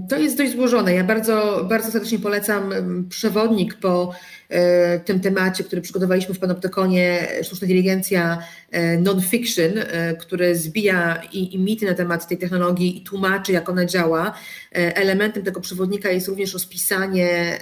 To 0.09 0.17
jest 0.17 0.37
dość 0.37 0.51
złożone. 0.51 0.93
Ja 0.93 1.03
bardzo, 1.03 1.65
bardzo 1.69 1.91
serdecznie 1.91 2.19
polecam 2.19 2.73
przewodnik 3.09 3.73
po 3.73 4.15
e, 4.49 4.99
tym 4.99 5.19
temacie, 5.19 5.63
który 5.63 5.81
przygotowaliśmy 5.81 6.35
w 6.35 6.39
Panoptykonie, 6.39 7.27
sztuczna 7.43 7.65
inteligencja 7.65 8.37
e, 8.71 8.97
non-fiction, 8.97 9.71
e, 9.77 10.15
który 10.15 10.55
zbija 10.55 11.21
i, 11.33 11.55
i 11.55 11.59
mity 11.59 11.85
na 11.85 11.93
temat 11.93 12.27
tej 12.27 12.37
technologii 12.37 12.97
i 12.97 13.03
tłumaczy, 13.03 13.51
jak 13.51 13.69
ona 13.69 13.85
działa. 13.85 14.33
Elementem 14.71 15.43
tego 15.43 15.61
przewodnika 15.61 16.09
jest 16.09 16.27
również 16.27 16.53
rozpisanie, 16.53 17.59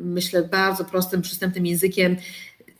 myślę, 0.00 0.42
bardzo 0.42 0.84
prostym, 0.84 1.22
przystępnym 1.22 1.66
językiem 1.66 2.16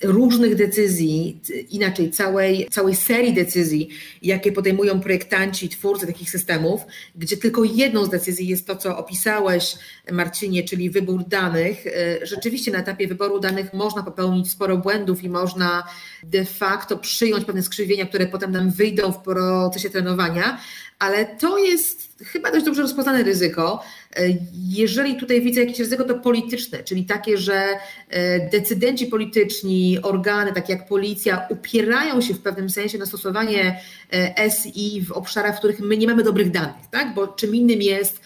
różnych 0.02 0.54
decyzji, 0.54 1.40
inaczej 1.70 2.10
całej, 2.10 2.68
całej 2.70 2.96
serii 2.96 3.34
decyzji, 3.34 3.88
jakie 4.22 4.52
podejmują 4.52 5.00
projektanci, 5.00 5.68
twórcy 5.68 6.06
takich 6.06 6.30
systemów, 6.30 6.80
gdzie 7.14 7.36
tylko 7.36 7.64
jedną 7.64 8.04
z 8.04 8.10
decyzji 8.10 8.48
jest 8.48 8.66
to, 8.66 8.76
co 8.76 8.98
opisałeś, 8.98 9.76
Marcinie, 10.12 10.64
czyli 10.64 10.90
wybór 10.90 11.24
danych. 11.28 11.86
E, 11.86 12.26
rzeczywiście 12.26 12.72
na 12.72 12.78
etapie 12.78 13.08
wyboru 13.08 13.40
danych 13.40 13.74
można 13.74 14.02
popełnić 14.02 14.50
sporo 14.50 14.76
błędów 14.76 15.24
i 15.24 15.28
można 15.28 15.84
de 16.22 16.44
facto 16.44 16.98
przyjąć 16.98 17.44
pewne 17.44 17.62
skrzywienia, 17.62 18.06
które 18.06 18.26
potem 18.26 18.52
nam 18.52 18.70
wyjdą 18.70 19.12
w 19.12 19.18
procesie 19.18 19.90
trenowania, 19.90 20.60
ale 20.98 21.26
to 21.26 21.58
jest 21.58 22.05
chyba 22.24 22.50
dość 22.50 22.64
dobrze 22.64 22.82
rozpoznane 22.82 23.22
ryzyko. 23.22 23.82
E, 24.16 24.22
jeżeli 24.54 25.16
tutaj 25.16 25.42
widzę 25.42 25.60
jakieś 25.60 25.78
ryzyko, 25.78 26.04
to 26.04 26.14
polityczne, 26.14 26.84
czyli 26.84 27.04
takie, 27.04 27.38
że 27.38 27.64
e, 28.08 28.50
decydenci 28.50 29.06
polityczni, 29.06 29.98
organy 30.02 30.52
takie 30.52 30.72
jak 30.72 30.88
policja 30.88 31.46
upierają 31.50 32.20
się 32.20 32.34
w 32.34 32.40
pewnym 32.40 32.70
sensie 32.70 32.98
na 32.98 33.06
stosowanie 33.06 33.80
e, 34.12 34.50
SI 34.50 35.02
w 35.02 35.12
obszarach, 35.12 35.54
w 35.54 35.58
których 35.58 35.80
my 35.80 35.96
nie 35.96 36.06
mamy 36.06 36.22
dobrych 36.22 36.50
danych, 36.50 36.86
tak? 36.90 37.14
bo 37.14 37.28
czym 37.28 37.54
innym 37.54 37.82
jest 37.82 38.20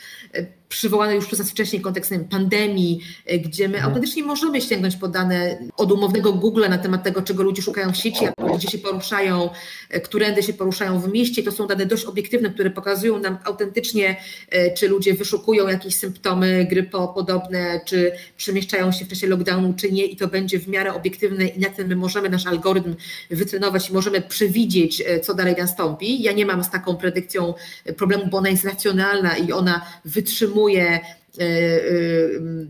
przywołany 0.70 1.14
już 1.14 1.26
przez 1.26 1.38
nas 1.38 1.50
wcześniej 1.50 1.82
kontekst 1.82 2.14
pandemii, 2.30 3.00
e, 3.26 3.38
gdzie 3.38 3.68
my 3.68 3.74
mhm. 3.74 3.84
autentycznie 3.84 4.22
możemy 4.22 4.60
sięgnąć 4.60 4.96
po 4.96 5.08
dane 5.08 5.58
od 5.76 5.92
umownego 5.92 6.32
Google 6.32 6.64
na 6.70 6.78
temat 6.78 7.02
tego, 7.02 7.22
czego 7.22 7.42
ludzie 7.42 7.62
szukają 7.62 7.92
w 7.92 7.96
sieci, 7.96 8.24
gdzie 8.56 8.68
się 8.68 8.78
poruszają, 8.78 9.50
e, 9.88 10.00
którędy 10.00 10.42
się 10.42 10.52
poruszają 10.52 11.00
w 11.00 11.12
mieście. 11.12 11.42
To 11.42 11.52
są 11.52 11.66
dane 11.66 11.86
dość 11.86 12.04
obiektywne, 12.04 12.50
które 12.50 12.70
pokazują 12.70 13.18
nam 13.18 13.38
autentycznie, 13.44 14.16
e, 14.48 14.74
czy 14.74 14.88
ludzie 14.88 15.14
wyszukują 15.14 15.68
jakieś 15.68 15.96
symptomy 15.96 16.66
grypopodobne, 16.70 17.80
czy 17.84 18.12
przemieszczają 18.36 18.92
się 18.92 19.04
w 19.04 19.08
czasie 19.08 19.26
lockdownu, 19.26 19.74
czy 19.76 19.92
nie 19.92 20.04
i 20.04 20.16
to 20.16 20.28
będzie 20.28 20.58
w 20.58 20.68
miarę 20.68 20.94
obiektywne 20.94 21.46
i 21.46 21.60
na 21.60 21.68
tym 21.68 21.88
my 21.88 21.96
możemy 21.96 22.28
nasz 22.28 22.46
algorytm 22.46 22.94
wytrenować 23.30 23.90
i 23.90 23.92
możemy 23.92 24.20
przewidzieć, 24.20 25.02
co 25.22 25.34
dalej 25.34 25.54
nastąpi. 25.58 26.22
Ja 26.22 26.32
nie 26.32 26.46
mam 26.46 26.64
z 26.64 26.70
taką 26.70 26.96
predykcją 26.96 27.54
problemu, 27.96 28.26
bo 28.30 28.38
ona 28.38 28.48
jest 28.48 28.64
racjonalna 28.64 29.36
i 29.36 29.52
ona 29.52 29.86
wytrzymuje 30.04 30.59
E, 30.68 31.44
e, 31.44 31.50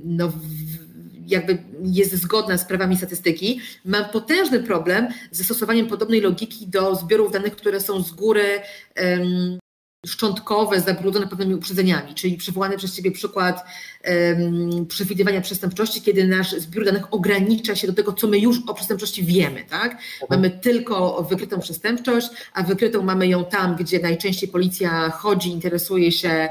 no, 0.05 0.33
jakby 1.27 1.59
jest 1.85 2.15
zgodna 2.15 2.59
z 2.59 2.65
prawami 2.65 2.97
statystyki, 2.97 3.61
mam 3.85 4.05
potężny 4.05 4.61
problem 4.63 5.09
ze 5.31 5.45
stosowaniem 5.45 5.87
podobnej 5.87 6.21
logiki 6.21 6.67
do 6.67 6.95
zbiorów 6.95 7.33
danych, 7.33 7.57
które 7.57 7.81
są 7.81 8.03
z 8.03 8.11
góry 8.11 8.61
um, 9.03 9.59
szczątkowe, 10.07 10.81
zabrudzone 10.81 11.27
pewnymi 11.27 11.55
uprzedzeniami, 11.55 12.15
czyli 12.15 12.37
przywołany 12.37 12.77
przez 12.77 12.97
Ciebie 12.97 13.13
przykład 13.13 13.65
um, 14.05 14.87
przewidywania 14.87 15.41
przestępczości, 15.41 16.03
kiedy 16.03 16.27
nasz 16.27 16.51
zbiór 16.51 16.85
danych 16.85 17.15
ogranicza 17.15 17.77
się 17.77 17.87
do 17.87 17.93
tego, 17.93 18.13
co 18.13 18.27
my 18.27 18.39
już 18.39 18.59
o 18.67 18.75
przestępczości 18.75 19.25
wiemy. 19.25 19.65
Tak? 19.71 19.93
Mhm. 19.93 20.01
Mamy 20.31 20.51
tylko 20.51 21.23
wykrytą 21.23 21.61
przestępczość, 21.61 22.29
a 22.55 22.63
wykrytą 22.63 23.03
mamy 23.03 23.29
ją 23.29 23.45
tam, 23.45 23.77
gdzie 23.77 23.99
najczęściej 23.99 24.49
policja 24.49 25.11
chodzi, 25.11 25.51
interesuje 25.51 26.13
się 26.13 26.49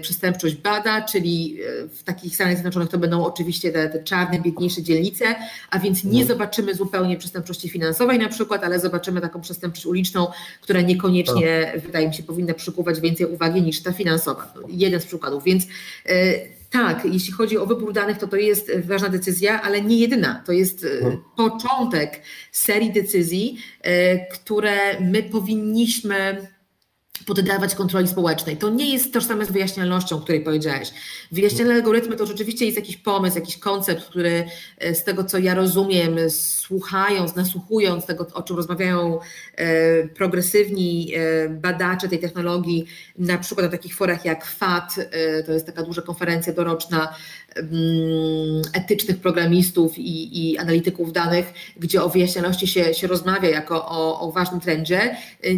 przestępczość 0.00 0.54
bada, 0.54 1.02
czyli 1.02 1.58
e, 1.84 1.88
w 1.88 2.02
takich 2.02 2.34
Stanach 2.34 2.54
Zjednoczonych 2.54 2.88
to 2.88 2.98
będą 2.98 3.24
oczywiście 3.24 3.72
te, 3.72 3.88
te 3.88 4.04
czarne, 4.04 4.40
biedniejsze 4.40 4.82
dzielnice, 4.82 5.24
a 5.70 5.78
więc 5.78 6.04
nie 6.04 6.20
no. 6.20 6.26
zobaczymy 6.26 6.74
zupełnie 6.74 7.16
przestępczości 7.16 7.68
finansowej 7.68 8.18
na 8.18 8.28
przykład, 8.28 8.64
ale 8.64 8.80
zobaczymy 8.80 9.20
taką 9.20 9.40
przestępczość 9.40 9.86
uliczną, 9.86 10.26
która 10.60 10.80
niekoniecznie, 10.80 11.70
tak. 11.72 11.82
wydaje 11.82 12.08
mi 12.08 12.14
się, 12.14 12.22
powinna 12.22 12.54
przykuwać 12.54 13.00
więcej 13.00 13.26
uwagi 13.26 13.62
niż 13.62 13.82
ta 13.82 13.92
finansowa. 13.92 14.54
Jeden 14.68 15.00
z 15.00 15.06
przykładów, 15.06 15.44
więc 15.44 15.64
e, 16.06 16.34
tak, 16.70 17.04
jeśli 17.04 17.32
chodzi 17.32 17.58
o 17.58 17.66
wybór 17.66 17.92
danych, 17.92 18.18
to 18.18 18.26
to 18.26 18.36
jest 18.36 18.72
ważna 18.84 19.08
decyzja, 19.08 19.62
ale 19.62 19.82
nie 19.82 19.98
jedyna. 19.98 20.42
To 20.46 20.52
jest 20.52 20.86
no. 21.02 21.24
początek 21.36 22.22
serii 22.52 22.92
decyzji, 22.92 23.58
które 24.32 25.00
my 25.00 25.22
powinniśmy 25.22 26.46
poddawać 27.26 27.74
kontroli 27.74 28.08
społecznej. 28.08 28.56
To 28.56 28.70
nie 28.70 28.92
jest 28.92 29.12
tożsame 29.12 29.46
z 29.46 29.50
wyjaśnialnością, 29.50 30.16
o 30.16 30.20
której 30.20 30.40
powiedziałeś. 30.40 30.90
Wyjaśnialne 31.32 31.74
algorytmy 31.74 32.16
to 32.16 32.26
rzeczywiście 32.26 32.64
jest 32.64 32.76
jakiś 32.76 32.96
pomysł, 32.96 33.36
jakiś 33.36 33.58
koncept, 33.58 34.04
który 34.04 34.44
e, 34.78 34.94
z 34.94 35.04
tego, 35.04 35.24
co 35.24 35.38
ja 35.38 35.54
rozumiem, 35.54 36.16
słuchając, 36.30 37.36
nasłuchując 37.36 38.06
tego, 38.06 38.26
o 38.34 38.42
czym 38.42 38.56
rozmawiają 38.56 39.18
e, 39.56 40.08
progresywni 40.08 41.12
e, 41.14 41.48
badacze 41.48 42.08
tej 42.08 42.18
technologii, 42.18 42.86
na 43.18 43.38
przykład 43.38 43.66
na 43.66 43.72
takich 43.72 43.96
forach 43.96 44.24
jak 44.24 44.44
FAT, 44.44 44.94
to 45.46 45.52
jest 45.52 45.66
taka 45.66 45.82
duża 45.82 46.02
konferencja 46.02 46.52
doroczna 46.52 47.14
etycznych 48.72 49.16
programistów 49.16 49.98
i, 49.98 50.50
i, 50.50 50.58
analityków 50.58 51.12
danych, 51.12 51.52
gdzie 51.76 52.02
o 52.02 52.08
wyjaśnialności 52.08 52.66
się, 52.66 52.94
się 52.94 53.06
rozmawia 53.06 53.50
jako 53.50 53.86
o, 53.86 54.20
o, 54.20 54.32
ważnym 54.32 54.60
trendzie. 54.60 55.16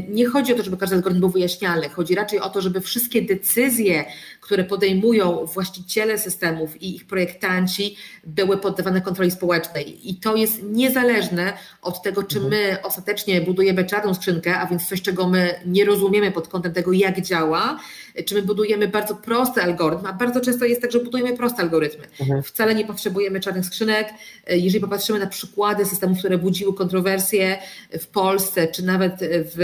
Nie 0.08 0.26
chodzi 0.26 0.54
o 0.54 0.56
to, 0.56 0.62
żeby 0.62 0.76
każdy 0.76 0.96
algorytm 0.96 1.20
był 1.20 1.30
wyjaśnialny, 1.30 1.88
chodzi 1.88 2.14
raczej 2.14 2.40
o 2.40 2.48
to, 2.48 2.60
żeby 2.60 2.80
wszystkie 2.80 3.22
decyzje, 3.22 4.04
które 4.40 4.64
podejmują 4.64 5.46
właściciele 5.46 6.18
systemów 6.18 6.82
i 6.82 6.96
ich 6.96 7.06
projektanci, 7.06 7.96
były 8.24 8.58
poddawane 8.58 9.00
kontroli 9.00 9.30
społecznej. 9.30 10.10
I 10.10 10.14
to 10.14 10.36
jest 10.36 10.62
niezależne 10.62 11.52
od 11.82 12.02
tego, 12.02 12.22
czy 12.22 12.38
mhm. 12.38 12.54
my 12.54 12.82
ostatecznie 12.82 13.40
budujemy 13.40 13.84
czarną 13.84 14.14
skrzynkę, 14.14 14.58
a 14.58 14.66
więc 14.66 14.88
coś, 14.88 15.02
czego 15.02 15.28
my 15.28 15.54
nie 15.66 15.84
rozumiemy 15.84 16.32
pod 16.32 16.48
kątem 16.48 16.72
tego, 16.72 16.92
jak 16.92 17.20
działa, 17.20 17.78
czy 18.26 18.34
my 18.34 18.42
budujemy 18.42 18.88
bardzo 18.88 19.14
prosty 19.14 19.62
algorytm, 19.62 20.06
a 20.06 20.12
bardzo 20.12 20.40
często 20.40 20.64
jest 20.64 20.82
tak, 20.82 20.92
że 20.92 21.00
budujemy 21.00 21.36
proste 21.36 21.62
algorytmy. 21.86 22.06
Mhm. 22.20 22.42
Wcale 22.42 22.74
nie 22.74 22.86
potrzebujemy 22.86 23.40
czarnych 23.40 23.66
skrzynek. 23.66 24.08
Jeżeli 24.48 24.80
popatrzymy 24.80 25.18
na 25.18 25.26
przykłady 25.26 25.84
systemów, 25.84 26.18
które 26.18 26.38
budziły 26.38 26.74
kontrowersje 26.74 27.58
w 28.00 28.06
Polsce, 28.06 28.68
czy 28.68 28.84
nawet 28.84 29.14
w, 29.20 29.56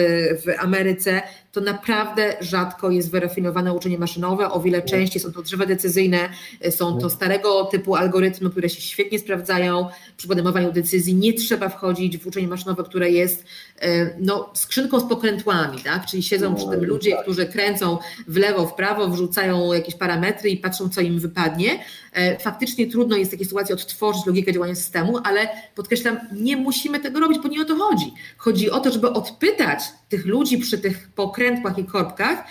w 0.44 0.62
Ameryce, 0.62 1.22
to 1.52 1.60
naprawdę 1.60 2.36
rzadko 2.40 2.90
jest 2.90 3.10
wyrafinowane 3.10 3.72
uczenie 3.72 3.98
maszynowe, 3.98 4.50
o 4.50 4.60
wiele 4.60 4.82
częściej 4.82 5.22
są 5.22 5.32
to 5.32 5.42
drzewa 5.42 5.66
decyzyjne, 5.66 6.28
są 6.70 6.98
to 6.98 7.10
starego 7.10 7.64
typu 7.64 7.94
algorytmy, 7.94 8.50
które 8.50 8.68
się 8.68 8.80
świetnie 8.80 9.18
sprawdzają 9.18 9.86
przy 10.16 10.28
podejmowaniu 10.28 10.72
decyzji. 10.72 11.14
Nie 11.14 11.32
trzeba 11.32 11.68
wchodzić 11.68 12.18
w 12.18 12.26
uczenie 12.26 12.48
maszynowe, 12.48 12.84
które 12.84 13.10
jest 13.10 13.44
e, 13.80 14.10
no, 14.20 14.50
skrzynką 14.54 15.00
z 15.00 15.04
pokrętłami, 15.04 15.78
tak? 15.78 16.06
czyli 16.06 16.22
siedzą 16.22 16.54
przy 16.54 16.68
tym 16.68 16.84
ludzie, 16.84 17.16
którzy 17.22 17.46
kręcą 17.46 17.98
w 18.28 18.36
lewo, 18.36 18.66
w 18.66 18.74
prawo, 18.74 19.08
wrzucają 19.08 19.72
jakieś 19.72 19.94
parametry 19.94 20.50
i 20.50 20.56
patrzą, 20.56 20.88
co 20.88 21.00
im 21.00 21.18
wypadnie. 21.18 21.84
E, 22.12 22.38
faktycznie 22.38 22.86
trudno 22.86 23.16
jest 23.16 23.30
w 23.30 23.34
takiej 23.34 23.46
sytuacji 23.46 23.74
odtworzyć 23.74 24.26
logikę 24.26 24.52
działania 24.52 24.74
systemu, 24.74 25.18
ale 25.24 25.48
podkreślam, 25.74 26.18
nie 26.32 26.56
musimy 26.56 27.00
tego 27.00 27.20
robić, 27.20 27.38
bo 27.42 27.48
nie 27.48 27.62
o 27.62 27.64
to 27.64 27.76
chodzi. 27.76 28.14
Chodzi 28.36 28.70
o 28.70 28.80
to, 28.80 28.92
żeby 28.92 29.12
odpytać 29.12 29.80
tych 30.12 30.26
ludzi 30.26 30.58
przy 30.58 30.78
tych 30.78 31.08
pokrętłach 31.08 31.78
i 31.78 31.84
korbkach, 31.84 32.44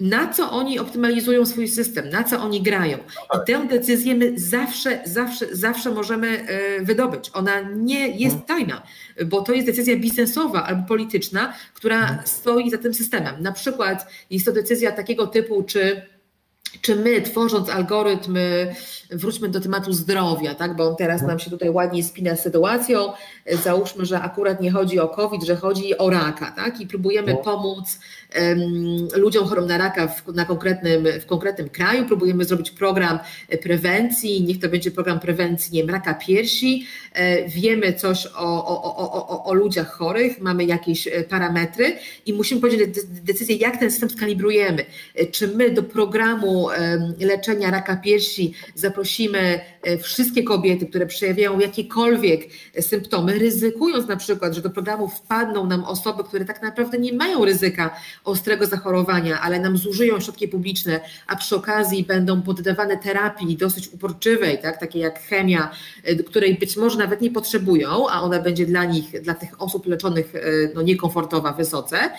na 0.00 0.28
co 0.28 0.50
oni 0.50 0.78
optymalizują 0.78 1.46
swój 1.46 1.68
system, 1.68 2.08
na 2.10 2.24
co 2.24 2.42
oni 2.42 2.62
grają. 2.62 2.98
I 3.34 3.46
tę 3.46 3.66
decyzję 3.68 4.14
my 4.14 4.32
zawsze, 4.38 5.02
zawsze, 5.04 5.56
zawsze 5.56 5.90
możemy 5.90 6.28
e, 6.28 6.84
wydobyć. 6.84 7.30
Ona 7.34 7.60
nie 7.60 8.08
jest 8.08 8.36
mhm. 8.36 8.42
tajna, 8.42 8.82
bo 9.26 9.40
to 9.40 9.52
jest 9.52 9.66
decyzja 9.66 9.96
biznesowa 9.96 10.64
albo 10.64 10.88
polityczna, 10.88 11.54
która 11.74 12.00
mhm. 12.00 12.20
stoi 12.24 12.70
za 12.70 12.78
tym 12.78 12.94
systemem. 12.94 13.42
Na 13.42 13.52
przykład 13.52 14.06
jest 14.30 14.46
to 14.46 14.52
decyzja 14.52 14.92
takiego 14.92 15.26
typu, 15.26 15.62
czy 15.62 16.02
czy 16.80 16.96
my, 16.96 17.22
tworząc 17.22 17.68
algorytmy, 17.68 18.74
wróćmy 19.10 19.48
do 19.48 19.60
tematu 19.60 19.92
zdrowia, 19.92 20.54
tak? 20.54 20.76
bo 20.76 20.88
on 20.88 20.96
teraz 20.96 21.22
nam 21.22 21.38
się 21.38 21.50
tutaj 21.50 21.70
ładnie 21.70 22.04
spina 22.04 22.36
z 22.36 22.42
sytuacją. 22.42 23.12
Załóżmy, 23.64 24.06
że 24.06 24.20
akurat 24.20 24.60
nie 24.60 24.70
chodzi 24.70 25.00
o 25.00 25.08
COVID, 25.08 25.42
że 25.42 25.56
chodzi 25.56 25.98
o 25.98 26.10
raka, 26.10 26.50
tak? 26.50 26.80
I 26.80 26.86
próbujemy 26.86 27.32
no. 27.32 27.38
pomóc 27.38 27.98
ludziom 29.16 29.46
chorym 29.46 29.66
na 29.66 29.78
raka 29.78 30.08
w, 30.08 30.34
na 30.34 30.44
konkretnym, 30.44 31.06
w 31.20 31.26
konkretnym 31.26 31.68
kraju, 31.68 32.06
próbujemy 32.06 32.44
zrobić 32.44 32.70
program 32.70 33.18
prewencji, 33.62 34.42
niech 34.44 34.60
to 34.60 34.68
będzie 34.68 34.90
program 34.90 35.20
prewencji 35.20 35.74
nie 35.74 35.80
wiem, 35.80 35.90
raka 35.90 36.14
piersi. 36.14 36.86
E, 37.12 37.48
wiemy 37.48 37.92
coś 37.92 38.26
o, 38.26 38.66
o, 38.66 38.82
o, 38.82 39.28
o, 39.28 39.44
o 39.44 39.54
ludziach 39.54 39.92
chorych, 39.92 40.40
mamy 40.40 40.64
jakieś 40.64 41.06
e, 41.06 41.24
parametry 41.24 41.98
i 42.26 42.32
musimy 42.32 42.60
podjąć 42.60 42.82
decyzję, 43.08 43.56
jak 43.56 43.76
ten 43.76 43.90
system 43.90 44.10
skalibrujemy. 44.10 44.84
E, 45.14 45.26
czy 45.26 45.48
my 45.48 45.70
do 45.70 45.82
programu 45.82 46.68
leczenia 47.20 47.70
raka 47.70 47.96
piersi 47.96 48.54
zaprosimy 48.74 49.60
wszystkie 50.02 50.42
kobiety, 50.42 50.86
które 50.86 51.06
przejawiają 51.06 51.60
jakiekolwiek 51.60 52.40
symptomy, 52.80 53.38
ryzykując 53.38 54.08
na 54.08 54.16
przykład, 54.16 54.54
że 54.54 54.60
do 54.60 54.70
programu 54.70 55.08
wpadną 55.08 55.66
nam 55.66 55.84
osoby, 55.84 56.24
które 56.24 56.44
tak 56.44 56.62
naprawdę 56.62 56.98
nie 56.98 57.12
mają 57.12 57.44
ryzyka 57.44 57.96
ostrego 58.24 58.66
zachorowania, 58.66 59.40
ale 59.40 59.60
nam 59.60 59.76
zużyją 59.76 60.20
środki 60.20 60.48
publiczne, 60.48 61.00
a 61.26 61.36
przy 61.36 61.56
okazji 61.56 62.04
będą 62.04 62.42
poddawane 62.42 62.96
terapii 62.96 63.56
dosyć 63.56 63.88
uporczywej, 63.88 64.58
tak, 64.58 64.80
takiej 64.80 65.02
jak 65.02 65.22
chemia, 65.22 65.70
e, 66.04 66.14
której 66.14 66.54
być 66.54 66.76
może 66.76 66.98
nawet 66.98 67.20
nie 67.20 67.30
potrzebują, 67.30 68.08
a 68.08 68.20
ona 68.20 68.40
będzie 68.40 68.66
dla 68.66 68.84
nich, 68.84 69.22
dla 69.22 69.34
tych 69.34 69.62
osób 69.62 69.86
leczonych 69.86 70.34
e, 70.34 70.40
no, 70.74 70.82
niekomfortowa 70.82 71.52
wysoce. 71.52 72.10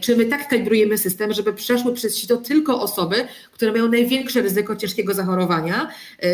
Czy 0.00 0.16
my 0.16 0.24
tak 0.24 0.48
kalibrujemy 0.48 0.98
system, 0.98 1.32
żeby 1.32 1.52
przeszły 1.52 1.94
przez 1.94 2.18
sito 2.18 2.36
tylko 2.36 2.80
osoby, 2.80 3.26
które 3.52 3.72
mają 3.72 3.88
największe 3.88 4.42
ryzyko 4.42 4.76
ciężkiego 4.76 5.14
zachorowania, 5.14 5.88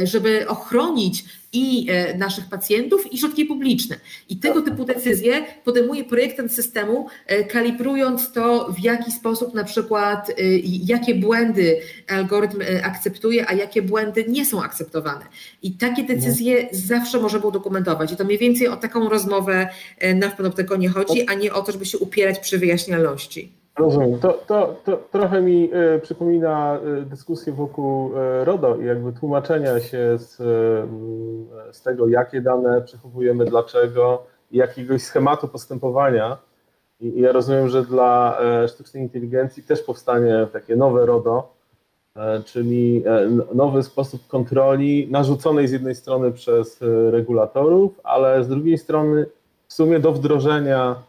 żeby 0.04 0.48
ochronić 0.48 1.24
i 1.52 1.86
e, 1.90 2.18
naszych 2.18 2.48
pacjentów, 2.48 3.12
i 3.12 3.18
środki 3.18 3.44
publiczne. 3.44 3.96
I 4.28 4.36
tego 4.36 4.62
typu 4.62 4.84
decyzje 4.84 5.44
podejmuje 5.64 6.04
projektant 6.04 6.52
systemu, 6.52 7.06
e, 7.26 7.44
kalibrując 7.44 8.32
to, 8.32 8.72
w 8.72 8.80
jaki 8.80 9.12
sposób 9.12 9.54
na 9.54 9.64
przykład, 9.64 10.32
jakie 10.64 11.14
błędy 11.14 11.80
algorytm 12.08 12.58
akceptuje, 12.82 13.48
a 13.48 13.52
jakie 13.52 13.82
błędy 13.82 14.24
nie 14.28 14.44
są 14.44 14.62
akceptowane. 14.62 15.24
I 15.62 15.72
takie 15.72 16.02
decyzje 16.04 16.68
zawsze 16.72 17.20
możemy 17.20 17.46
udokumentować. 17.46 18.12
I 18.12 18.16
to 18.16 18.24
mniej 18.24 18.38
więcej 18.38 18.68
o 18.68 18.76
taką 18.76 19.08
rozmowę 19.08 19.68
na 20.14 20.30
pewno 20.30 20.52
tego 20.52 20.76
nie 20.76 20.88
chodzi, 20.88 21.26
a 21.28 21.34
nie 21.34 21.52
o 21.52 21.62
to, 21.62 21.72
żeby 21.72 21.86
się 21.86 21.98
upierać 21.98 22.38
przy 22.38 22.58
wyjaśnialności. 22.58 23.59
Rozumiem. 23.78 24.18
To, 24.18 24.32
to, 24.32 24.76
to 24.84 24.96
trochę 24.96 25.42
mi 25.42 25.70
y, 25.74 26.00
przypomina 26.00 26.78
y, 27.02 27.02
dyskusję 27.02 27.52
wokół 27.52 28.16
y, 28.16 28.44
RODO 28.44 28.76
i 28.76 28.84
jakby 28.84 29.12
tłumaczenia 29.12 29.80
się 29.80 30.18
z, 30.18 30.36
z 31.76 31.82
tego, 31.82 32.08
jakie 32.08 32.40
dane 32.40 32.82
przechowujemy, 32.82 33.44
dlaczego 33.44 34.22
i 34.50 34.56
jakiegoś 34.56 35.02
schematu 35.02 35.48
postępowania. 35.48 36.38
I, 37.00 37.18
I, 37.18 37.20
ja 37.20 37.32
rozumiem, 37.32 37.68
że 37.68 37.82
dla 37.82 38.38
sztucznej 38.68 39.02
inteligencji 39.02 39.62
też 39.62 39.82
powstanie 39.82 40.46
takie 40.52 40.76
nowe 40.76 41.06
RODO, 41.06 41.52
czyli 42.44 43.04
nowy 43.54 43.82
sposób 43.82 44.26
kontroli 44.26 45.08
narzuconej 45.10 45.68
z 45.68 45.72
jednej 45.72 45.94
strony 45.94 46.32
przez 46.32 46.80
regulatorów, 47.10 48.00
ale 48.04 48.44
z 48.44 48.48
drugiej 48.48 48.78
strony 48.78 49.26
w 49.68 49.72
sumie 49.74 50.00
do 50.00 50.12
wdrożenia 50.12 51.02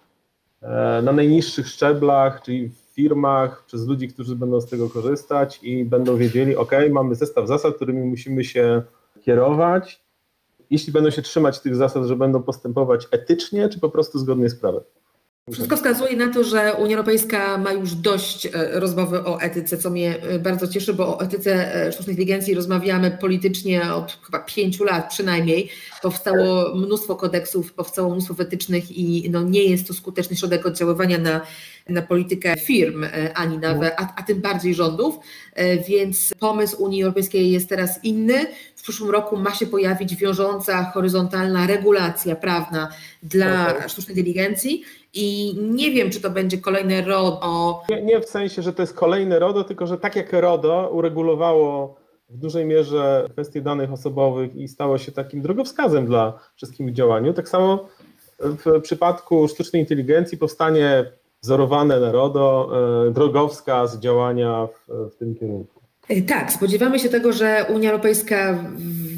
na 1.04 1.12
najniższych 1.12 1.68
szczeblach, 1.68 2.42
czyli 2.42 2.70
w 2.70 2.76
firmach, 2.94 3.66
przez 3.66 3.88
ludzi, 3.88 4.08
którzy 4.08 4.36
będą 4.36 4.62
z 4.62 4.70
tego 4.70 4.90
korzystać 4.90 5.60
i 5.64 5.86
będą 5.86 6.18
wiedzieli, 6.18 6.56
ok, 6.56 6.72
mamy 6.92 7.16
zestaw 7.16 7.48
zasad, 7.48 7.76
którymi 7.76 8.02
musimy 8.02 8.44
się 8.44 8.82
kierować, 9.22 10.04
jeśli 10.70 10.94
będą 10.94 11.10
się 11.10 11.22
trzymać 11.22 11.60
tych 11.60 11.76
zasad, 11.76 12.04
że 12.04 12.16
będą 12.16 12.44
postępować 12.44 13.08
etycznie, 13.12 13.70
czy 13.70 13.80
po 13.80 13.90
prostu 13.90 14.20
zgodnie 14.20 14.50
z 14.50 14.56
prawem. 14.56 14.84
Wszystko 15.50 15.78
wskazuje 15.78 16.16
na 16.16 16.34
to, 16.34 16.44
że 16.44 16.74
Unia 16.74 16.96
Europejska 16.96 17.58
ma 17.58 17.74
już 17.74 17.96
dość 17.96 18.46
e, 18.46 18.50
rozmowy 18.80 19.24
o 19.24 19.42
etyce, 19.42 19.78
co 19.78 19.90
mnie 19.90 20.22
e, 20.22 20.40
bardzo 20.40 20.68
cieszy, 20.68 20.94
bo 20.94 21.18
o 21.18 21.22
etyce 21.22 21.76
e, 21.76 21.92
sztucznej 21.92 22.14
inteligencji 22.14 22.54
rozmawiamy 22.54 23.18
politycznie 23.22 23.94
od 23.94 24.20
chyba 24.26 24.40
pięciu 24.40 24.84
lat 24.84 25.10
przynajmniej. 25.10 25.70
Powstało 26.02 26.76
mnóstwo 26.76 27.16
kodeksów, 27.16 27.74
powstało 27.74 28.10
mnóstwo 28.12 28.34
wytycznych 28.34 28.98
i 28.98 29.30
no 29.30 29.44
nie 29.44 29.64
jest 29.64 29.88
to 29.88 29.94
skuteczny 29.94 30.36
środek 30.36 30.66
oddziaływania 30.66 31.18
na, 31.18 31.42
na 31.90 32.02
politykę 32.02 32.56
firm, 32.58 33.06
ani 33.36 33.58
nawet, 33.58 33.94
a, 33.98 34.14
a 34.16 34.24
tym 34.24 34.42
bardziej 34.42 34.76
rządów, 34.76 35.16
więc 35.88 36.34
pomysł 36.40 36.84
Unii 36.84 37.04
Europejskiej 37.04 37.52
jest 37.52 37.70
teraz 37.70 38.04
inny. 38.04 38.46
W 38.82 38.84
przyszłym 38.84 39.10
roku 39.10 39.38
ma 39.38 39.54
się 39.54 39.68
pojawić 39.68 40.16
wiążąca, 40.16 40.84
horyzontalna 40.84 41.68
regulacja 41.68 42.36
prawna 42.36 42.90
dla 43.24 43.76
sztucznej 43.88 44.18
inteligencji 44.18 44.84
i 45.14 45.56
nie 45.62 45.92
wiem, 45.92 46.10
czy 46.10 46.22
to 46.22 46.30
będzie 46.30 46.58
kolejne 46.58 47.02
RODO. 47.02 47.82
Nie, 47.90 48.02
nie 48.02 48.22
w 48.22 48.26
sensie, 48.26 48.62
że 48.62 48.74
to 48.74 48.84
jest 48.84 48.94
kolejne 48.94 49.40
RODO, 49.40 49.64
tylko 49.64 49.88
że 49.88 49.98
tak 49.98 50.16
jak 50.16 50.34
RODO 50.34 50.90
uregulowało 50.94 51.96
w 52.30 52.38
dużej 52.38 52.66
mierze 52.66 53.30
kwestie 53.32 53.62
danych 53.62 53.92
osobowych 53.92 54.56
i 54.56 54.68
stało 54.68 54.98
się 54.98 55.12
takim 55.12 55.42
drogowskazem 55.42 56.06
dla 56.06 56.40
wszystkich 56.56 56.94
działaniu, 56.94 57.34
tak 57.34 57.50
samo 57.50 57.88
w 58.40 58.82
przypadku 58.82 59.48
sztucznej 59.48 59.82
inteligencji 59.82 60.38
powstanie 60.38 61.12
wzorowane 61.42 62.00
na 62.00 62.12
RODO 62.12 62.72
e, 63.08 63.12
drogowskaz 63.12 64.00
działania 64.00 64.68
w, 64.68 65.10
w 65.14 65.16
tym 65.16 65.36
kierunku. 65.36 65.81
E, 66.12 66.22
tak, 66.22 66.52
spodziewamy 66.52 67.00
się 67.00 67.10
tego, 67.10 67.34
że 67.34 67.66
Unia 67.70 67.90
Europejska 67.90 68.64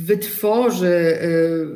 wytworzy, 0.06 1.18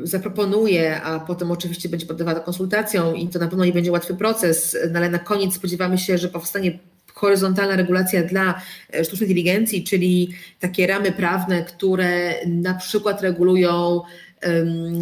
y, 0.03 0.07
zaproponuje, 0.07 1.01
a 1.01 1.19
potem 1.19 1.51
oczywiście 1.51 1.89
będzie 1.89 2.05
poddawana 2.05 2.39
konsultacjom 2.39 3.15
i 3.15 3.27
to 3.27 3.39
na 3.39 3.47
pewno 3.47 3.65
nie 3.65 3.73
będzie 3.73 3.91
łatwy 3.91 4.13
proces, 4.13 4.77
no 4.91 4.99
ale 4.99 5.09
na 5.09 5.19
koniec 5.19 5.53
spodziewamy 5.53 5.97
się, 5.97 6.17
że 6.17 6.27
powstanie 6.27 6.79
horyzontalna 7.13 7.75
regulacja 7.75 8.23
dla 8.23 8.61
e, 8.93 9.05
sztucznej 9.05 9.29
inteligencji, 9.29 9.83
czyli 9.83 10.33
takie 10.59 10.87
ramy 10.87 11.11
prawne, 11.11 11.63
które 11.63 12.33
na 12.47 12.73
przykład 12.73 13.21
regulują 13.21 14.01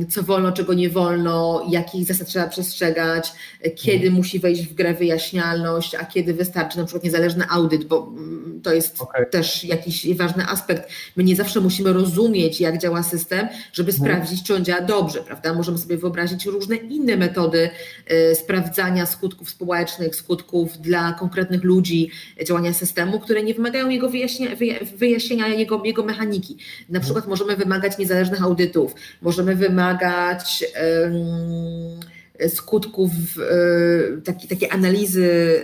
co 0.10 0.24
wolno, 0.24 0.52
czego 0.52 0.74
nie 0.74 0.90
wolno, 0.90 1.66
jakich 1.70 2.06
zasad 2.06 2.28
trzeba 2.28 2.48
przestrzegać, 2.48 3.32
kiedy 3.76 4.00
hmm. 4.00 4.14
musi 4.14 4.40
wejść 4.40 4.68
w 4.68 4.74
grę 4.74 4.94
wyjaśnialność, 4.94 5.96
a 5.96 6.06
kiedy 6.06 6.34
wystarczy 6.34 6.78
na 6.78 6.86
przykład 6.86 7.04
niezależny 7.04 7.46
audyt, 7.50 7.86
bo 7.86 8.08
mm, 8.18 8.62
to 8.64 8.74
jest 8.74 9.02
okay. 9.02 9.26
też 9.26 9.64
jakiś 9.64 10.16
ważny 10.16 10.48
aspekt. 10.48 10.90
My 11.16 11.24
nie 11.24 11.36
zawsze 11.36 11.62
musimy 11.62 11.94
rozumieć, 11.94 12.62
jak 12.62 12.78
działa 12.78 13.04
system, 13.04 13.48
żeby 13.74 13.92
hmm. 13.92 14.08
sprawdzić, 14.08 14.44
czy 14.44 14.56
on 14.56 14.66
działa 14.66 14.82
dobrze, 14.82 15.20
prawda? 15.20 15.54
Możemy 15.54 15.78
sobie 15.78 15.98
wyobrazić 15.98 16.46
różne 16.46 16.76
inne 16.76 17.18
metody 17.18 17.70
y, 18.32 18.36
sprawdzania 18.36 19.06
skutków 19.06 19.50
społecznych, 19.50 20.16
skutków 20.16 20.78
dla 20.78 21.14
konkretnych 21.14 21.64
ludzi 21.64 22.12
działania 22.48 22.74
systemu, 22.74 23.20
które 23.20 23.44
nie 23.44 23.54
wymagają 23.54 23.90
jego 23.90 24.10
wyjaśnienia, 24.10 24.56
wyjaśnienia 24.96 25.48
jego, 25.48 25.82
jego 25.86 26.04
mechaniki. 26.04 26.58
Na 26.90 27.00
przykład 27.00 27.24
hmm. 27.24 27.40
możemy 27.40 27.56
wymagać 27.56 27.98
niezależnych 27.98 28.44
audytów, 28.44 28.96
możemy 29.36 29.56
wymagać 29.56 30.64
skutków, 32.50 33.12
e, 33.40 34.22
taki, 34.22 34.48
takiej 34.48 34.70
analizy 34.72 35.64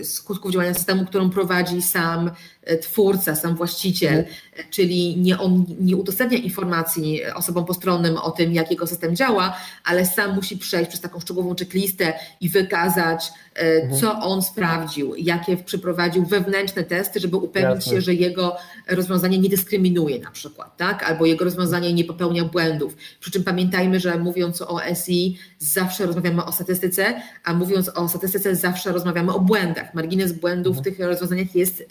e, 0.00 0.04
skutków 0.04 0.52
działania 0.52 0.74
systemu, 0.74 1.06
którą 1.06 1.30
prowadzi 1.30 1.82
sam 1.82 2.30
E, 2.70 2.78
twórca, 2.78 3.34
sam 3.34 3.56
właściciel. 3.56 4.24
Czyli 4.70 5.16
nie 5.16 5.38
on 5.38 5.64
nie 5.80 5.96
udostępnia 5.96 6.38
informacji 6.38 7.20
osobom 7.34 7.64
postronnym 7.64 8.16
o 8.16 8.30
tym, 8.30 8.52
jak 8.52 8.70
jego 8.70 8.86
system 8.86 9.16
działa, 9.16 9.56
ale 9.84 10.06
sam 10.06 10.34
musi 10.34 10.58
przejść 10.58 10.88
przez 10.88 11.00
taką 11.00 11.20
szczegółową 11.20 11.54
checklistę 11.54 12.12
i 12.40 12.48
wykazać, 12.48 13.32
e, 13.54 13.60
mhm. 13.60 14.00
co 14.00 14.20
on 14.20 14.42
sprawdził, 14.42 15.14
jakie 15.14 15.56
przeprowadził 15.56 16.26
wewnętrzne 16.26 16.84
testy, 16.84 17.20
żeby 17.20 17.36
upewnić 17.36 17.74
Jasne. 17.74 17.92
się, 17.92 18.00
że 18.00 18.14
jego 18.14 18.56
rozwiązanie 18.88 19.38
nie 19.38 19.48
dyskryminuje 19.48 20.18
na 20.18 20.30
przykład, 20.30 20.76
tak? 20.76 21.02
albo 21.02 21.26
jego 21.26 21.44
rozwiązanie 21.44 21.92
nie 21.92 22.04
popełnia 22.04 22.44
błędów. 22.44 22.96
Przy 23.20 23.30
czym 23.30 23.44
pamiętajmy, 23.44 24.00
że 24.00 24.18
mówiąc 24.18 24.62
o 24.62 24.80
SI 25.04 25.38
zawsze 25.58 26.06
rozmawiamy 26.06 26.44
o 26.44 26.52
statystyce, 26.52 27.22
a 27.44 27.54
mówiąc 27.54 27.88
o 27.88 28.08
statystyce 28.08 28.56
zawsze 28.56 28.92
rozmawiamy 28.92 29.34
o 29.34 29.40
błędach. 29.40 29.94
Margines 29.94 30.32
błędów 30.32 30.76
mhm. 30.76 30.94
w 30.94 30.98
tych 30.98 31.06
rozwiązaniach 31.06 31.54
jest, 31.54 31.80
e, 31.80 31.84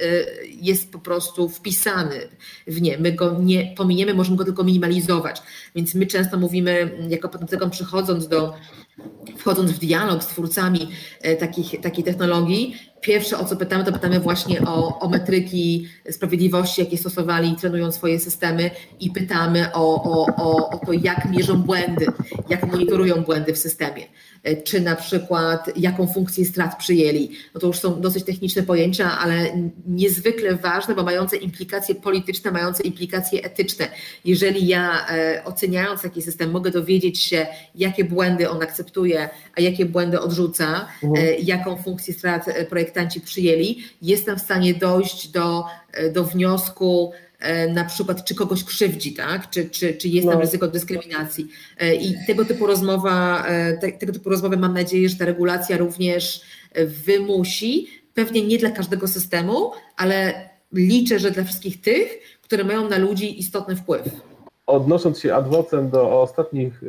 jest 0.51 0.91
po 0.91 0.99
prostu 0.99 1.49
wpisany 1.49 2.15
w 2.67 2.81
nie. 2.81 2.97
My 2.97 3.11
go 3.11 3.37
nie 3.41 3.73
pominiemy, 3.77 4.13
możemy 4.13 4.37
go 4.37 4.45
tylko 4.45 4.63
minimalizować. 4.63 5.41
Więc 5.75 5.95
my 5.95 6.05
często 6.05 6.37
mówimy, 6.37 6.97
jako 7.09 7.29
patentygą 7.29 7.69
przychodząc 7.69 8.27
do 8.27 8.53
wchodząc 9.37 9.71
w 9.71 9.79
dialog 9.79 10.23
z 10.23 10.27
twórcami 10.27 10.89
takich, 11.39 11.81
takiej 11.81 12.03
technologii, 12.03 12.75
Pierwsze, 13.01 13.37
o 13.37 13.45
co 13.45 13.55
pytamy, 13.55 13.83
to 13.83 13.91
pytamy 13.91 14.19
właśnie 14.19 14.61
o, 14.61 14.99
o 14.99 15.09
metryki 15.09 15.87
sprawiedliwości, 16.11 16.81
jakie 16.81 16.97
stosowali, 16.97 17.55
trenując 17.55 17.95
swoje 17.95 18.19
systemy 18.19 18.71
i 18.99 19.11
pytamy 19.11 19.73
o, 19.73 20.03
o, 20.03 20.25
o, 20.35 20.69
o 20.69 20.85
to, 20.85 20.93
jak 20.93 21.31
mierzą 21.31 21.61
błędy, 21.61 22.05
jak 22.49 22.71
monitorują 22.71 23.23
błędy 23.23 23.53
w 23.53 23.57
systemie, 23.57 24.03
e, 24.43 24.55
czy 24.55 24.81
na 24.81 24.95
przykład 24.95 25.77
jaką 25.77 26.07
funkcję 26.07 26.45
strat 26.45 26.77
przyjęli. 26.77 27.29
No 27.53 27.59
to 27.59 27.67
już 27.67 27.79
są 27.79 28.01
dosyć 28.01 28.23
techniczne 28.23 28.63
pojęcia, 28.63 29.19
ale 29.19 29.33
niezwykle 29.87 30.55
ważne, 30.55 30.95
bo 30.95 31.03
mające 31.03 31.37
implikacje 31.37 31.95
polityczne, 31.95 32.51
mające 32.51 32.83
implikacje 32.83 33.43
etyczne. 33.43 33.87
Jeżeli 34.25 34.67
ja 34.67 35.07
e, 35.07 35.41
oceniając 35.45 36.01
taki 36.01 36.21
system 36.21 36.51
mogę 36.51 36.71
dowiedzieć 36.71 37.19
się, 37.19 37.47
jakie 37.75 38.03
błędy 38.03 38.49
on 38.49 38.61
akceptuje, 38.63 38.88
a 39.57 39.61
jakie 39.61 39.85
błędy 39.85 40.19
odrzuca, 40.19 40.87
mhm. 41.03 41.25
E, 41.25 41.35
jaką 41.35 41.77
funkcję 41.77 42.13
strat 42.13 42.45
projektu 42.69 42.89
projektanci 42.89 43.21
przyjęli, 43.21 43.83
jestem 44.01 44.37
w 44.37 44.41
stanie 44.41 44.73
dojść 44.73 45.27
do, 45.27 45.63
e, 45.93 46.11
do 46.11 46.23
wniosku, 46.23 47.11
e, 47.39 47.67
na 47.67 47.85
przykład, 47.85 48.25
czy 48.25 48.35
kogoś 48.35 48.63
krzywdzi, 48.63 49.13
tak? 49.13 49.49
czy, 49.49 49.69
czy, 49.69 49.93
czy 49.93 50.07
jest 50.07 50.27
tam 50.27 50.35
no. 50.35 50.41
ryzyko 50.41 50.67
dyskryminacji. 50.67 51.47
E, 51.77 51.95
I 51.95 52.15
tego 52.27 52.45
typu 52.45 52.67
rozmowa, 52.67 53.45
te, 53.81 53.91
tego 53.91 54.13
typu 54.13 54.29
rozmowy 54.29 54.57
mam 54.57 54.73
nadzieję, 54.73 55.09
że 55.09 55.15
ta 55.15 55.25
regulacja 55.25 55.77
również 55.77 56.41
wymusi, 56.85 57.87
pewnie 58.13 58.47
nie 58.47 58.57
dla 58.57 58.71
każdego 58.71 59.07
systemu, 59.07 59.71
ale 59.97 60.49
liczę, 60.73 61.19
że 61.19 61.31
dla 61.31 61.43
wszystkich 61.43 61.81
tych, 61.81 62.19
które 62.41 62.63
mają 62.63 62.89
na 62.89 62.97
ludzi 62.97 63.39
istotny 63.39 63.75
wpływ. 63.75 64.03
Odnosząc 64.67 65.19
się 65.19 65.35
adwocem 65.35 65.89
do 65.89 66.21
ostatnich 66.21 66.81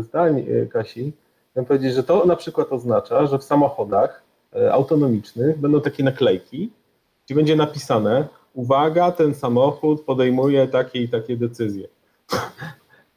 zdań 0.00 0.46
Kasi, 0.72 1.12
chciałem 1.50 1.66
powiedzieć, 1.66 1.94
że 1.94 2.02
to 2.02 2.26
na 2.26 2.36
przykład 2.36 2.72
oznacza, 2.72 3.26
że 3.26 3.38
w 3.38 3.44
samochodach 3.44 4.30
E, 4.56 4.72
autonomicznych 4.72 5.58
będą 5.58 5.80
takie 5.80 6.04
naklejki, 6.04 6.70
gdzie 7.26 7.34
będzie 7.34 7.56
napisane 7.56 8.28
uwaga, 8.54 9.12
ten 9.12 9.34
samochód 9.34 10.04
podejmuje 10.04 10.66
takie 10.66 11.02
i 11.02 11.08
takie 11.08 11.36
decyzje. 11.36 11.88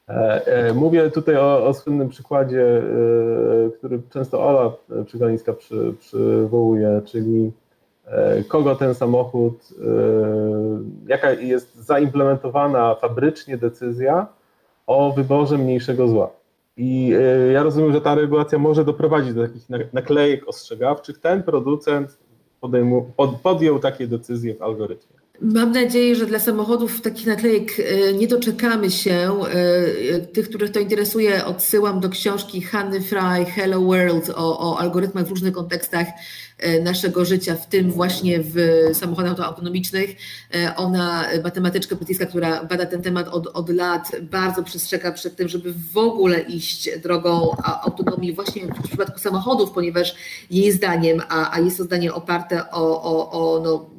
E, 0.07 0.45
e, 0.45 0.73
mówię 0.73 1.11
tutaj 1.11 1.36
o, 1.38 1.67
o 1.67 1.73
słynnym 1.73 2.09
przykładzie, 2.09 2.81
który 3.77 4.01
często 4.09 4.43
Ola 4.43 4.71
Przygalińska 5.05 5.53
przy, 5.53 5.93
przywołuje, 5.99 7.01
czyli 7.05 7.51
kogo 8.47 8.75
ten 8.75 8.95
samochód, 8.95 9.69
jaka 11.07 11.31
jest 11.31 11.75
zaimplementowana 11.75 12.95
fabrycznie 12.95 13.57
decyzja 13.57 14.27
o 14.88 15.11
wyborze 15.11 15.57
mniejszego 15.57 16.07
zła. 16.07 16.29
I 16.78 17.13
e, 17.13 17.51
ja 17.51 17.63
rozumiem, 17.63 17.93
że 17.93 18.01
ta 18.01 18.15
regulacja 18.15 18.59
może 18.59 18.86
doprowadzić 18.86 19.34
do 19.34 19.47
takich 19.47 19.93
naklejek 19.93 20.47
ostrzegawczych. 20.47 21.19
Ten 21.19 21.43
producent 21.43 22.17
podejmu, 22.59 23.11
pod, 23.17 23.41
podjął 23.41 23.80
takie 23.80 24.07
decyzje 24.07 24.55
w 24.55 24.61
algorytmie. 24.61 25.12
Mam 25.41 25.71
nadzieję, 25.71 26.15
że 26.15 26.25
dla 26.25 26.39
samochodów 26.39 27.01
takich 27.01 27.27
naklejek 27.27 27.71
e, 27.79 28.13
nie 28.13 28.27
doczekamy 28.27 28.91
się. 28.91 29.39
E, 29.43 30.19
tych, 30.19 30.49
których 30.49 30.71
to 30.71 30.79
interesuje, 30.79 31.45
odsyłam 31.45 31.99
do 31.99 32.09
książki 32.09 32.61
Hanny 32.61 33.01
Fry 33.01 33.45
Hello 33.45 33.81
World 33.81 34.29
o, 34.29 34.71
o 34.71 34.79
algorytmach 34.79 35.25
w 35.25 35.29
różnych 35.29 35.53
kontekstach 35.53 36.07
naszego 36.84 37.25
życia, 37.25 37.55
w 37.55 37.69
tym 37.69 37.91
właśnie 37.91 38.39
w 38.43 38.55
samochodach 38.93 39.39
autonomicznych. 39.39 40.15
Ona, 40.75 41.25
matematyczka 41.43 41.95
brytyjska, 41.95 42.25
która 42.25 42.63
bada 42.63 42.86
ten 42.86 43.01
temat 43.01 43.27
od, 43.27 43.47
od 43.47 43.69
lat, 43.69 44.11
bardzo 44.21 44.63
przestrzega 44.63 45.11
przed 45.11 45.36
tym, 45.36 45.47
żeby 45.47 45.73
w 45.93 45.97
ogóle 45.97 46.39
iść 46.39 46.89
drogą 46.99 47.55
autonomii 47.84 48.34
właśnie 48.34 48.67
w 48.67 48.88
przypadku 48.88 49.19
samochodów, 49.19 49.71
ponieważ 49.71 50.15
jej 50.51 50.71
zdaniem, 50.71 51.21
a, 51.29 51.55
a 51.55 51.59
jest 51.59 51.77
to 51.77 51.84
zdanie 51.84 52.13
oparte 52.13 52.71
o, 52.71 53.03
o, 53.03 53.31
o 53.31 53.59
no, 53.63 53.93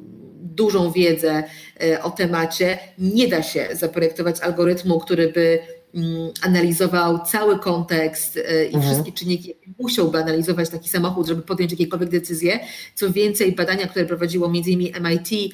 dużą 0.55 0.91
wiedzę 0.91 1.43
e, 1.83 2.03
o 2.03 2.09
temacie, 2.09 2.79
nie 2.97 3.27
da 3.27 3.43
się 3.43 3.67
zaprojektować 3.73 4.41
algorytmu, 4.41 4.99
który 4.99 5.27
by 5.27 5.59
mm, 5.93 6.31
analizował 6.41 7.25
cały 7.25 7.59
kontekst 7.59 8.37
e, 8.37 8.65
i 8.65 8.75
mhm. 8.75 8.83
wszystkie 8.83 9.11
czynniki, 9.11 9.53
musiałby 9.79 10.17
analizować 10.17 10.69
taki 10.69 10.89
samochód, 10.89 11.27
żeby 11.27 11.41
podjąć 11.41 11.71
jakiekolwiek 11.71 12.09
decyzje. 12.09 12.59
Co 12.95 13.11
więcej, 13.11 13.51
badania, 13.51 13.87
które 13.87 14.05
prowadziło 14.05 14.47
m.in. 14.47 14.79
MIT, 14.79 15.53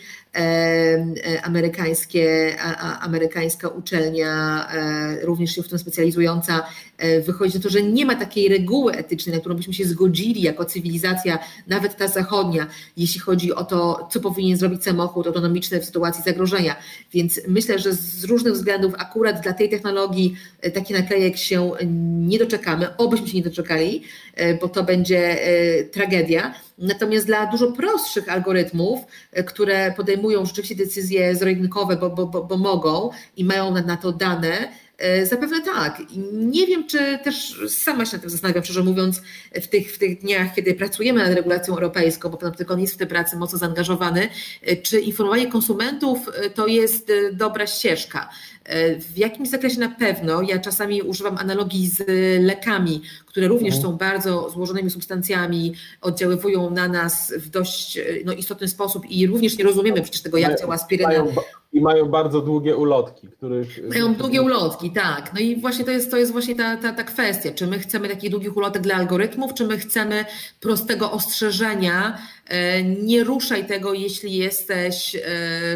amerykańskie, 1.43 2.55
a, 2.59 2.99
amerykańska 2.99 3.67
uczelnia, 3.67 4.67
e, 4.73 5.25
również 5.25 5.55
się 5.55 5.63
w 5.63 5.67
tym 5.67 5.79
specjalizująca, 5.79 6.63
e, 6.97 7.21
wychodzi 7.21 7.57
na 7.57 7.63
to, 7.63 7.69
że 7.69 7.83
nie 7.83 8.05
ma 8.05 8.15
takiej 8.15 8.49
reguły 8.49 8.93
etycznej, 8.93 9.35
na 9.35 9.39
którą 9.39 9.55
byśmy 9.55 9.73
się 9.73 9.85
zgodzili 9.85 10.41
jako 10.41 10.65
cywilizacja, 10.65 11.39
nawet 11.67 11.97
ta 11.97 12.07
zachodnia, 12.07 12.67
jeśli 12.97 13.19
chodzi 13.19 13.53
o 13.53 13.63
to, 13.63 14.07
co 14.11 14.19
powinien 14.19 14.57
zrobić 14.57 14.83
samochód 14.83 15.27
autonomiczny 15.27 15.79
w 15.79 15.85
sytuacji 15.85 16.23
zagrożenia. 16.23 16.75
Więc 17.13 17.41
myślę, 17.47 17.79
że 17.79 17.93
z 17.93 18.23
różnych 18.23 18.53
względów 18.53 18.93
akurat 18.97 19.41
dla 19.41 19.53
tej 19.53 19.69
technologii 19.69 20.35
e, 20.61 20.71
taki 20.71 20.93
naklejek 20.93 21.37
się 21.37 21.71
nie 22.27 22.39
doczekamy, 22.39 22.97
obyśmy 22.97 23.27
się 23.27 23.37
nie 23.37 23.43
doczekali, 23.43 24.03
E, 24.30 24.30
bo 24.61 24.69
to 24.69 24.83
będzie 24.83 25.43
e, 25.43 25.83
tragedia. 25.83 26.53
Natomiast 26.77 27.25
dla 27.25 27.45
dużo 27.45 27.71
prostszych 27.71 28.29
algorytmów, 28.29 28.99
e, 29.31 29.43
które 29.43 29.93
podejmują 29.97 30.45
rzeczywiście 30.45 30.75
decyzje 30.75 31.35
zrojnkowe, 31.35 31.95
bo, 31.95 32.09
bo, 32.09 32.25
bo, 32.27 32.43
bo 32.43 32.57
mogą 32.57 33.09
i 33.37 33.45
mają 33.45 33.71
na 33.71 33.97
to 33.97 34.11
dane, 34.11 34.67
Zapewne 35.23 35.61
tak. 35.61 36.01
Nie 36.33 36.67
wiem, 36.67 36.87
czy 36.87 37.19
też 37.23 37.61
sama 37.69 38.05
się 38.05 38.13
nad 38.13 38.21
tym 38.21 38.29
zastanawiam, 38.29 38.63
szczerze 38.63 38.83
mówiąc, 38.83 39.21
w 39.61 39.67
tych, 39.67 39.95
w 39.95 39.97
tych 39.97 40.19
dniach, 40.19 40.53
kiedy 40.55 40.73
pracujemy 40.73 41.23
nad 41.23 41.33
regulacją 41.33 41.73
europejską, 41.73 42.29
bo 42.29 42.37
Panoptykon 42.37 42.79
jest 42.79 42.93
w 42.93 42.97
tej 42.97 43.07
pracy 43.07 43.37
mocno 43.37 43.57
zaangażowany, 43.57 44.29
czy 44.83 44.99
informowanie 44.99 45.47
konsumentów 45.47 46.19
to 46.55 46.67
jest 46.67 47.11
dobra 47.33 47.67
ścieżka. 47.67 48.29
W 49.13 49.17
jakimś 49.17 49.49
zakresie 49.49 49.79
na 49.79 49.89
pewno, 49.89 50.41
ja 50.41 50.59
czasami 50.59 51.01
używam 51.01 51.37
analogii 51.37 51.87
z 51.87 52.03
lekami, 52.45 53.01
które 53.25 53.47
również 53.47 53.75
mhm. 53.75 53.91
są 53.91 53.97
bardzo 53.97 54.49
złożonymi 54.49 54.91
substancjami, 54.91 55.73
oddziaływują 56.01 56.69
na 56.69 56.87
nas 56.87 57.33
w 57.37 57.49
dość 57.49 57.99
no, 58.25 58.33
istotny 58.33 58.67
sposób 58.67 59.05
i 59.09 59.27
również 59.27 59.57
nie 59.57 59.63
rozumiemy 59.63 60.01
przecież 60.01 60.21
tego, 60.21 60.37
jak 60.37 60.59
działa 60.59 60.73
aspiryna. 60.73 61.23
I 61.73 61.81
mają 61.81 62.05
bardzo 62.05 62.41
długie 62.41 62.75
ulotki, 62.75 63.27
których... 63.27 63.89
Mają 63.89 64.15
długie 64.15 64.41
ulotki, 64.41 64.91
tak. 64.91 65.31
No 65.33 65.39
i 65.39 65.55
właśnie 65.55 65.85
to 65.85 65.91
jest, 65.91 66.11
to 66.11 66.17
jest 66.17 66.31
właśnie 66.31 66.55
ta, 66.55 66.77
ta, 66.77 66.93
ta 66.93 67.03
kwestia, 67.03 67.51
czy 67.51 67.67
my 67.67 67.79
chcemy 67.79 68.09
takich 68.09 68.31
długich 68.31 68.57
ulotek 68.57 68.81
dla 68.81 68.95
algorytmów, 68.95 69.53
czy 69.53 69.67
my 69.67 69.77
chcemy 69.77 70.25
prostego 70.59 71.11
ostrzeżenia, 71.11 72.17
e, 72.47 72.83
nie 72.83 73.23
ruszaj 73.23 73.67
tego, 73.67 73.93
jeśli 73.93 74.35
jesteś 74.35 75.15
e, 75.15 75.19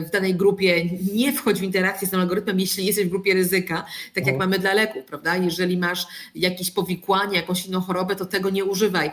w 0.01 0.09
danej 0.11 0.35
grupie, 0.35 0.85
nie 1.13 1.33
wchodź 1.33 1.59
w 1.59 1.63
interakcję 1.63 2.07
z 2.07 2.11
tym 2.11 2.19
algorytmem, 2.19 2.59
jeśli 2.59 2.85
jesteś 2.85 3.05
w 3.05 3.09
grupie 3.09 3.33
ryzyka, 3.33 3.85
tak 4.13 4.25
jak 4.25 4.35
no. 4.35 4.39
mamy 4.39 4.59
dla 4.59 4.73
leków, 4.73 5.03
prawda? 5.03 5.35
Jeżeli 5.37 5.77
masz 5.77 6.07
jakieś 6.35 6.71
powikłanie, 6.71 7.37
jakąś 7.37 7.65
inną 7.65 7.81
chorobę, 7.81 8.15
to 8.15 8.25
tego 8.25 8.49
nie 8.49 8.65
używaj. 8.65 9.11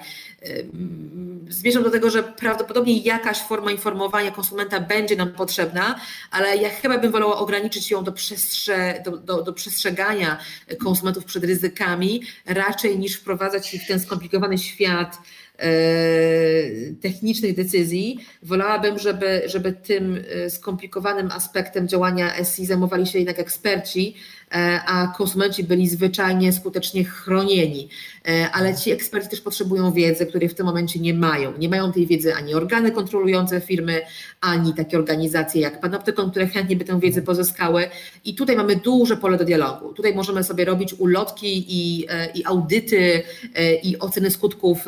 Zmierzam 1.48 1.82
do 1.82 1.90
tego, 1.90 2.10
że 2.10 2.22
prawdopodobnie 2.22 2.98
jakaś 2.98 3.38
forma 3.38 3.70
informowania 3.70 4.30
konsumenta 4.30 4.80
będzie 4.80 5.16
nam 5.16 5.32
potrzebna, 5.32 6.00
ale 6.30 6.56
ja 6.56 6.71
chyba 6.82 6.98
bym 6.98 7.12
wolała 7.12 7.38
ograniczyć 7.38 7.90
ją 7.90 8.04
do, 8.04 8.12
przestrze, 8.12 9.02
do, 9.04 9.16
do, 9.16 9.42
do 9.42 9.52
przestrzegania 9.52 10.38
konsumentów 10.80 11.24
przed 11.24 11.44
ryzykami, 11.44 12.22
raczej 12.46 12.98
niż 12.98 13.16
wprowadzać 13.16 13.74
ich 13.74 13.82
w 13.82 13.86
ten 13.86 14.00
skomplikowany 14.00 14.58
świat 14.58 15.18
e, 15.58 15.70
technicznych 17.00 17.56
decyzji. 17.56 18.18
Wolałabym, 18.42 18.98
żeby, 18.98 19.42
żeby 19.46 19.72
tym 19.72 20.24
e, 20.44 20.50
skomplikowanym 20.50 21.30
aspektem 21.30 21.88
działania 21.88 22.44
SI 22.44 22.66
zajmowali 22.66 23.06
się 23.06 23.18
jednak 23.18 23.38
eksperci, 23.38 24.14
a 24.86 25.12
konsumenci 25.16 25.64
byli 25.64 25.88
zwyczajnie 25.88 26.52
skutecznie 26.52 27.04
chronieni. 27.04 27.88
E, 28.28 28.50
ale 28.50 28.74
ci 28.74 28.90
eksperci 28.90 29.28
też 29.28 29.40
potrzebują 29.40 29.92
wiedzy, 29.92 30.26
której 30.26 30.48
w 30.48 30.54
tym 30.54 30.66
momencie 30.66 31.00
nie 31.00 31.14
mają. 31.14 31.58
Nie 31.58 31.68
mają 31.68 31.92
tej 31.92 32.06
wiedzy 32.06 32.34
ani 32.34 32.54
organy 32.54 32.90
kontrolujące 32.90 33.60
firmy, 33.60 34.00
ani 34.40 34.74
takie 34.74 34.98
organizacje 34.98 35.60
jak 35.60 35.80
Panoptykon, 35.80 36.30
które 36.30 36.46
chętnie 36.46 36.76
by 36.76 36.84
tę 36.84 37.00
wiedzę 37.00 37.22
pozyskały. 37.22 37.88
I 38.24 38.34
tutaj 38.34 38.56
mamy 38.56 38.76
duże 38.76 39.16
pole 39.16 39.38
do 39.38 39.44
dialogu. 39.44 39.92
Tutaj 39.92 40.14
możemy 40.14 40.44
sobie 40.44 40.64
robić 40.64 40.94
ulotki 40.94 41.64
i, 41.68 42.06
e, 42.08 42.30
i 42.34 42.44
audyty 42.44 43.22
i 43.82 43.98
oceny 43.98 44.30
skutków 44.30 44.84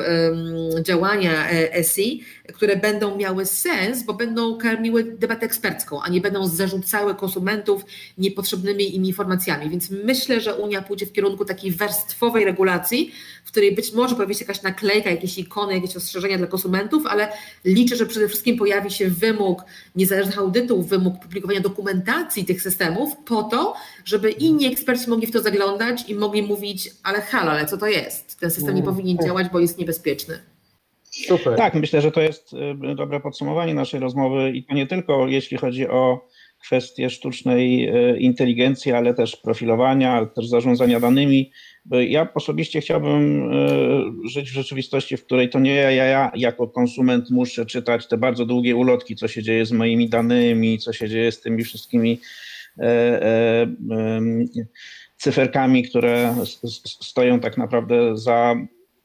działania 0.82 1.48
SI, 1.82 2.24
które 2.52 2.76
będą 2.76 3.16
miały 3.16 3.46
sens, 3.46 4.02
bo 4.02 4.14
będą 4.14 4.58
karmiły 4.58 5.04
debatę 5.04 5.46
ekspercką, 5.46 6.02
a 6.02 6.08
nie 6.08 6.20
będą 6.20 6.46
zarzucały 6.46 7.14
konsumentów 7.14 7.84
niepotrzebnymi 8.18 8.96
im 8.96 9.04
informacjami 9.04 9.53
Więc 9.60 9.90
myślę, 9.90 10.40
że 10.40 10.54
Unia 10.54 10.82
pójdzie 10.82 11.06
w 11.06 11.12
kierunku 11.12 11.44
takiej 11.44 11.72
warstwowej 11.72 12.44
regulacji, 12.44 13.12
w 13.44 13.48
której 13.50 13.74
być 13.74 13.92
może 13.92 14.14
pojawi 14.14 14.34
się 14.34 14.44
jakaś 14.44 14.62
naklejka, 14.62 15.10
jakieś 15.10 15.38
ikony, 15.38 15.74
jakieś 15.74 15.96
ostrzeżenia 15.96 16.38
dla 16.38 16.46
konsumentów, 16.46 17.06
ale 17.06 17.28
liczę, 17.64 17.96
że 17.96 18.06
przede 18.06 18.28
wszystkim 18.28 18.56
pojawi 18.56 18.90
się 18.90 19.10
wymóg 19.10 19.62
niezależnych 19.96 20.38
audytów, 20.38 20.88
wymóg 20.88 21.22
publikowania 21.22 21.60
dokumentacji 21.60 22.44
tych 22.44 22.62
systemów 22.62 23.12
po 23.24 23.42
to, 23.42 23.74
żeby 24.04 24.30
inni 24.30 24.66
eksperci 24.66 25.10
mogli 25.10 25.26
w 25.26 25.30
to 25.32 25.40
zaglądać 25.42 26.08
i 26.08 26.14
mogli 26.14 26.42
mówić, 26.42 26.90
ale 27.02 27.20
halo, 27.20 27.50
ale 27.50 27.66
co 27.66 27.76
to 27.76 27.86
jest? 27.86 28.40
Ten 28.40 28.50
system 28.50 28.74
nie 28.74 28.82
Mm. 28.82 28.94
powinien 28.94 29.18
działać, 29.26 29.46
bo 29.52 29.60
jest 29.60 29.78
niebezpieczny. 29.78 30.38
Super. 31.10 31.56
Tak, 31.56 31.74
myślę, 31.74 32.00
że 32.00 32.12
to 32.12 32.20
jest 32.20 32.52
y, 32.52 32.94
dobre 32.94 33.20
podsumowanie 33.20 33.74
naszej 33.74 34.00
rozmowy 34.00 34.50
i 34.50 34.64
to 34.64 34.74
nie 34.74 34.86
tylko 34.86 35.26
jeśli 35.28 35.56
chodzi 35.58 35.88
o 35.88 36.28
kwestie 36.66 37.10
sztucznej 37.10 37.88
y, 37.88 38.18
inteligencji, 38.18 38.92
ale 38.92 39.14
też 39.14 39.36
profilowania, 39.36 40.12
ale 40.12 40.26
też 40.26 40.48
zarządzania 40.48 41.00
danymi. 41.00 41.52
Ja 41.90 42.28
osobiście 42.34 42.80
chciałbym 42.80 43.52
y, 43.52 44.28
żyć 44.28 44.50
w 44.50 44.54
rzeczywistości, 44.54 45.16
w 45.16 45.24
której 45.24 45.48
to 45.48 45.58
nie 45.60 45.74
ja, 45.74 45.90
ja 45.90 46.30
jako 46.34 46.68
konsument 46.68 47.30
muszę 47.30 47.66
czytać 47.66 48.08
te 48.08 48.18
bardzo 48.18 48.46
długie 48.46 48.76
ulotki, 48.76 49.16
co 49.16 49.28
się 49.28 49.42
dzieje 49.42 49.66
z 49.66 49.72
moimi 49.72 50.08
danymi, 50.08 50.78
co 50.78 50.92
się 50.92 51.08
dzieje 51.08 51.32
z 51.32 51.40
tymi 51.40 51.64
wszystkimi 51.64 52.20
e, 52.78 52.84
e, 53.22 53.66
cyferkami, 55.16 55.82
które 55.82 56.34
stoją 56.84 57.40
tak 57.40 57.58
naprawdę 57.58 58.16
za 58.16 58.54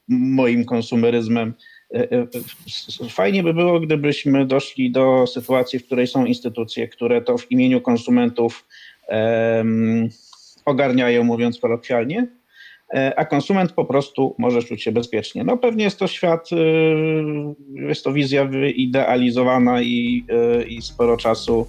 moim 0.08 0.64
konsumeryzmem. 0.64 1.54
E, 1.94 2.12
e, 2.12 3.08
Fajnie 3.08 3.42
by 3.42 3.54
było, 3.54 3.80
gdybyśmy 3.80 4.46
doszli 4.46 4.90
do 4.90 5.26
sytuacji, 5.26 5.78
w 5.78 5.86
której 5.86 6.06
są 6.06 6.24
instytucje, 6.24 6.88
które 6.88 7.22
to 7.22 7.38
w 7.38 7.52
imieniu 7.52 7.80
konsumentów 7.80 8.66
em, 9.08 10.08
ogarniają, 10.64 11.24
mówiąc 11.24 11.60
kolokwialnie, 11.60 12.28
e, 12.94 13.18
a 13.18 13.24
konsument 13.24 13.72
po 13.72 13.84
prostu 13.84 14.34
może 14.38 14.62
czuć 14.62 14.82
się 14.82 14.92
bezpiecznie. 14.92 15.44
No 15.44 15.56
pewnie 15.56 15.84
jest 15.84 15.98
to 15.98 16.06
świat, 16.06 16.52
y, 16.52 16.56
jest 17.88 18.04
to 18.04 18.12
wizja 18.12 18.44
wyidealizowana 18.44 19.82
i, 19.82 20.24
y, 20.60 20.64
i 20.64 20.82
sporo 20.82 21.16
czasu 21.16 21.66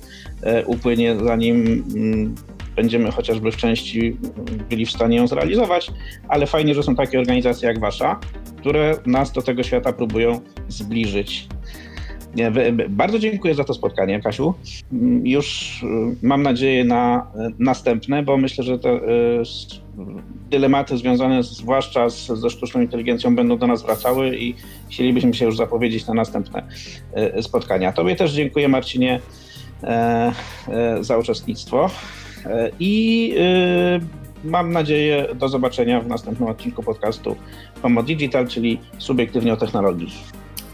upłynie, 0.65 1.15
zanim 1.23 1.85
mm, 1.95 2.35
będziemy 2.75 3.11
chociażby 3.11 3.51
w 3.51 3.57
części 3.57 4.17
byli 4.69 4.85
w 4.85 4.91
stanie 4.91 5.17
ją 5.17 5.27
zrealizować, 5.27 5.91
ale 6.27 6.47
fajnie, 6.47 6.75
że 6.75 6.83
są 6.83 6.95
takie 6.95 7.19
organizacje 7.19 7.67
jak 7.67 7.79
wasza, 7.79 8.19
które 8.61 8.97
nas 9.05 9.31
do 9.31 9.41
tego 9.41 9.63
świata 9.63 9.93
próbują 9.93 10.39
zbliżyć. 10.67 11.47
Bardzo 12.89 13.19
dziękuję 13.19 13.55
za 13.55 13.63
to 13.63 13.73
spotkanie, 13.73 14.21
Kasiu. 14.21 14.53
Mm, 14.93 15.27
Już 15.27 15.79
y, 15.83 16.25
mam 16.27 16.43
nadzieję 16.43 16.83
na 16.83 17.27
y, 17.35 17.53
następne, 17.59 18.23
bo 18.23 18.37
myślę, 18.37 18.63
że 18.63 18.79
te 18.79 18.89
y, 18.89 19.01
dylematy 20.49 20.97
związane 20.97 21.43
zwłaszcza 21.43 22.09
z, 22.09 22.27
ze 22.27 22.49
sztuczną 22.49 22.81
inteligencją 22.81 23.35
będą 23.35 23.57
do 23.57 23.67
nas 23.67 23.83
wracały 23.83 24.37
i 24.37 24.55
chcielibyśmy 24.89 25.33
się 25.33 25.45
już 25.45 25.57
zapowiedzieć 25.57 26.07
na 26.07 26.13
następne 26.13 26.63
spotkania. 27.41 27.91
Tobie 27.91 28.15
też 28.15 28.31
dziękuję, 28.31 28.67
Marcinie, 28.67 29.19
e, 29.83 30.31
e, 30.67 31.03
za 31.03 31.17
uczestnictwo 31.17 31.89
E, 32.45 32.71
i 32.79 33.35
mam 34.43 34.71
nadzieję 34.71 35.27
do 35.35 35.49
zobaczenia 35.49 36.01
w 36.01 36.07
następnym 36.07 36.49
odcinku 36.49 36.83
podcastu 36.83 37.35
Homo 37.81 38.03
Digital, 38.03 38.47
czyli 38.47 38.79
subiektywnie 38.97 39.53
o 39.53 39.57
technologii. 39.57 40.13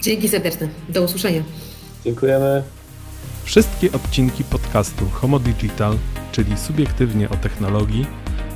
Dzięki 0.01 0.29
serdeczne. 0.29 0.67
Do 0.89 1.03
usłyszenia. 1.03 1.43
Dziękujemy. 2.05 2.63
Wszystkie 3.43 3.91
odcinki 3.91 4.43
podcastu 4.43 5.09
Homo 5.09 5.39
Digital, 5.39 5.97
czyli 6.31 6.57
subiektywnie 6.57 7.29
o 7.29 7.35
technologii, 7.35 8.05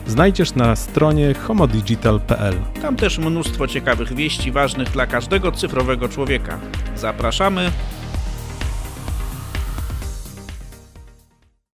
znajdziesz 0.08 0.56
na 0.56 0.76
stronie 0.76 1.34
homodigital.pl. 1.34 2.56
Tam 2.82 2.96
też 2.96 3.18
mnóstwo 3.18 3.68
ciekawych 3.68 4.14
wieści 4.14 4.52
ważnych 4.52 4.90
dla 4.90 5.08
każdego 5.08 5.52
cyfrowego 5.52 6.10
człowieka. 6.10 6.60
Zapraszamy 6.96 7.72